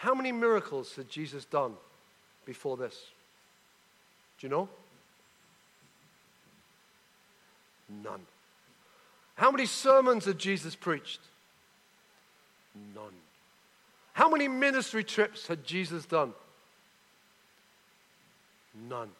How 0.00 0.14
many 0.14 0.32
miracles 0.32 0.96
had 0.96 1.10
Jesus 1.10 1.44
done 1.44 1.74
before 2.46 2.78
this? 2.78 2.98
Do 4.38 4.46
you 4.46 4.50
know? 4.50 4.66
None. 8.02 8.22
How 9.34 9.50
many 9.50 9.66
sermons 9.66 10.24
had 10.24 10.38
Jesus 10.38 10.74
preached? 10.74 11.20
None. 12.94 13.12
How 14.14 14.30
many 14.30 14.48
ministry 14.48 15.04
trips 15.04 15.46
had 15.46 15.64
Jesus 15.64 16.06
done? 16.06 16.32
None. 18.88 19.10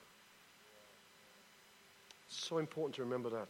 So 2.31 2.57
important 2.57 2.95
to 2.95 3.03
remember 3.03 3.29
that. 3.29 3.49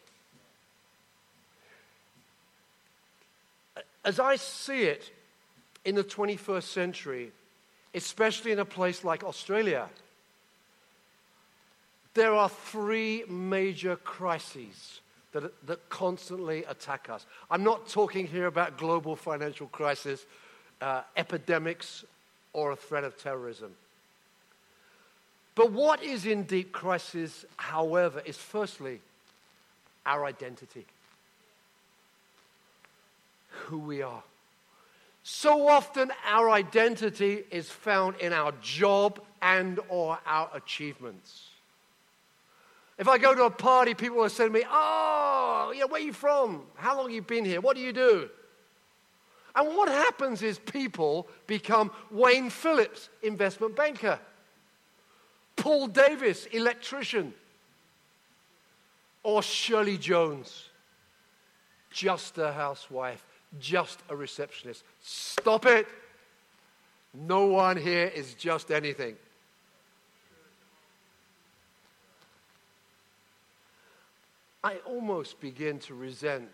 As 4.05 4.19
I 4.19 4.35
see 4.35 4.83
it 4.83 5.13
in 5.85 5.95
the 5.95 6.05
21st 6.05 6.63
century, 6.63 7.33
especially 7.95 8.53
in 8.53 8.59
a 8.59 8.65
place 8.65 9.05
like 9.05 9.25
Australia, 9.25 9.89
there 12.15 12.35
are 12.35 12.49
three 12.49 13.25
major 13.29 13.97
crises 13.97 15.01
that, 15.33 15.67
that 15.67 15.89
constantly 15.89 16.65
attack 16.65 17.09
us. 17.09 17.25
I'm 17.51 17.63
not 17.63 17.89
talking 17.89 18.27
here 18.27 18.47
about 18.47 18.79
global 18.79 19.15
financial 19.17 19.69
crisis, 19.69 20.25
uh, 20.81 21.03
epidemics, 21.17 22.05
or 22.53 22.73
a 22.73 22.77
threat 22.77 23.05
of 23.05 23.17
terrorism. 23.17 23.73
But 25.55 25.73
what 25.73 26.03
is 26.03 26.27
in 26.27 26.45
deep 26.45 26.73
crisis, 26.73 27.45
however, 27.57 28.23
is 28.25 28.37
firstly 28.37 29.01
our 30.07 30.25
identity. 30.25 30.87
Who 33.51 33.79
we 33.79 34.03
are. 34.03 34.23
So 35.33 35.69
often 35.69 36.11
our 36.27 36.51
identity 36.51 37.45
is 37.53 37.71
found 37.71 38.17
in 38.17 38.33
our 38.33 38.53
job 38.61 39.23
and 39.41 39.79
or 39.89 40.19
our 40.27 40.51
achievements. 40.55 41.51
If 42.99 43.07
I 43.07 43.17
go 43.17 43.33
to 43.37 43.45
a 43.45 43.51
party, 43.51 43.95
people 43.95 44.17
will 44.19 44.29
say 44.29 44.47
to 44.47 44.51
me, 44.51 44.65
Oh, 44.69 45.73
yeah, 45.75 45.85
where 45.85 46.03
are 46.03 46.05
you 46.05 46.13
from? 46.13 46.65
How 46.75 46.97
long 46.97 47.07
have 47.07 47.15
you 47.15 47.23
been 47.23 47.45
here? 47.45 47.61
What 47.61 47.77
do 47.77 47.83
you 47.83 47.93
do? 47.93 48.29
And 49.55 49.69
what 49.69 49.89
happens 49.89 50.43
is 50.43 50.59
people 50.59 51.29
become 51.47 51.93
Wayne 52.11 52.51
Phillips, 52.51 53.09
investment 53.23 53.77
banker, 53.77 54.19
Paul 55.55 55.87
Davis, 55.87 56.47
electrician, 56.47 57.33
or 59.23 59.45
Shirley 59.45 59.97
Jones, 59.97 60.65
just 61.93 62.37
a 62.37 62.53
housewife, 62.53 63.25
just 63.59 63.99
a 64.09 64.17
receptionist. 64.17 64.85
Stop 65.03 65.67
it. 65.67 65.87
No 67.13 67.47
one 67.47 67.77
here 67.77 68.07
is 68.07 68.35
just 68.35 68.71
anything. 68.71 69.17
I 74.63 74.77
almost 74.87 75.41
begin 75.41 75.79
to 75.81 75.95
resent 75.95 76.49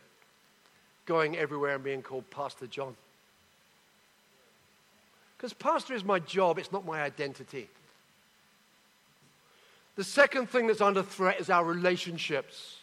going 1.06 1.36
everywhere 1.36 1.74
and 1.74 1.84
being 1.84 2.02
called 2.02 2.28
Pastor 2.30 2.66
John. 2.66 2.96
Because 5.36 5.52
pastor 5.52 5.94
is 5.94 6.04
my 6.04 6.18
job, 6.18 6.58
it's 6.58 6.72
not 6.72 6.86
my 6.86 7.02
identity. 7.02 7.68
The 9.96 10.04
second 10.04 10.48
thing 10.48 10.66
that's 10.66 10.80
under 10.80 11.02
threat 11.02 11.40
is 11.40 11.50
our 11.50 11.64
relationships. 11.64 12.76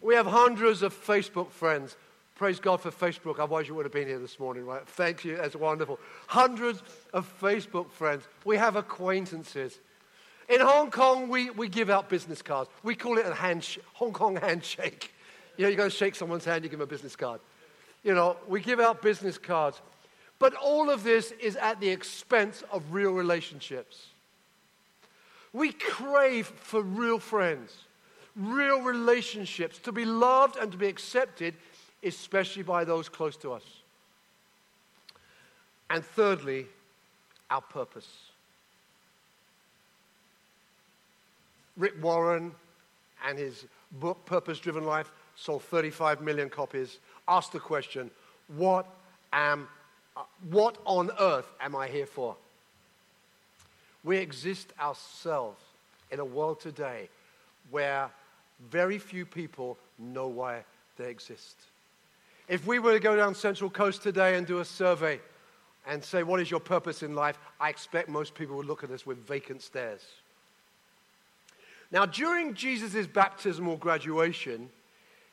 We 0.00 0.14
have 0.14 0.26
hundreds 0.26 0.82
of 0.82 0.94
Facebook 0.94 1.50
friends. 1.50 1.96
Praise 2.34 2.58
God 2.58 2.80
for 2.80 2.90
Facebook, 2.90 3.38
otherwise 3.38 3.68
you 3.68 3.74
would 3.74 3.84
have 3.84 3.92
been 3.92 4.08
here 4.08 4.18
this 4.18 4.38
morning, 4.38 4.64
right? 4.64 4.86
Thank 4.86 5.24
you, 5.26 5.36
that's 5.36 5.54
wonderful. 5.54 6.00
Hundreds 6.26 6.82
of 7.12 7.30
Facebook 7.40 7.90
friends. 7.90 8.24
We 8.46 8.56
have 8.56 8.76
acquaintances. 8.76 9.78
In 10.48 10.60
Hong 10.60 10.90
Kong, 10.90 11.28
we, 11.28 11.50
we 11.50 11.68
give 11.68 11.90
out 11.90 12.08
business 12.08 12.40
cards. 12.40 12.70
We 12.82 12.94
call 12.94 13.18
it 13.18 13.26
a 13.26 13.30
handsh- 13.30 13.78
Hong 13.92 14.12
Kong 14.12 14.36
handshake. 14.36 15.12
You 15.56 15.64
know, 15.64 15.70
you 15.70 15.76
go 15.76 15.84
to 15.84 15.90
shake 15.90 16.14
someone's 16.14 16.46
hand, 16.46 16.64
you 16.64 16.70
give 16.70 16.78
them 16.78 16.88
a 16.88 16.90
business 16.90 17.14
card. 17.14 17.40
You 18.02 18.14
know, 18.14 18.38
we 18.48 18.60
give 18.60 18.80
out 18.80 19.02
business 19.02 19.36
cards. 19.36 19.80
But 20.38 20.54
all 20.54 20.88
of 20.88 21.04
this 21.04 21.32
is 21.32 21.56
at 21.56 21.80
the 21.80 21.90
expense 21.90 22.64
of 22.72 22.94
real 22.94 23.12
relationships. 23.12 24.06
We 25.52 25.72
crave 25.72 26.46
for 26.46 26.80
real 26.80 27.18
friends, 27.18 27.76
real 28.40 28.80
relationships, 28.80 29.78
to 29.80 29.92
be 29.92 30.04
loved 30.04 30.56
and 30.56 30.72
to 30.72 30.78
be 30.78 30.86
accepted, 30.86 31.54
especially 32.02 32.62
by 32.62 32.84
those 32.84 33.08
close 33.08 33.36
to 33.38 33.52
us. 33.52 33.62
And 35.90 36.04
thirdly, 36.04 36.66
our 37.50 37.60
purpose. 37.60 38.08
Rick 41.76 42.02
Warren 42.02 42.52
and 43.26 43.38
his 43.38 43.66
book, 43.92 44.24
Purpose 44.24 44.58
Driven 44.58 44.84
Life, 44.84 45.10
sold 45.36 45.62
35 45.64 46.20
million 46.20 46.48
copies, 46.48 46.98
asked 47.26 47.52
the 47.52 47.60
question, 47.60 48.10
what, 48.56 48.86
am, 49.32 49.68
uh, 50.16 50.22
what 50.50 50.76
on 50.84 51.10
earth 51.18 51.50
am 51.60 51.74
I 51.74 51.88
here 51.88 52.06
for? 52.06 52.36
We 54.04 54.18
exist 54.18 54.72
ourselves 54.80 55.62
in 56.10 56.20
a 56.20 56.24
world 56.24 56.60
today 56.60 57.08
where 57.70 58.10
very 58.68 58.98
few 58.98 59.24
people 59.24 59.78
know 59.98 60.28
why 60.28 60.64
they 60.96 61.10
exist. 61.10 61.56
If 62.48 62.66
we 62.66 62.78
were 62.78 62.92
to 62.92 63.00
go 63.00 63.16
down 63.16 63.34
Central 63.34 63.70
Coast 63.70 64.02
today 64.02 64.36
and 64.36 64.46
do 64.46 64.58
a 64.58 64.64
survey 64.64 65.20
and 65.86 66.02
say, 66.04 66.22
What 66.22 66.40
is 66.40 66.50
your 66.50 66.60
purpose 66.60 67.02
in 67.02 67.14
life? 67.14 67.38
I 67.60 67.70
expect 67.70 68.08
most 68.08 68.34
people 68.34 68.56
would 68.56 68.66
look 68.66 68.84
at 68.84 68.90
us 68.90 69.06
with 69.06 69.26
vacant 69.26 69.62
stares. 69.62 70.02
Now, 71.92 72.06
during 72.06 72.54
Jesus' 72.54 73.06
baptismal 73.06 73.76
graduation, 73.76 74.70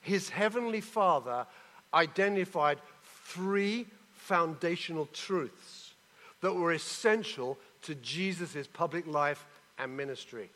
his 0.02 0.30
heavenly 0.30 0.82
Father 0.82 1.46
identified 1.94 2.80
three 3.26 3.86
foundational 4.14 5.08
truths 5.08 5.94
that 6.42 6.54
were 6.54 6.74
essential 6.74 7.58
to 7.84 7.96
Jesus' 7.96 8.68
public 8.68 9.06
life 9.08 9.46
and 9.78 9.96
ministry. 9.96 10.50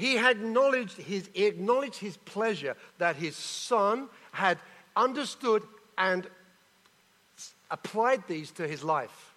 He 0.00 0.16
had 0.16 0.38
acknowledged 0.38 0.96
his, 0.96 1.28
he 1.34 1.44
acknowledged 1.44 1.98
his 1.98 2.16
pleasure 2.16 2.74
that 2.96 3.16
his 3.16 3.36
son 3.36 4.08
had 4.32 4.56
understood 4.96 5.62
and 5.98 6.26
applied 7.70 8.26
these 8.26 8.50
to 8.52 8.66
his 8.66 8.82
life, 8.82 9.34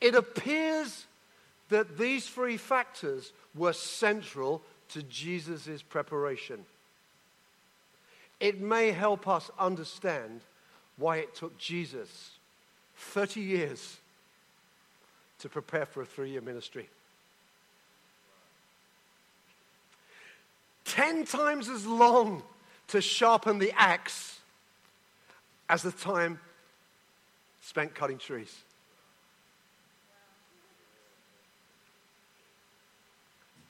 it 0.00 0.16
appears 0.16 1.06
that 1.68 1.96
these 1.96 2.26
three 2.26 2.56
factors 2.56 3.32
were 3.54 3.72
central 3.72 4.62
to 4.88 5.04
Jesus' 5.04 5.80
preparation. 5.80 6.66
It 8.40 8.60
may 8.60 8.90
help 8.90 9.28
us 9.28 9.48
understand 9.60 10.40
why 10.96 11.18
it 11.18 11.36
took 11.36 11.56
Jesus 11.56 12.32
30 12.96 13.42
years 13.42 13.98
to 15.38 15.48
prepare 15.48 15.86
for 15.86 16.02
a 16.02 16.06
three 16.06 16.30
year 16.30 16.40
ministry. 16.40 16.88
Ten 20.86 21.24
times 21.24 21.68
as 21.68 21.84
long 21.84 22.42
to 22.88 23.00
sharpen 23.00 23.58
the 23.58 23.72
axe 23.72 24.38
as 25.68 25.82
the 25.82 25.90
time 25.90 26.38
spent 27.60 27.94
cutting 27.94 28.18
trees. 28.18 28.56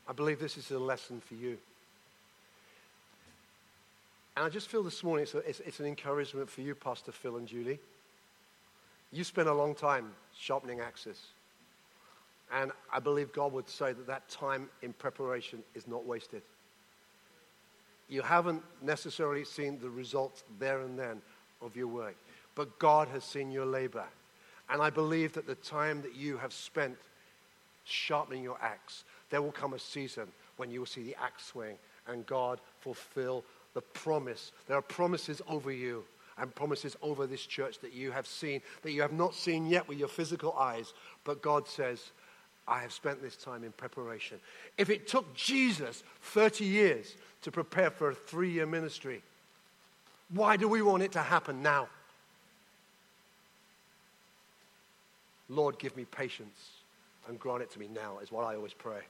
I 0.07 0.13
believe 0.13 0.39
this 0.39 0.59
is 0.59 0.71
a 0.71 0.79
lesson 0.79 1.21
for 1.21 1.35
you. 1.35 1.57
And 4.37 4.45
I 4.45 4.51
just 4.51 4.69
feel 4.69 4.83
this 4.83 5.03
morning 5.03 5.23
it's, 5.23 5.35
a, 5.35 5.39
it's, 5.39 5.61
it's, 5.61 5.81
an 5.81 5.87
encouragement 5.87 6.51
for 6.51 6.61
you, 6.61 6.75
Pastor 6.75 7.11
Phil 7.11 7.39
and 7.39 7.49
Julie. 7.49 7.81
You 9.11 9.25
spent 9.25 9.49
a 9.49 9.55
long 9.55 9.75
time 9.75 10.13
sharpening 10.39 10.81
axes. 10.81 11.29
And 12.53 12.71
I 12.93 13.01
believe 13.01 13.33
God 13.33 13.53
would 13.55 13.69
say 13.69 13.95
that 13.95 14.07
that 14.07 14.29
time 14.29 14.69
in 14.83 14.93
preparation 14.93 15.63
is 15.75 15.89
not 15.89 16.05
wasted. 16.05 16.43
You 18.09 18.23
haven't 18.23 18.63
necessarily 18.83 19.45
seen 19.45 19.79
the 19.81 19.91
results 19.91 20.45
there 20.59 20.81
and 20.81 20.99
then 20.99 21.21
of 21.61 21.77
your 21.77 21.89
work, 21.89 22.17
but 22.55 22.79
God 22.79 23.09
has 23.09 23.25
seen 23.25 23.51
your 23.51 23.67
labor. 23.67 24.05
And 24.69 24.83
I 24.83 24.91
believe 24.91 25.33
that 25.35 25.47
the 25.47 25.55
time 25.57 26.03
that 26.03 26.15
you 26.15 26.37
have 26.39 26.53
spent 26.53 26.97
sharpening 27.85 28.43
your 28.43 28.59
axe, 28.61 29.05
there 29.31 29.43
will 29.43 29.53
come 29.53 29.75
a 29.75 29.79
season 29.79 30.27
when 30.57 30.71
you 30.71 30.81
will 30.81 30.87
see 30.87 31.03
the 31.03 31.17
axe 31.23 31.47
swing 31.47 31.77
and 32.07 32.27
God 32.27 32.61
fulfill 32.81 33.45
the 33.75 33.81
promise. 33.81 34.53
There 34.67 34.77
are 34.77 34.83
promises 34.83 35.43
over 35.49 35.71
you 35.71 36.05
and 36.39 36.55
promises 36.55 36.97
over 37.03 37.27
this 37.27 37.47
church 37.47 37.79
that 37.81 37.93
you 37.93 38.11
have 38.11 38.27
seen, 38.27 38.61
that 38.83 38.93
you 38.93 39.03
have 39.03 39.13
not 39.13 39.35
seen 39.35 39.67
yet 39.67 39.89
with 39.89 39.99
your 39.99 40.09
physical 40.09 40.53
eyes, 40.55 40.93
but 41.25 41.43
God 41.43 41.67
says, 41.67 42.11
I 42.69 42.81
have 42.81 42.93
spent 42.93 43.23
this 43.23 43.37
time 43.37 43.63
in 43.63 43.73
preparation. 43.73 44.39
If 44.77 44.91
it 44.91 45.07
took 45.07 45.35
Jesus 45.35 46.03
30 46.23 46.65
years 46.65 47.15
to 47.43 47.53
prepare 47.53 47.91
for 47.91 48.11
a 48.11 48.15
three 48.15 48.51
year 48.51 48.67
ministry, 48.67 49.23
why 50.31 50.57
do 50.57 50.69
we 50.69 50.83
want 50.83 51.03
it 51.03 51.13
to 51.13 51.23
happen 51.23 51.63
now? 51.63 51.89
Lord, 55.49 55.79
give 55.79 55.97
me 55.97 56.05
patience 56.05 56.71
and 57.29 57.39
grant 57.39 57.63
it 57.63 57.71
to 57.73 57.79
me 57.79 57.89
now, 57.93 58.19
is 58.19 58.33
what 58.33 58.45
I 58.45 58.57
always 58.57 58.75
pray. 58.75 59.01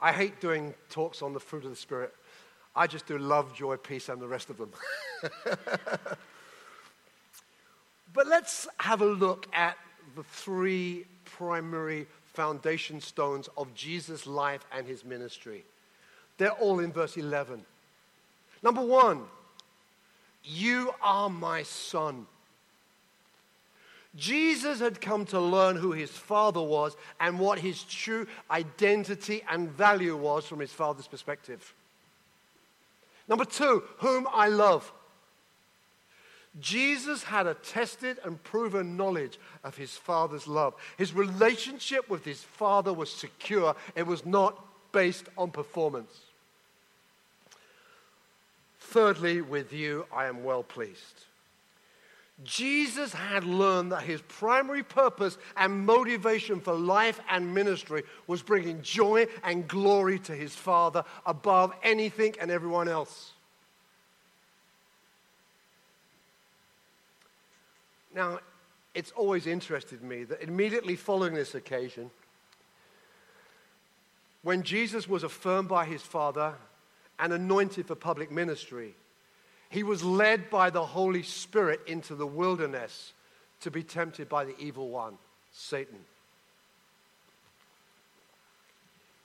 I 0.00 0.12
hate 0.12 0.40
doing 0.40 0.74
talks 0.88 1.22
on 1.22 1.32
the 1.32 1.40
fruit 1.40 1.64
of 1.64 1.70
the 1.70 1.76
Spirit. 1.76 2.14
I 2.74 2.86
just 2.86 3.06
do 3.06 3.18
love, 3.18 3.54
joy, 3.54 3.76
peace, 3.76 4.08
and 4.08 4.20
the 4.20 4.26
rest 4.26 4.48
of 4.50 4.56
them. 4.56 4.70
but 8.14 8.26
let's 8.26 8.66
have 8.78 9.02
a 9.02 9.06
look 9.06 9.46
at 9.52 9.76
the 10.14 10.22
three 10.22 11.06
primary 11.24 12.06
foundation 12.34 13.00
stones 13.00 13.48
of 13.56 13.74
Jesus' 13.74 14.26
life 14.26 14.64
and 14.72 14.86
his 14.86 15.04
ministry. 15.04 15.64
They're 16.38 16.50
all 16.52 16.80
in 16.80 16.92
verse 16.92 17.16
11. 17.16 17.64
Number 18.62 18.82
one, 18.82 19.22
you 20.44 20.92
are 21.02 21.28
my 21.28 21.62
son. 21.62 22.26
Jesus 24.14 24.80
had 24.80 25.00
come 25.00 25.24
to 25.26 25.40
learn 25.40 25.76
who 25.76 25.92
his 25.92 26.10
father 26.10 26.60
was 26.60 26.96
and 27.18 27.38
what 27.38 27.58
his 27.58 27.82
true 27.84 28.26
identity 28.50 29.42
and 29.50 29.70
value 29.70 30.16
was 30.16 30.46
from 30.46 30.60
his 30.60 30.72
father's 30.72 31.06
perspective. 31.06 31.74
Number 33.26 33.44
two, 33.44 33.82
whom 33.98 34.28
I 34.32 34.48
love. 34.48 34.92
Jesus 36.60 37.22
had 37.24 37.46
a 37.46 37.54
tested 37.54 38.18
and 38.24 38.42
proven 38.44 38.96
knowledge 38.96 39.38
of 39.64 39.76
his 39.76 39.96
Father's 39.96 40.46
love. 40.46 40.74
His 40.98 41.14
relationship 41.14 42.10
with 42.10 42.24
his 42.24 42.42
Father 42.42 42.92
was 42.92 43.10
secure, 43.10 43.74
it 43.96 44.06
was 44.06 44.26
not 44.26 44.62
based 44.92 45.26
on 45.38 45.50
performance. 45.50 46.20
Thirdly, 48.78 49.40
with 49.40 49.72
you, 49.72 50.04
I 50.14 50.26
am 50.26 50.44
well 50.44 50.62
pleased. 50.62 51.24
Jesus 52.44 53.12
had 53.12 53.44
learned 53.44 53.92
that 53.92 54.02
his 54.02 54.20
primary 54.22 54.82
purpose 54.82 55.38
and 55.56 55.86
motivation 55.86 56.60
for 56.60 56.74
life 56.74 57.20
and 57.30 57.54
ministry 57.54 58.02
was 58.26 58.42
bringing 58.42 58.82
joy 58.82 59.26
and 59.44 59.68
glory 59.68 60.18
to 60.20 60.34
his 60.34 60.54
Father 60.54 61.04
above 61.24 61.72
anything 61.82 62.34
and 62.40 62.50
everyone 62.50 62.88
else. 62.88 63.31
Now, 68.14 68.40
it's 68.94 69.10
always 69.12 69.46
interested 69.46 70.02
me 70.02 70.24
that 70.24 70.42
immediately 70.42 70.96
following 70.96 71.34
this 71.34 71.54
occasion, 71.54 72.10
when 74.42 74.62
Jesus 74.62 75.08
was 75.08 75.22
affirmed 75.22 75.68
by 75.68 75.84
his 75.86 76.02
Father 76.02 76.54
and 77.18 77.32
anointed 77.32 77.86
for 77.86 77.94
public 77.94 78.30
ministry, 78.30 78.94
he 79.70 79.82
was 79.82 80.04
led 80.04 80.50
by 80.50 80.68
the 80.68 80.84
Holy 80.84 81.22
Spirit 81.22 81.80
into 81.86 82.14
the 82.14 82.26
wilderness 82.26 83.12
to 83.60 83.70
be 83.70 83.82
tempted 83.82 84.28
by 84.28 84.44
the 84.44 84.58
evil 84.58 84.88
one, 84.88 85.16
Satan. 85.52 86.00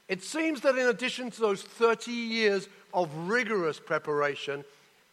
It 0.08 0.23
seems 0.23 0.62
that 0.62 0.78
in 0.78 0.88
addition 0.88 1.32
to 1.32 1.41
those 1.41 1.62
30 1.62 2.12
years 2.12 2.69
of 2.93 3.13
rigorous 3.28 3.80
preparation, 3.80 4.63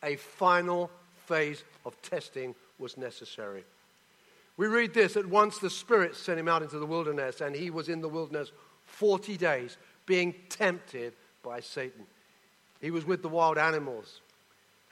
a 0.05 0.15
final 0.15 0.91
phase 1.27 1.65
of 1.85 2.01
testing 2.03 2.55
was 2.79 2.97
necessary. 2.97 3.65
We 4.57 4.67
read 4.67 4.95
this 4.95 5.15
that 5.15 5.29
once 5.29 5.59
the 5.59 5.71
Spirit 5.71 6.15
sent 6.15 6.39
him 6.39 6.49
out 6.49 6.63
into 6.63 6.79
the 6.79 6.87
wilderness, 6.87 7.41
and 7.41 7.55
he 7.55 7.71
was 7.71 7.89
in 7.89 8.01
the 8.01 8.09
wilderness 8.09 8.53
40 8.87 9.37
days 9.37 9.77
being 10.07 10.35
tempted 10.49 11.15
by 11.43 11.61
Satan. 11.61 12.07
He 12.81 12.91
was 12.91 13.05
with 13.05 13.23
the 13.23 13.29
wild 13.29 13.59
animals, 13.59 14.21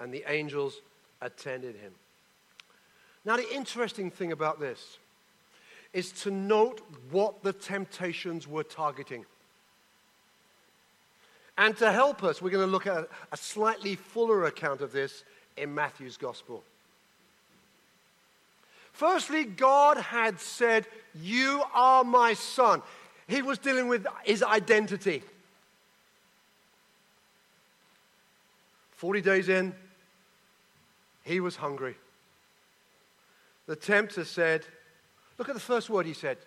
and 0.00 0.12
the 0.12 0.24
angels 0.26 0.80
attended 1.20 1.76
him. 1.76 1.92
Now, 3.24 3.36
the 3.36 3.54
interesting 3.54 4.10
thing 4.10 4.32
about 4.32 4.58
this 4.58 4.98
is 5.92 6.10
to 6.10 6.30
note 6.30 6.80
what 7.10 7.42
the 7.42 7.52
temptations 7.52 8.48
were 8.48 8.64
targeting. 8.64 9.24
And 11.58 11.76
to 11.76 11.92
help 11.92 12.24
us, 12.24 12.40
we're 12.40 12.50
going 12.50 12.66
to 12.66 12.72
look 12.72 12.86
at 12.86 13.08
a 13.30 13.36
slightly 13.36 13.94
fuller 13.94 14.46
account 14.46 14.80
of 14.80 14.90
this 14.90 15.22
in 15.56 15.74
Matthew's 15.74 16.16
Gospel. 16.16 16.64
Firstly, 18.92 19.44
God 19.44 19.96
had 19.96 20.40
said, 20.40 20.86
You 21.14 21.62
are 21.74 22.04
my 22.04 22.34
son. 22.34 22.82
He 23.26 23.42
was 23.42 23.58
dealing 23.58 23.88
with 23.88 24.06
his 24.24 24.42
identity. 24.42 25.22
40 28.92 29.20
days 29.20 29.48
in, 29.48 29.74
he 31.24 31.40
was 31.40 31.56
hungry. 31.56 31.96
The 33.66 33.76
tempter 33.76 34.24
said, 34.24 34.64
Look 35.38 35.48
at 35.48 35.54
the 35.54 35.60
first 35.60 35.90
word 35.90 36.06
he 36.06 36.12
said. 36.12 36.38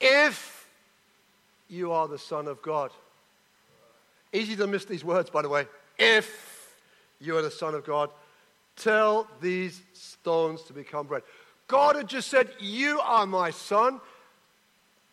If 0.00 0.62
you 1.72 1.92
are 1.92 2.06
the 2.06 2.18
Son 2.18 2.46
of 2.46 2.60
God. 2.60 2.90
Easy 4.32 4.54
to 4.56 4.66
miss 4.66 4.84
these 4.84 5.02
words, 5.02 5.30
by 5.30 5.40
the 5.40 5.48
way. 5.48 5.66
If 5.98 6.74
you 7.18 7.36
are 7.36 7.42
the 7.42 7.50
Son 7.50 7.74
of 7.74 7.84
God, 7.84 8.10
tell 8.82 9.28
these 9.40 9.80
stones 9.92 10.62
to 10.62 10.72
become 10.72 11.06
bread. 11.06 11.22
God 11.68 11.96
had 11.96 12.08
just 12.08 12.28
said, 12.28 12.50
You 12.60 13.00
are 13.00 13.26
my 13.26 13.50
son. 13.50 14.00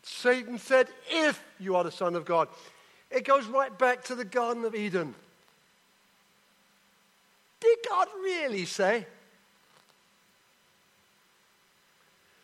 Satan 0.03 0.57
said, 0.57 0.87
If 1.09 1.43
you 1.59 1.75
are 1.75 1.83
the 1.83 1.91
Son 1.91 2.15
of 2.15 2.25
God. 2.25 2.47
It 3.11 3.25
goes 3.25 3.45
right 3.45 3.75
back 3.77 4.03
to 4.05 4.15
the 4.15 4.25
Garden 4.25 4.65
of 4.65 4.75
Eden. 4.75 5.15
Did 7.59 7.77
God 7.87 8.07
really 8.21 8.65
say? 8.65 9.05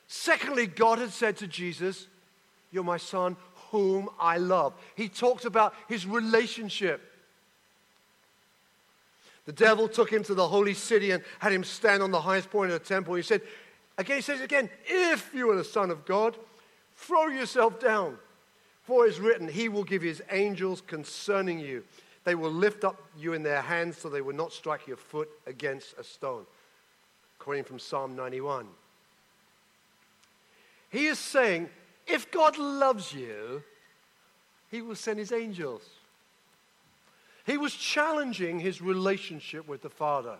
Secondly, 0.07 0.67
God 0.67 0.99
had 0.99 1.11
said 1.11 1.37
to 1.37 1.47
Jesus, 1.47 2.07
You're 2.71 2.83
my 2.83 2.97
son, 2.97 3.37
whom 3.69 4.09
I 4.19 4.37
love. 4.37 4.73
He 4.95 5.09
talked 5.09 5.45
about 5.45 5.73
his 5.87 6.05
relationship 6.05 7.01
the 9.45 9.53
devil 9.53 9.87
took 9.87 10.11
him 10.11 10.23
to 10.23 10.33
the 10.33 10.47
holy 10.47 10.73
city 10.73 11.11
and 11.11 11.23
had 11.39 11.51
him 11.51 11.63
stand 11.63 12.01
on 12.01 12.11
the 12.11 12.21
highest 12.21 12.49
point 12.49 12.71
of 12.71 12.79
the 12.81 12.87
temple. 12.87 13.13
He 13.15 13.21
said, 13.21 13.41
again, 13.97 14.17
he 14.17 14.21
says 14.21 14.41
again, 14.41 14.69
if 14.85 15.31
you 15.33 15.49
are 15.51 15.55
the 15.55 15.63
Son 15.63 15.91
of 15.91 16.05
God, 16.05 16.35
throw 16.95 17.27
yourself 17.27 17.79
down. 17.79 18.17
For 18.83 19.05
it 19.05 19.09
is 19.09 19.19
written, 19.19 19.47
He 19.47 19.67
will 19.67 19.83
give 19.83 20.01
His 20.03 20.21
angels 20.29 20.81
concerning 20.85 21.59
you 21.59 21.83
They 22.23 22.35
will 22.35 22.51
lift 22.51 22.83
up 22.83 23.01
you 23.17 23.33
in 23.33 23.43
their 23.43 23.61
hands 23.61 23.97
so 23.97 24.09
they 24.09 24.21
will 24.21 24.35
not 24.35 24.51
strike 24.51 24.87
your 24.87 24.97
foot 24.97 25.29
against 25.45 25.95
a 25.97 26.03
stone. 26.03 26.45
According 27.39 27.65
from 27.65 27.79
Psalm 27.79 28.15
91. 28.15 28.67
He 30.89 31.07
is 31.07 31.19
saying, 31.19 31.69
if 32.07 32.31
God 32.31 32.57
loves 32.57 33.13
you, 33.13 33.63
he 34.71 34.81
will 34.81 34.95
send 34.95 35.19
his 35.19 35.31
angels. 35.31 35.83
He 37.45 37.57
was 37.57 37.75
challenging 37.75 38.59
his 38.59 38.81
relationship 38.81 39.67
with 39.67 39.81
the 39.81 39.89
Father. 39.89 40.37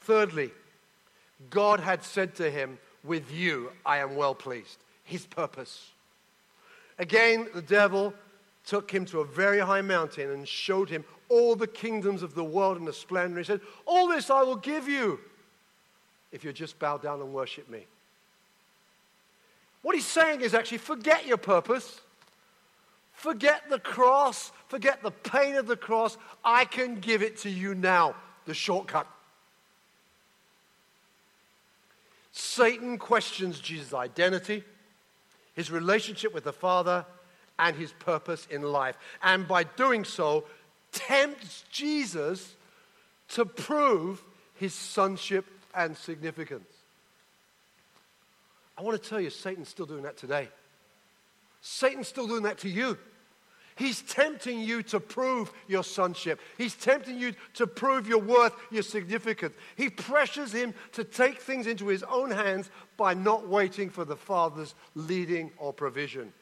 Thirdly, 0.00 0.50
God 1.50 1.80
had 1.80 2.02
said 2.02 2.34
to 2.36 2.50
him, 2.50 2.78
With 3.04 3.30
you 3.30 3.70
I 3.84 3.98
am 3.98 4.16
well 4.16 4.34
pleased. 4.34 4.78
His 5.04 5.26
purpose. 5.26 5.90
Again, 6.98 7.48
the 7.54 7.62
devil 7.62 8.14
took 8.66 8.90
him 8.90 9.04
to 9.06 9.20
a 9.20 9.24
very 9.24 9.60
high 9.60 9.82
mountain 9.82 10.30
and 10.30 10.48
showed 10.48 10.88
him 10.88 11.04
all 11.28 11.54
the 11.54 11.66
kingdoms 11.66 12.22
of 12.22 12.34
the 12.34 12.44
world 12.44 12.78
and 12.78 12.86
the 12.86 12.92
splendor. 12.92 13.38
He 13.38 13.44
said, 13.44 13.60
All 13.86 14.08
this 14.08 14.30
I 14.30 14.42
will 14.42 14.56
give 14.56 14.88
you 14.88 15.20
if 16.32 16.44
you 16.44 16.52
just 16.52 16.78
bow 16.78 16.96
down 16.96 17.20
and 17.20 17.32
worship 17.32 17.68
me. 17.68 17.86
What 19.82 19.94
he's 19.94 20.06
saying 20.06 20.40
is 20.40 20.54
actually 20.54 20.78
forget 20.78 21.26
your 21.26 21.36
purpose, 21.36 22.00
forget 23.18 23.68
the 23.68 23.78
cross, 23.78 24.52
forget 24.68 25.02
the 25.02 25.10
pain 25.10 25.56
of 25.56 25.66
the 25.66 25.76
cross. 25.76 26.16
I 26.44 26.64
can 26.64 27.00
give 27.00 27.22
it 27.22 27.38
to 27.38 27.50
you 27.50 27.74
now, 27.74 28.14
the 28.46 28.54
shortcut. 28.54 29.06
Satan 32.32 32.98
questions 32.98 33.58
Jesus' 33.60 33.92
identity, 33.92 34.62
his 35.54 35.70
relationship 35.70 36.32
with 36.32 36.44
the 36.44 36.52
Father, 36.52 37.04
and 37.58 37.76
his 37.76 37.92
purpose 37.92 38.46
in 38.50 38.62
life. 38.62 38.96
And 39.22 39.48
by 39.48 39.64
doing 39.64 40.04
so, 40.04 40.44
tempts 40.92 41.64
Jesus 41.72 42.54
to 43.30 43.44
prove 43.44 44.22
his 44.54 44.72
sonship 44.72 45.44
and 45.74 45.96
significance. 45.96 46.68
I 48.76 48.82
want 48.82 49.02
to 49.02 49.08
tell 49.08 49.20
you, 49.20 49.30
Satan's 49.30 49.68
still 49.68 49.86
doing 49.86 50.04
that 50.04 50.16
today. 50.16 50.48
Satan's 51.60 52.06
still 52.06 52.28
doing 52.28 52.44
that 52.44 52.58
to 52.58 52.68
you. 52.68 52.96
He's 53.78 54.02
tempting 54.02 54.58
you 54.58 54.82
to 54.84 54.98
prove 54.98 55.52
your 55.68 55.84
sonship. 55.84 56.40
He's 56.58 56.74
tempting 56.74 57.16
you 57.16 57.32
to 57.54 57.66
prove 57.66 58.08
your 58.08 58.18
worth, 58.18 58.52
your 58.72 58.82
significance. 58.82 59.54
He 59.76 59.88
pressures 59.88 60.52
him 60.52 60.74
to 60.92 61.04
take 61.04 61.40
things 61.40 61.68
into 61.68 61.86
his 61.86 62.02
own 62.02 62.32
hands 62.32 62.70
by 62.96 63.14
not 63.14 63.46
waiting 63.46 63.88
for 63.88 64.04
the 64.04 64.16
Father's 64.16 64.74
leading 64.96 65.52
or 65.58 65.72
provision. 65.72 66.32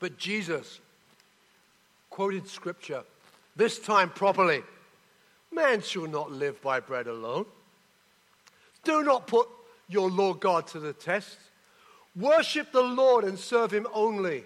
But 0.00 0.18
Jesus 0.18 0.78
quoted 2.10 2.46
scripture, 2.46 3.04
this 3.56 3.78
time 3.78 4.10
properly. 4.10 4.62
Man 5.50 5.80
shall 5.80 6.06
not 6.06 6.30
live 6.30 6.60
by 6.60 6.80
bread 6.80 7.06
alone. 7.06 7.46
Do 8.84 9.02
not 9.02 9.26
put 9.26 9.48
your 9.88 10.10
Lord 10.10 10.40
God 10.40 10.66
to 10.68 10.78
the 10.78 10.92
test. 10.92 11.38
Worship 12.18 12.72
the 12.72 12.82
Lord 12.82 13.24
and 13.24 13.38
serve 13.38 13.70
Him 13.70 13.86
only. 13.92 14.44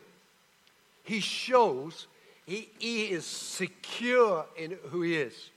He 1.05 1.21
shows 1.21 2.07
he, 2.47 2.69
he 2.79 3.05
is 3.07 3.25
secure 3.25 4.45
in 4.57 4.77
who 4.91 5.03
He 5.03 5.17
is. 5.17 5.51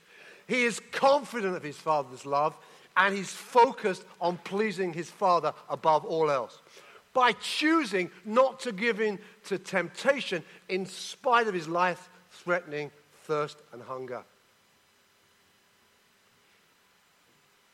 He 0.48 0.64
is 0.64 0.80
confident 0.92 1.56
of 1.56 1.64
His 1.64 1.78
Father's 1.78 2.26
love 2.26 2.56
and 2.98 3.16
he's 3.16 3.32
focused 3.32 4.06
on 4.22 4.38
pleasing 4.38 4.94
His 4.94 5.10
Father 5.10 5.54
above 5.70 6.06
all 6.06 6.32
else. 6.32 6.62
By 7.14 7.34
choosing 7.34 8.12
not 8.26 8.60
to 8.62 8.72
give 8.72 9.00
in 9.00 9.20
to 9.46 9.58
temptation 9.58 10.44
in 10.70 10.86
spite 10.86 11.48
of 11.48 11.54
his 11.54 11.68
life 11.68 12.10
threatening 12.30 12.92
thirst 13.24 13.58
and 13.72 13.82
hunger. 13.82 14.24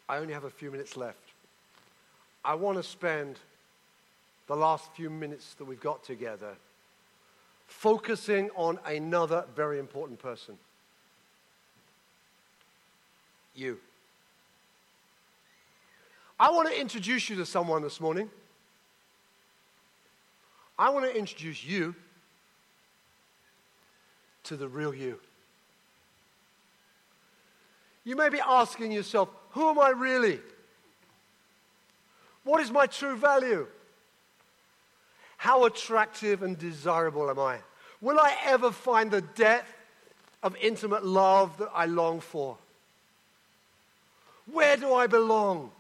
I 0.08 0.18
only 0.18 0.34
have 0.34 0.44
a 0.44 0.50
few 0.50 0.70
minutes 0.70 0.96
left. 0.96 1.18
I 2.46 2.54
want 2.54 2.78
to 2.78 2.84
spend 2.84 3.40
the 4.52 4.58
last 4.58 4.92
few 4.96 5.10
minutes 5.10 5.54
that 5.54 5.64
we've 5.64 5.80
got 5.80 6.04
together 6.04 6.58
focusing 7.68 8.50
on 8.58 8.78
another 8.86 9.46
very 9.56 9.80
important 9.80 10.20
person. 10.20 10.58
You. 13.56 13.80
I 16.38 16.52
want 16.52 16.68
to 16.68 16.78
introduce 16.78 17.30
you 17.30 17.38
to 17.38 17.46
someone 17.46 17.82
this 17.82 18.02
morning. 18.02 18.30
I 20.78 20.90
want 20.90 21.06
to 21.06 21.18
introduce 21.18 21.64
you 21.64 21.96
to 24.44 24.58
the 24.58 24.68
real 24.68 24.94
you. 24.94 25.18
You 28.04 28.18
may 28.18 28.28
be 28.28 28.42
asking 28.46 28.92
yourself, 28.92 29.30
who 29.52 29.70
am 29.70 29.80
I 29.80 29.92
really? 29.92 30.42
What 32.44 32.60
is 32.60 32.70
my 32.70 32.86
true 32.86 33.16
value? 33.16 33.66
How 35.42 35.66
attractive 35.66 36.44
and 36.44 36.56
desirable 36.56 37.28
am 37.28 37.40
I? 37.40 37.58
Will 38.00 38.20
I 38.20 38.38
ever 38.46 38.72
find 38.72 39.10
the 39.10 39.22
depth 39.22 39.74
of 40.44 40.56
intimate 40.62 41.04
love 41.04 41.58
that 41.58 41.72
I 41.74 41.88
long 41.88 42.20
for? 42.20 42.60
Where 44.52 44.78
do 44.78 44.94
I 44.94 45.08
belong? 45.08 45.72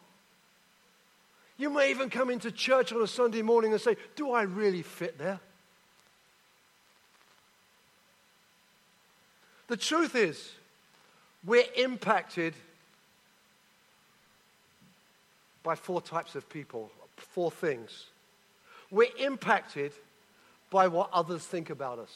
You 1.60 1.70
may 1.70 1.92
even 1.92 2.10
come 2.10 2.32
into 2.32 2.52
church 2.52 2.92
on 2.92 3.04
a 3.04 3.08
Sunday 3.08 3.44
morning 3.44 3.72
and 3.72 3.80
say, 3.80 3.98
Do 4.16 4.32
I 4.32 4.42
really 4.42 4.82
fit 4.82 5.20
there? 5.20 5.40
The 9.68 9.78
truth 9.78 10.16
is, 10.16 10.54
we're 11.46 11.66
impacted 11.76 12.56
by 15.62 15.76
four 15.76 16.02
types 16.02 16.34
of 16.34 16.50
people, 16.50 16.90
four 17.16 17.52
things. 17.52 18.08
We're 18.92 19.16
impacted 19.18 19.94
by 20.70 20.88
what 20.90 21.10
others 21.12 21.46
think 21.46 21.70
about 21.70 21.98
us. 21.98 22.14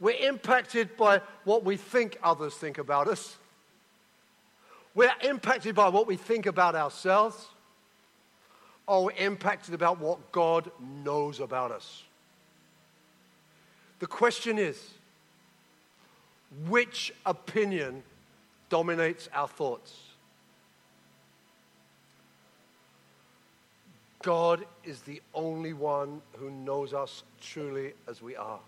We're 0.00 0.28
impacted 0.28 0.96
by 0.96 1.20
what 1.44 1.64
we 1.64 1.76
think 1.76 2.16
others 2.22 2.54
think 2.54 2.78
about 2.78 3.08
us. 3.08 3.36
We're 4.94 5.12
impacted 5.22 5.74
by 5.74 5.88
what 5.88 6.06
we 6.06 6.16
think 6.16 6.46
about 6.46 6.74
ourselves. 6.74 7.48
Or 8.86 9.06
we're 9.06 9.16
impacted 9.18 9.74
about 9.74 10.00
what 10.00 10.32
God 10.32 10.70
knows 11.04 11.40
about 11.40 11.72
us. 11.72 12.04
The 13.98 14.06
question 14.06 14.58
is 14.58 14.90
which 16.68 17.12
opinion 17.26 18.02
dominates 18.70 19.28
our 19.34 19.48
thoughts? 19.48 20.07
God 24.22 24.64
is 24.84 25.02
the 25.02 25.22
only 25.32 25.72
one 25.72 26.22
who 26.38 26.50
knows 26.50 26.92
us 26.92 27.22
truly 27.40 27.92
as 28.08 28.20
we 28.20 28.34
are. 28.36 28.60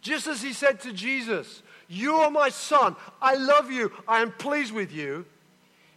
Just 0.00 0.26
as 0.26 0.42
he 0.42 0.52
said 0.52 0.80
to 0.80 0.92
Jesus, 0.92 1.62
You 1.88 2.16
are 2.16 2.30
my 2.30 2.48
son. 2.48 2.96
I 3.20 3.34
love 3.34 3.70
you. 3.70 3.92
I 4.06 4.22
am 4.22 4.32
pleased 4.32 4.72
with 4.72 4.92
you. 4.92 5.26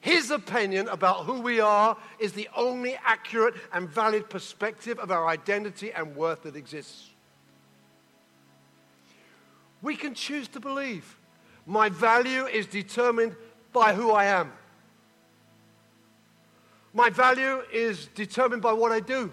His 0.01 0.31
opinion 0.31 0.87
about 0.87 1.25
who 1.25 1.41
we 1.41 1.59
are 1.59 1.95
is 2.17 2.33
the 2.33 2.49
only 2.55 2.97
accurate 3.05 3.53
and 3.71 3.87
valid 3.87 4.29
perspective 4.29 4.97
of 4.97 5.11
our 5.11 5.27
identity 5.27 5.93
and 5.93 6.15
worth 6.15 6.41
that 6.43 6.55
exists. 6.55 7.11
We 9.83 9.95
can 9.95 10.15
choose 10.15 10.47
to 10.49 10.59
believe 10.59 11.17
my 11.67 11.89
value 11.89 12.45
is 12.45 12.65
determined 12.65 13.35
by 13.71 13.93
who 13.93 14.11
I 14.11 14.25
am. 14.25 14.51
My 16.93 17.09
value 17.09 17.61
is 17.71 18.07
determined 18.07 18.61
by 18.61 18.73
what 18.73 18.91
I 18.91 18.99
do. 18.99 19.31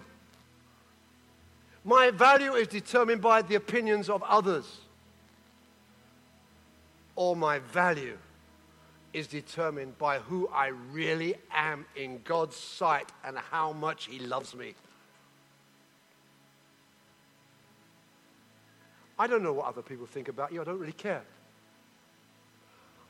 My 1.83 2.11
value 2.11 2.53
is 2.53 2.67
determined 2.67 3.21
by 3.21 3.41
the 3.41 3.55
opinions 3.55 4.09
of 4.09 4.23
others. 4.23 4.79
Or 7.15 7.35
my 7.35 7.59
value 7.59 8.17
is 9.11 9.27
determined 9.27 9.97
by 9.97 10.19
who 10.19 10.47
I 10.53 10.67
really 10.67 11.35
am 11.51 11.85
in 11.95 12.21
God's 12.23 12.55
sight 12.55 13.09
and 13.25 13.37
how 13.37 13.73
much 13.73 14.05
He 14.05 14.19
loves 14.19 14.55
me. 14.55 14.75
I 19.17 19.27
don't 19.27 19.43
know 19.43 19.51
what 19.51 19.65
other 19.65 19.81
people 19.81 20.05
think 20.05 20.29
about 20.29 20.53
you. 20.53 20.61
I 20.61 20.63
don't 20.63 20.79
really 20.79 20.93
care. 20.93 21.23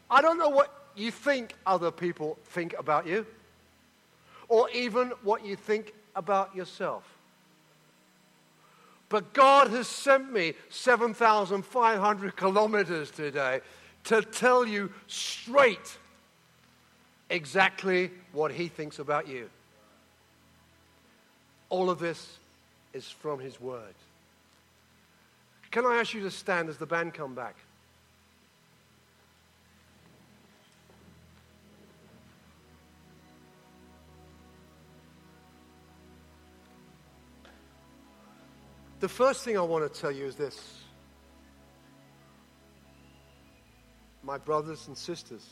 I 0.09 0.23
don't 0.23 0.39
know 0.39 0.49
what 0.49 0.73
you 0.95 1.11
think 1.11 1.53
other 1.67 1.91
people 1.91 2.39
think 2.45 2.73
about 2.79 3.05
you 3.05 3.27
or 4.49 4.69
even 4.71 5.11
what 5.23 5.45
you 5.45 5.55
think 5.55 5.93
about 6.15 6.55
yourself. 6.55 7.03
But 9.07 9.33
God 9.33 9.69
has 9.69 9.87
sent 9.87 10.31
me 10.31 10.53
7,500 10.69 12.35
kilometers 12.35 13.09
today 13.09 13.61
to 14.05 14.21
tell 14.21 14.67
you 14.67 14.91
straight 15.07 15.97
exactly 17.29 18.11
what 18.33 18.51
He 18.51 18.67
thinks 18.67 18.99
about 18.99 19.27
you. 19.27 19.49
All 21.69 21.89
of 21.89 21.99
this 21.99 22.37
is 22.93 23.09
from 23.09 23.39
His 23.39 23.59
Word. 23.59 23.93
Can 25.71 25.85
I 25.85 25.97
ask 25.97 26.13
you 26.13 26.21
to 26.21 26.31
stand 26.31 26.69
as 26.69 26.77
the 26.77 26.85
band 26.85 27.13
come 27.13 27.35
back? 27.35 27.55
The 38.99 39.09
first 39.09 39.45
thing 39.45 39.57
I 39.57 39.61
want 39.61 39.91
to 39.91 39.99
tell 39.99 40.11
you 40.11 40.25
is 40.25 40.35
this. 40.35 40.81
My 44.23 44.37
brothers 44.37 44.87
and 44.87 44.97
sisters, 44.97 45.47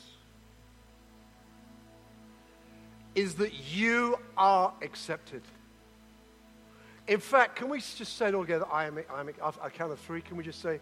is 3.16 3.34
that 3.36 3.52
you 3.74 4.20
are 4.38 4.72
accepted. 4.84 5.41
In 7.08 7.20
fact, 7.20 7.56
can 7.56 7.70
we 7.70 7.80
just 7.80 8.18
say 8.18 8.28
it 8.28 8.36
all 8.36 8.41
together? 8.41 8.68
I 8.72 8.86
am, 8.86 9.00
I 9.12 9.22
am, 9.22 9.30
I 9.62 9.70
count 9.70 9.91
of 9.91 10.00
three. 10.00 10.22
Can 10.22 10.38
we 10.38 10.43
just 10.43 10.62
say, 10.62 10.80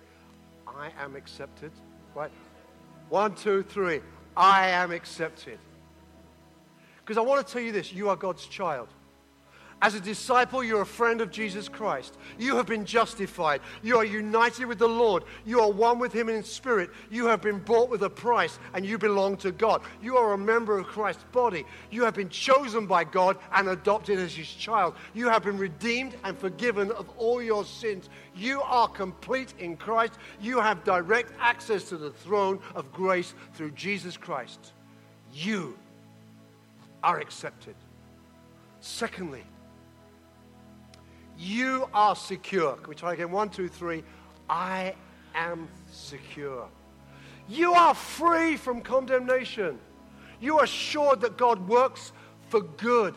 I 0.67 0.91
am 0.99 1.15
accepted? 1.15 1.71
Right? 2.15 2.31
One, 3.09 3.35
two, 3.35 3.63
three. 3.63 4.01
I 4.35 4.69
am 4.69 4.91
accepted. 4.91 5.59
Because 6.97 7.17
I 7.17 7.21
want 7.21 7.45
to 7.45 7.53
tell 7.53 7.61
you 7.61 7.71
this 7.71 7.93
you 7.93 8.09
are 8.09 8.15
God's 8.15 8.47
child. 8.47 8.89
As 9.85 9.93
a 9.93 9.99
disciple, 9.99 10.63
you're 10.63 10.81
a 10.81 10.85
friend 10.85 11.21
of 11.21 11.29
Jesus 11.29 11.69
Christ. 11.69 12.17
You 12.39 12.55
have 12.55 12.65
been 12.65 12.85
justified. 12.85 13.61
You 13.83 13.97
are 13.97 14.03
united 14.03 14.65
with 14.65 14.79
the 14.79 14.87
Lord. 14.87 15.25
You 15.45 15.59
are 15.59 15.71
one 15.71 15.99
with 15.99 16.11
Him 16.11 16.27
in 16.27 16.41
spirit. 16.41 16.89
You 17.11 17.27
have 17.27 17.39
been 17.39 17.59
bought 17.59 17.91
with 17.91 18.01
a 18.01 18.09
price 18.09 18.57
and 18.73 18.83
you 18.83 18.97
belong 18.97 19.37
to 19.37 19.51
God. 19.51 19.83
You 20.01 20.17
are 20.17 20.33
a 20.33 20.39
member 20.39 20.75
of 20.79 20.87
Christ's 20.87 21.23
body. 21.31 21.67
You 21.91 22.03
have 22.03 22.15
been 22.15 22.29
chosen 22.29 22.87
by 22.87 23.03
God 23.03 23.37
and 23.53 23.69
adopted 23.69 24.17
as 24.17 24.33
His 24.33 24.47
child. 24.47 24.95
You 25.13 25.29
have 25.29 25.43
been 25.43 25.59
redeemed 25.59 26.15
and 26.23 26.35
forgiven 26.35 26.89
of 26.89 27.07
all 27.15 27.39
your 27.39 27.63
sins. 27.63 28.09
You 28.35 28.63
are 28.63 28.87
complete 28.87 29.53
in 29.59 29.77
Christ. 29.77 30.13
You 30.41 30.59
have 30.61 30.83
direct 30.83 31.31
access 31.39 31.83
to 31.89 31.97
the 31.97 32.09
throne 32.09 32.59
of 32.73 32.91
grace 32.91 33.35
through 33.53 33.73
Jesus 33.73 34.17
Christ. 34.17 34.73
You 35.31 35.77
are 37.03 37.19
accepted. 37.19 37.75
Secondly, 38.81 39.43
you 41.37 41.89
are 41.93 42.15
secure. 42.15 42.73
Can 42.75 42.89
we 42.89 42.95
try 42.95 43.13
again? 43.13 43.31
One, 43.31 43.49
two, 43.49 43.67
three. 43.67 44.03
I 44.49 44.95
am 45.33 45.67
secure. 45.91 46.67
You 47.47 47.73
are 47.73 47.93
free 47.93 48.57
from 48.57 48.81
condemnation. 48.81 49.79
You 50.39 50.59
are 50.59 50.63
assured 50.63 51.21
that 51.21 51.37
God 51.37 51.67
works 51.67 52.11
for 52.49 52.61
good 52.61 53.15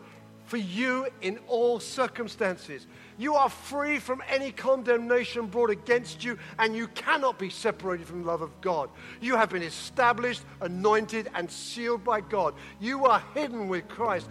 for 0.49 0.57
you 0.57 1.07
in 1.21 1.39
all 1.47 1.79
circumstances. 1.79 2.87
You 3.19 3.35
are 3.35 3.51
free 3.51 3.99
from 3.99 4.23
any 4.29 4.51
condemnation 4.51 5.47
brought 5.47 5.71
against 5.71 6.25
you, 6.25 6.39
and 6.59 6.75
you 6.75 6.89
cannot 6.89 7.39
be 7.39 7.51
separated 7.51 8.07
from 8.07 8.23
the 8.23 8.29
love 8.29 8.41
of 8.43 8.59
God. 8.61 8.89
You 9.21 9.37
have 9.37 9.51
been 9.51 9.63
established, 9.63 10.43
anointed, 10.61 11.29
and 11.35 11.51
sealed 11.51 12.03
by 12.03 12.23
God. 12.23 12.55
You 12.81 13.05
are 13.05 13.23
hidden 13.35 13.69
with 13.69 13.89
Christ. 13.89 14.29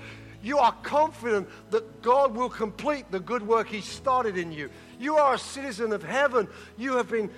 You 0.47 0.59
are 0.59 0.71
confident 0.81 1.49
that 1.71 2.01
God 2.01 2.33
will 2.33 2.47
complete 2.47 3.11
the 3.11 3.19
good 3.19 3.45
work 3.45 3.67
He 3.67 3.81
started 3.81 4.37
in 4.37 4.53
you. 4.53 4.69
You 4.97 5.17
are 5.17 5.33
a 5.33 5.37
citizen 5.37 5.91
of 5.91 6.01
heaven. 6.01 6.47
You 6.77 6.95
have 6.95 7.09
been 7.09 7.29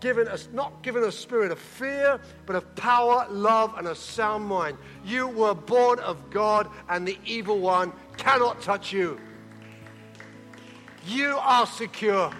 given 0.00 0.26
a, 0.26 0.36
not 0.52 0.82
given 0.82 1.04
a 1.04 1.12
spirit 1.12 1.52
of 1.52 1.60
fear, 1.60 2.18
but 2.44 2.56
of 2.56 2.74
power, 2.74 3.24
love, 3.30 3.78
and 3.78 3.86
a 3.86 3.94
sound 3.94 4.46
mind. 4.46 4.78
You 5.04 5.28
were 5.28 5.54
born 5.54 6.00
of 6.00 6.28
God, 6.30 6.68
and 6.88 7.06
the 7.06 7.16
evil 7.24 7.60
one 7.60 7.92
cannot 8.16 8.60
touch 8.62 8.92
you. 8.92 9.20
You 11.06 11.38
are 11.40 11.68
secure. 11.68 12.32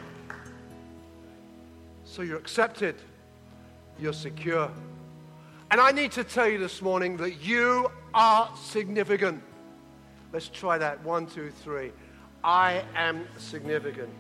So 2.03 2.23
you're 2.23 2.39
accepted. 2.39 2.97
You're 4.01 4.13
secure. 4.13 4.73
And 5.71 5.81
I 5.81 5.93
need 5.93 6.11
to 6.13 6.25
tell 6.25 6.49
you 6.49 6.59
this 6.59 6.83
morning 6.83 7.17
that 7.19 7.45
you 7.45 7.93
are 8.13 8.51
significant. 8.57 9.41
Let's 10.33 10.49
try 10.49 10.79
that. 10.79 11.03
One, 11.03 11.27
two, 11.27 11.51
three. 11.51 11.93
I 12.43 12.85
am 12.95 13.27
significant. 13.39 14.11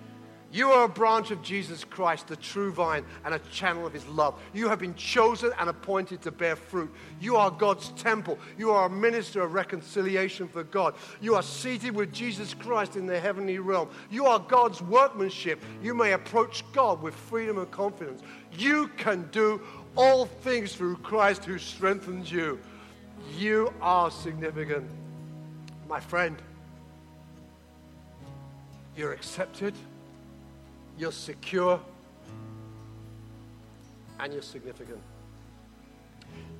You 0.52 0.70
are 0.70 0.84
a 0.84 0.88
branch 0.88 1.32
of 1.32 1.42
Jesus 1.42 1.84
Christ, 1.84 2.28
the 2.28 2.36
true 2.36 2.72
vine, 2.72 3.04
and 3.24 3.34
a 3.34 3.38
channel 3.50 3.84
of 3.86 3.92
his 3.92 4.06
love. 4.06 4.40
You 4.54 4.68
have 4.68 4.78
been 4.78 4.94
chosen 4.94 5.50
and 5.58 5.68
appointed 5.68 6.22
to 6.22 6.30
bear 6.30 6.56
fruit. 6.56 6.90
You 7.20 7.36
are 7.36 7.50
God's 7.50 7.90
temple. 7.90 8.38
You 8.56 8.70
are 8.70 8.86
a 8.86 8.90
minister 8.90 9.42
of 9.42 9.54
reconciliation 9.54 10.48
for 10.48 10.62
God. 10.62 10.94
You 11.20 11.34
are 11.34 11.42
seated 11.42 11.94
with 11.94 12.12
Jesus 12.12 12.54
Christ 12.54 12.96
in 12.96 13.06
the 13.06 13.20
heavenly 13.20 13.58
realm. 13.58 13.90
You 14.08 14.26
are 14.26 14.38
God's 14.38 14.80
workmanship. 14.80 15.62
You 15.82 15.94
may 15.94 16.12
approach 16.12 16.64
God 16.72 17.02
with 17.02 17.14
freedom 17.14 17.58
and 17.58 17.70
confidence. 17.70 18.22
You 18.52 18.88
can 18.96 19.28
do 19.32 19.60
all 19.96 20.26
things 20.26 20.74
through 20.74 20.96
Christ 20.98 21.44
who 21.44 21.58
strengthens 21.58 22.30
you. 22.30 22.60
You 23.36 23.74
are 23.82 24.10
significant. 24.10 24.88
My 25.88 26.00
friend, 26.00 26.36
you're 28.96 29.12
accepted, 29.12 29.72
you're 30.98 31.12
secure, 31.12 31.80
and 34.18 34.32
you're 34.32 34.42
significant. 34.42 34.98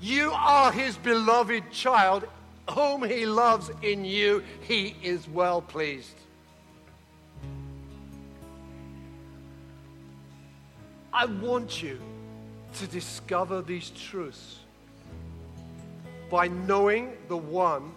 You 0.01 0.31
are 0.33 0.71
his 0.71 0.97
beloved 0.97 1.73
child, 1.73 2.29
whom 2.71 3.03
he 3.03 3.27
loves 3.27 3.71
in 3.83 4.05
you, 4.05 4.45
he 4.61 4.95
is 5.03 5.29
well 5.29 5.61
pleased. 5.61 6.15
I 11.13 11.25
want 11.25 11.83
you 11.83 11.99
to 12.75 12.87
discover 12.87 13.63
these 13.63 13.91
truths 13.91 14.59
by 16.31 16.47
knowing 16.47 17.17
the 17.29 17.37
one 17.37 17.93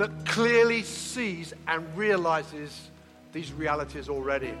that 0.00 0.24
clearly 0.24 0.82
sees 0.82 1.52
and 1.68 1.84
realizes 1.94 2.88
these 3.34 3.52
realities 3.52 4.08
already. 4.08 4.54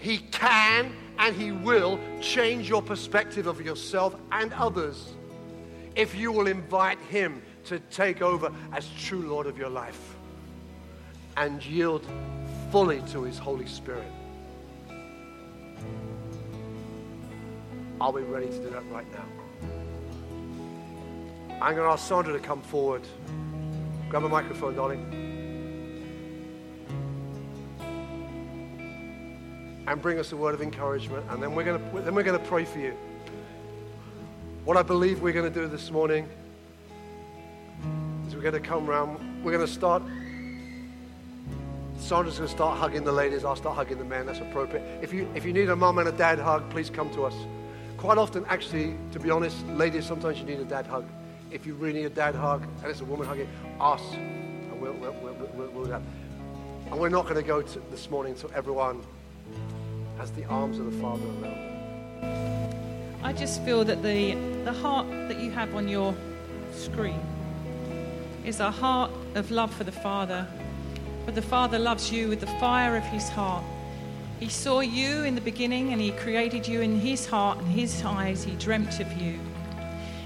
He 0.00 0.18
can 0.18 0.90
and 1.20 1.36
He 1.36 1.52
will 1.52 2.00
change 2.20 2.68
your 2.68 2.82
perspective 2.82 3.46
of 3.46 3.60
yourself 3.60 4.16
and 4.32 4.52
others 4.54 5.12
if 5.94 6.16
you 6.16 6.32
will 6.32 6.48
invite 6.48 6.98
Him 7.10 7.40
to 7.66 7.78
take 7.78 8.22
over 8.22 8.52
as 8.72 8.90
true 8.98 9.22
Lord 9.28 9.46
of 9.46 9.56
your 9.56 9.70
life 9.70 10.16
and 11.36 11.64
yield 11.64 12.04
fully 12.72 13.02
to 13.12 13.22
His 13.22 13.38
Holy 13.38 13.66
Spirit. 13.66 14.10
Are 18.00 18.10
we 18.10 18.22
ready 18.22 18.48
to 18.48 18.58
do 18.58 18.70
that 18.70 18.82
right 18.90 19.06
now? 19.12 19.37
I'm 21.60 21.74
going 21.74 21.88
to 21.88 21.92
ask 21.92 22.06
Sandra 22.06 22.32
to 22.32 22.38
come 22.38 22.62
forward. 22.62 23.02
Grab 24.08 24.22
a 24.22 24.28
microphone, 24.28 24.76
darling. 24.76 25.02
And 29.88 30.00
bring 30.00 30.20
us 30.20 30.30
a 30.30 30.36
word 30.36 30.54
of 30.54 30.62
encouragement. 30.62 31.26
And 31.30 31.42
then 31.42 31.56
we're 31.56 31.64
going 31.64 31.80
to, 31.80 32.00
then 32.02 32.14
we're 32.14 32.22
going 32.22 32.38
to 32.38 32.46
pray 32.46 32.64
for 32.64 32.78
you. 32.78 32.94
What 34.64 34.76
I 34.76 34.82
believe 34.82 35.20
we're 35.20 35.32
going 35.32 35.52
to 35.52 35.60
do 35.60 35.66
this 35.66 35.90
morning 35.90 36.28
is 38.28 38.36
we're 38.36 38.42
going 38.42 38.54
to 38.54 38.60
come 38.60 38.88
around. 38.88 39.42
We're 39.42 39.52
going 39.52 39.66
to 39.66 39.72
start. 39.72 40.04
Sandra's 41.98 42.36
going 42.36 42.48
to 42.48 42.54
start 42.54 42.78
hugging 42.78 43.02
the 43.02 43.10
ladies. 43.10 43.44
I'll 43.44 43.56
start 43.56 43.74
hugging 43.74 43.98
the 43.98 44.04
men. 44.04 44.26
That's 44.26 44.38
appropriate. 44.38 44.84
If 45.02 45.12
you, 45.12 45.28
if 45.34 45.44
you 45.44 45.52
need 45.52 45.70
a 45.70 45.76
mum 45.76 45.98
and 45.98 46.08
a 46.08 46.12
dad 46.12 46.38
hug, 46.38 46.70
please 46.70 46.88
come 46.88 47.10
to 47.14 47.24
us. 47.24 47.34
Quite 47.96 48.16
often, 48.16 48.44
actually, 48.48 48.94
to 49.10 49.18
be 49.18 49.28
honest, 49.28 49.66
ladies, 49.70 50.06
sometimes 50.06 50.38
you 50.38 50.44
need 50.44 50.60
a 50.60 50.64
dad 50.64 50.86
hug 50.86 51.04
if 51.50 51.66
you 51.66 51.74
really 51.74 52.00
need 52.00 52.06
a 52.06 52.10
dad 52.10 52.34
hug 52.34 52.62
and 52.82 52.90
it's 52.90 53.00
a 53.00 53.04
woman 53.04 53.26
hugging, 53.26 53.48
us, 53.80 54.02
and 54.12 54.80
we'll, 54.80 54.92
we'll, 54.94 55.12
we'll, 55.22 55.70
we'll, 55.72 55.84
do 55.84 55.90
that. 55.90 56.02
And 56.90 56.98
we're 56.98 57.08
not 57.08 57.24
going 57.24 57.36
to 57.36 57.42
go 57.42 57.62
to 57.62 57.82
this 57.90 58.10
morning 58.10 58.32
until 58.32 58.50
everyone 58.54 59.02
has 60.18 60.30
the 60.32 60.44
arms 60.46 60.78
of 60.78 60.92
the 60.92 61.00
Father 61.00 61.24
around 61.42 61.68
I 63.22 63.32
just 63.32 63.62
feel 63.62 63.84
that 63.84 64.02
the, 64.02 64.34
the 64.64 64.72
heart 64.72 65.08
that 65.28 65.40
you 65.40 65.50
have 65.50 65.74
on 65.74 65.88
your 65.88 66.14
screen 66.72 67.20
is 68.44 68.60
a 68.60 68.70
heart 68.70 69.10
of 69.34 69.50
love 69.50 69.74
for 69.74 69.84
the 69.84 69.92
Father. 69.92 70.46
But 71.26 71.34
the 71.34 71.42
Father 71.42 71.78
loves 71.78 72.12
you 72.12 72.28
with 72.28 72.40
the 72.40 72.46
fire 72.46 72.96
of 72.96 73.04
his 73.04 73.28
heart. 73.28 73.64
He 74.40 74.48
saw 74.48 74.80
you 74.80 75.24
in 75.24 75.34
the 75.34 75.40
beginning 75.40 75.92
and 75.92 76.00
he 76.00 76.12
created 76.12 76.66
you 76.66 76.80
in 76.80 77.00
his 77.00 77.26
heart 77.26 77.58
and 77.58 77.66
his 77.66 78.02
eyes. 78.04 78.44
He 78.44 78.54
dreamt 78.54 79.00
of 79.00 79.12
you. 79.20 79.38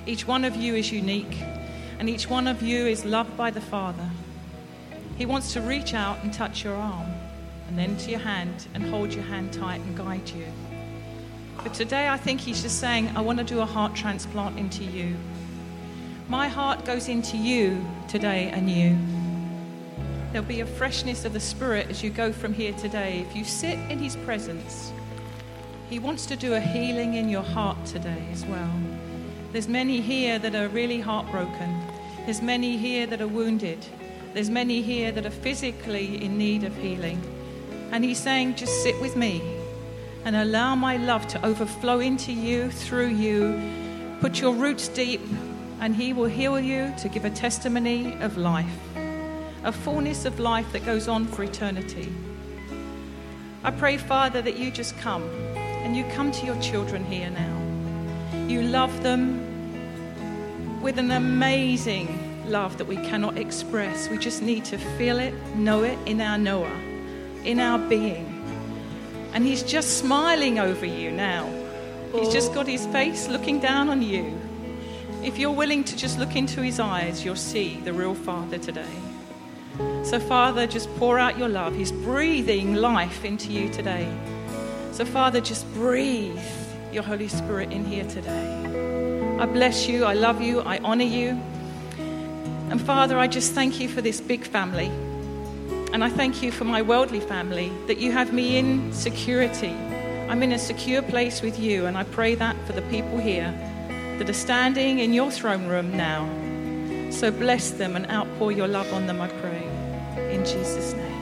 Each 0.04 0.26
one 0.26 0.44
of 0.44 0.56
you 0.56 0.74
is 0.74 0.90
unique, 0.90 1.38
and 2.00 2.10
each 2.10 2.28
one 2.28 2.48
of 2.48 2.60
you 2.60 2.86
is 2.86 3.04
loved 3.04 3.36
by 3.36 3.50
the 3.50 3.60
Father. 3.60 4.10
He 5.16 5.26
wants 5.26 5.52
to 5.52 5.60
reach 5.60 5.94
out 5.94 6.18
and 6.24 6.34
touch 6.34 6.64
your 6.64 6.74
arm, 6.74 7.06
and 7.68 7.78
then 7.78 7.96
to 7.98 8.10
your 8.10 8.18
hand, 8.18 8.66
and 8.74 8.82
hold 8.82 9.14
your 9.14 9.22
hand 9.22 9.52
tight 9.52 9.80
and 9.80 9.96
guide 9.96 10.28
you. 10.30 10.46
But 11.62 11.74
today, 11.74 12.08
I 12.08 12.16
think 12.16 12.40
He's 12.40 12.62
just 12.62 12.80
saying, 12.80 13.12
I 13.14 13.20
want 13.20 13.38
to 13.38 13.44
do 13.44 13.60
a 13.60 13.64
heart 13.64 13.94
transplant 13.94 14.58
into 14.58 14.82
you. 14.82 15.14
My 16.28 16.48
heart 16.48 16.84
goes 16.84 17.08
into 17.08 17.36
you 17.36 17.86
today 18.08 18.50
anew. 18.50 18.98
There'll 20.32 20.48
be 20.48 20.60
a 20.60 20.66
freshness 20.66 21.24
of 21.24 21.32
the 21.32 21.40
Spirit 21.40 21.88
as 21.90 22.02
you 22.02 22.10
go 22.10 22.32
from 22.32 22.54
here 22.54 22.72
today. 22.72 23.24
If 23.28 23.36
you 23.36 23.44
sit 23.44 23.78
in 23.88 24.00
His 24.00 24.16
presence, 24.16 24.92
He 25.88 26.00
wants 26.00 26.26
to 26.26 26.34
do 26.34 26.54
a 26.54 26.60
healing 26.60 27.14
in 27.14 27.28
your 27.28 27.44
heart 27.44 27.84
today 27.86 28.26
as 28.32 28.44
well. 28.46 28.72
There's 29.52 29.68
many 29.68 30.00
here 30.00 30.38
that 30.38 30.54
are 30.54 30.68
really 30.68 31.00
heartbroken. 31.00 31.78
There's 32.24 32.40
many 32.40 32.76
here 32.78 33.06
that 33.06 33.20
are 33.20 33.28
wounded. 33.28 33.84
There's 34.32 34.48
many 34.48 34.80
here 34.80 35.12
that 35.12 35.26
are 35.26 35.30
physically 35.30 36.24
in 36.24 36.38
need 36.38 36.64
of 36.64 36.74
healing. 36.76 37.20
And 37.92 38.02
He's 38.02 38.18
saying, 38.18 38.56
just 38.56 38.82
sit 38.82 38.98
with 39.00 39.14
me 39.14 39.42
and 40.24 40.34
allow 40.36 40.74
my 40.74 40.96
love 40.96 41.28
to 41.28 41.44
overflow 41.44 42.00
into 42.00 42.32
you, 42.32 42.70
through 42.70 43.08
you. 43.08 43.60
Put 44.20 44.40
your 44.40 44.54
roots 44.54 44.88
deep, 44.88 45.20
and 45.80 45.94
He 45.94 46.14
will 46.14 46.28
heal 46.28 46.58
you 46.58 46.94
to 46.98 47.08
give 47.08 47.26
a 47.26 47.30
testimony 47.30 48.16
of 48.20 48.38
life 48.38 48.78
a 49.64 49.70
fullness 49.70 50.24
of 50.24 50.40
life 50.40 50.70
that 50.72 50.84
goes 50.84 51.06
on 51.06 51.26
for 51.26 51.44
eternity. 51.44 52.12
I 53.62 53.70
pray, 53.70 53.96
Father, 53.96 54.42
that 54.42 54.58
you 54.58 54.70
just 54.70 54.96
come 54.98 55.22
and 55.54 55.96
you 55.96 56.04
come 56.12 56.32
to 56.32 56.46
your 56.46 56.60
children 56.60 57.04
here 57.04 57.30
now. 57.30 57.61
You 58.48 58.62
love 58.62 59.02
them 59.02 59.52
with 60.82 60.98
an 60.98 61.10
amazing 61.10 62.50
love 62.50 62.76
that 62.78 62.86
we 62.86 62.96
cannot 62.96 63.38
express. 63.38 64.08
We 64.08 64.18
just 64.18 64.42
need 64.42 64.64
to 64.66 64.78
feel 64.78 65.18
it, 65.18 65.32
know 65.54 65.84
it 65.84 65.98
in 66.06 66.20
our 66.20 66.36
Noah, 66.36 66.80
in 67.44 67.60
our 67.60 67.78
being. 67.78 68.28
And 69.32 69.44
He's 69.44 69.62
just 69.62 69.98
smiling 69.98 70.58
over 70.58 70.84
you 70.84 71.10
now. 71.10 71.50
He's 72.12 72.32
just 72.32 72.52
got 72.52 72.66
His 72.66 72.86
face 72.86 73.28
looking 73.28 73.60
down 73.60 73.88
on 73.88 74.02
you. 74.02 74.38
If 75.22 75.38
you're 75.38 75.52
willing 75.52 75.84
to 75.84 75.96
just 75.96 76.18
look 76.18 76.36
into 76.36 76.62
His 76.62 76.80
eyes, 76.80 77.24
you'll 77.24 77.36
see 77.36 77.80
the 77.80 77.92
real 77.92 78.14
Father 78.14 78.58
today. 78.58 78.94
So, 80.02 80.18
Father, 80.18 80.66
just 80.66 80.94
pour 80.96 81.18
out 81.18 81.38
your 81.38 81.48
love. 81.48 81.74
He's 81.74 81.92
breathing 81.92 82.74
life 82.74 83.24
into 83.24 83.52
you 83.52 83.70
today. 83.70 84.12
So, 84.90 85.04
Father, 85.04 85.40
just 85.40 85.72
breathe 85.72 86.38
your 86.92 87.02
Holy 87.02 87.28
Spirit 87.28 87.72
in 87.72 87.84
here 87.84 88.04
today. 88.04 89.36
I 89.38 89.46
bless 89.46 89.88
you. 89.88 90.04
I 90.04 90.14
love 90.14 90.40
you. 90.40 90.60
I 90.60 90.78
honor 90.78 91.04
you. 91.04 91.40
And, 92.70 92.80
Father, 92.80 93.18
I 93.18 93.26
just 93.26 93.52
thank 93.52 93.80
you 93.80 93.88
for 93.88 94.02
this 94.02 94.20
big 94.20 94.44
family. 94.44 94.90
And 95.92 96.02
I 96.02 96.08
thank 96.08 96.42
you 96.42 96.50
for 96.52 96.64
my 96.64 96.82
worldly 96.82 97.20
family 97.20 97.70
that 97.86 97.98
you 97.98 98.12
have 98.12 98.32
me 98.32 98.56
in 98.56 98.92
security. 98.92 99.74
I'm 100.28 100.42
in 100.42 100.52
a 100.52 100.58
secure 100.58 101.02
place 101.02 101.42
with 101.42 101.58
you. 101.58 101.86
And 101.86 101.96
I 101.96 102.04
pray 102.04 102.34
that 102.34 102.56
for 102.66 102.72
the 102.72 102.82
people 102.82 103.18
here 103.18 103.52
that 104.18 104.28
are 104.28 104.32
standing 104.32 105.00
in 105.00 105.12
your 105.12 105.30
throne 105.30 105.66
room 105.66 105.96
now. 105.96 106.28
So 107.10 107.30
bless 107.30 107.72
them 107.72 107.96
and 107.96 108.06
outpour 108.10 108.52
your 108.52 108.68
love 108.68 108.92
on 108.92 109.06
them, 109.06 109.20
I 109.20 109.28
pray. 109.28 109.62
In 110.34 110.44
Jesus' 110.44 110.94
name. 110.94 111.21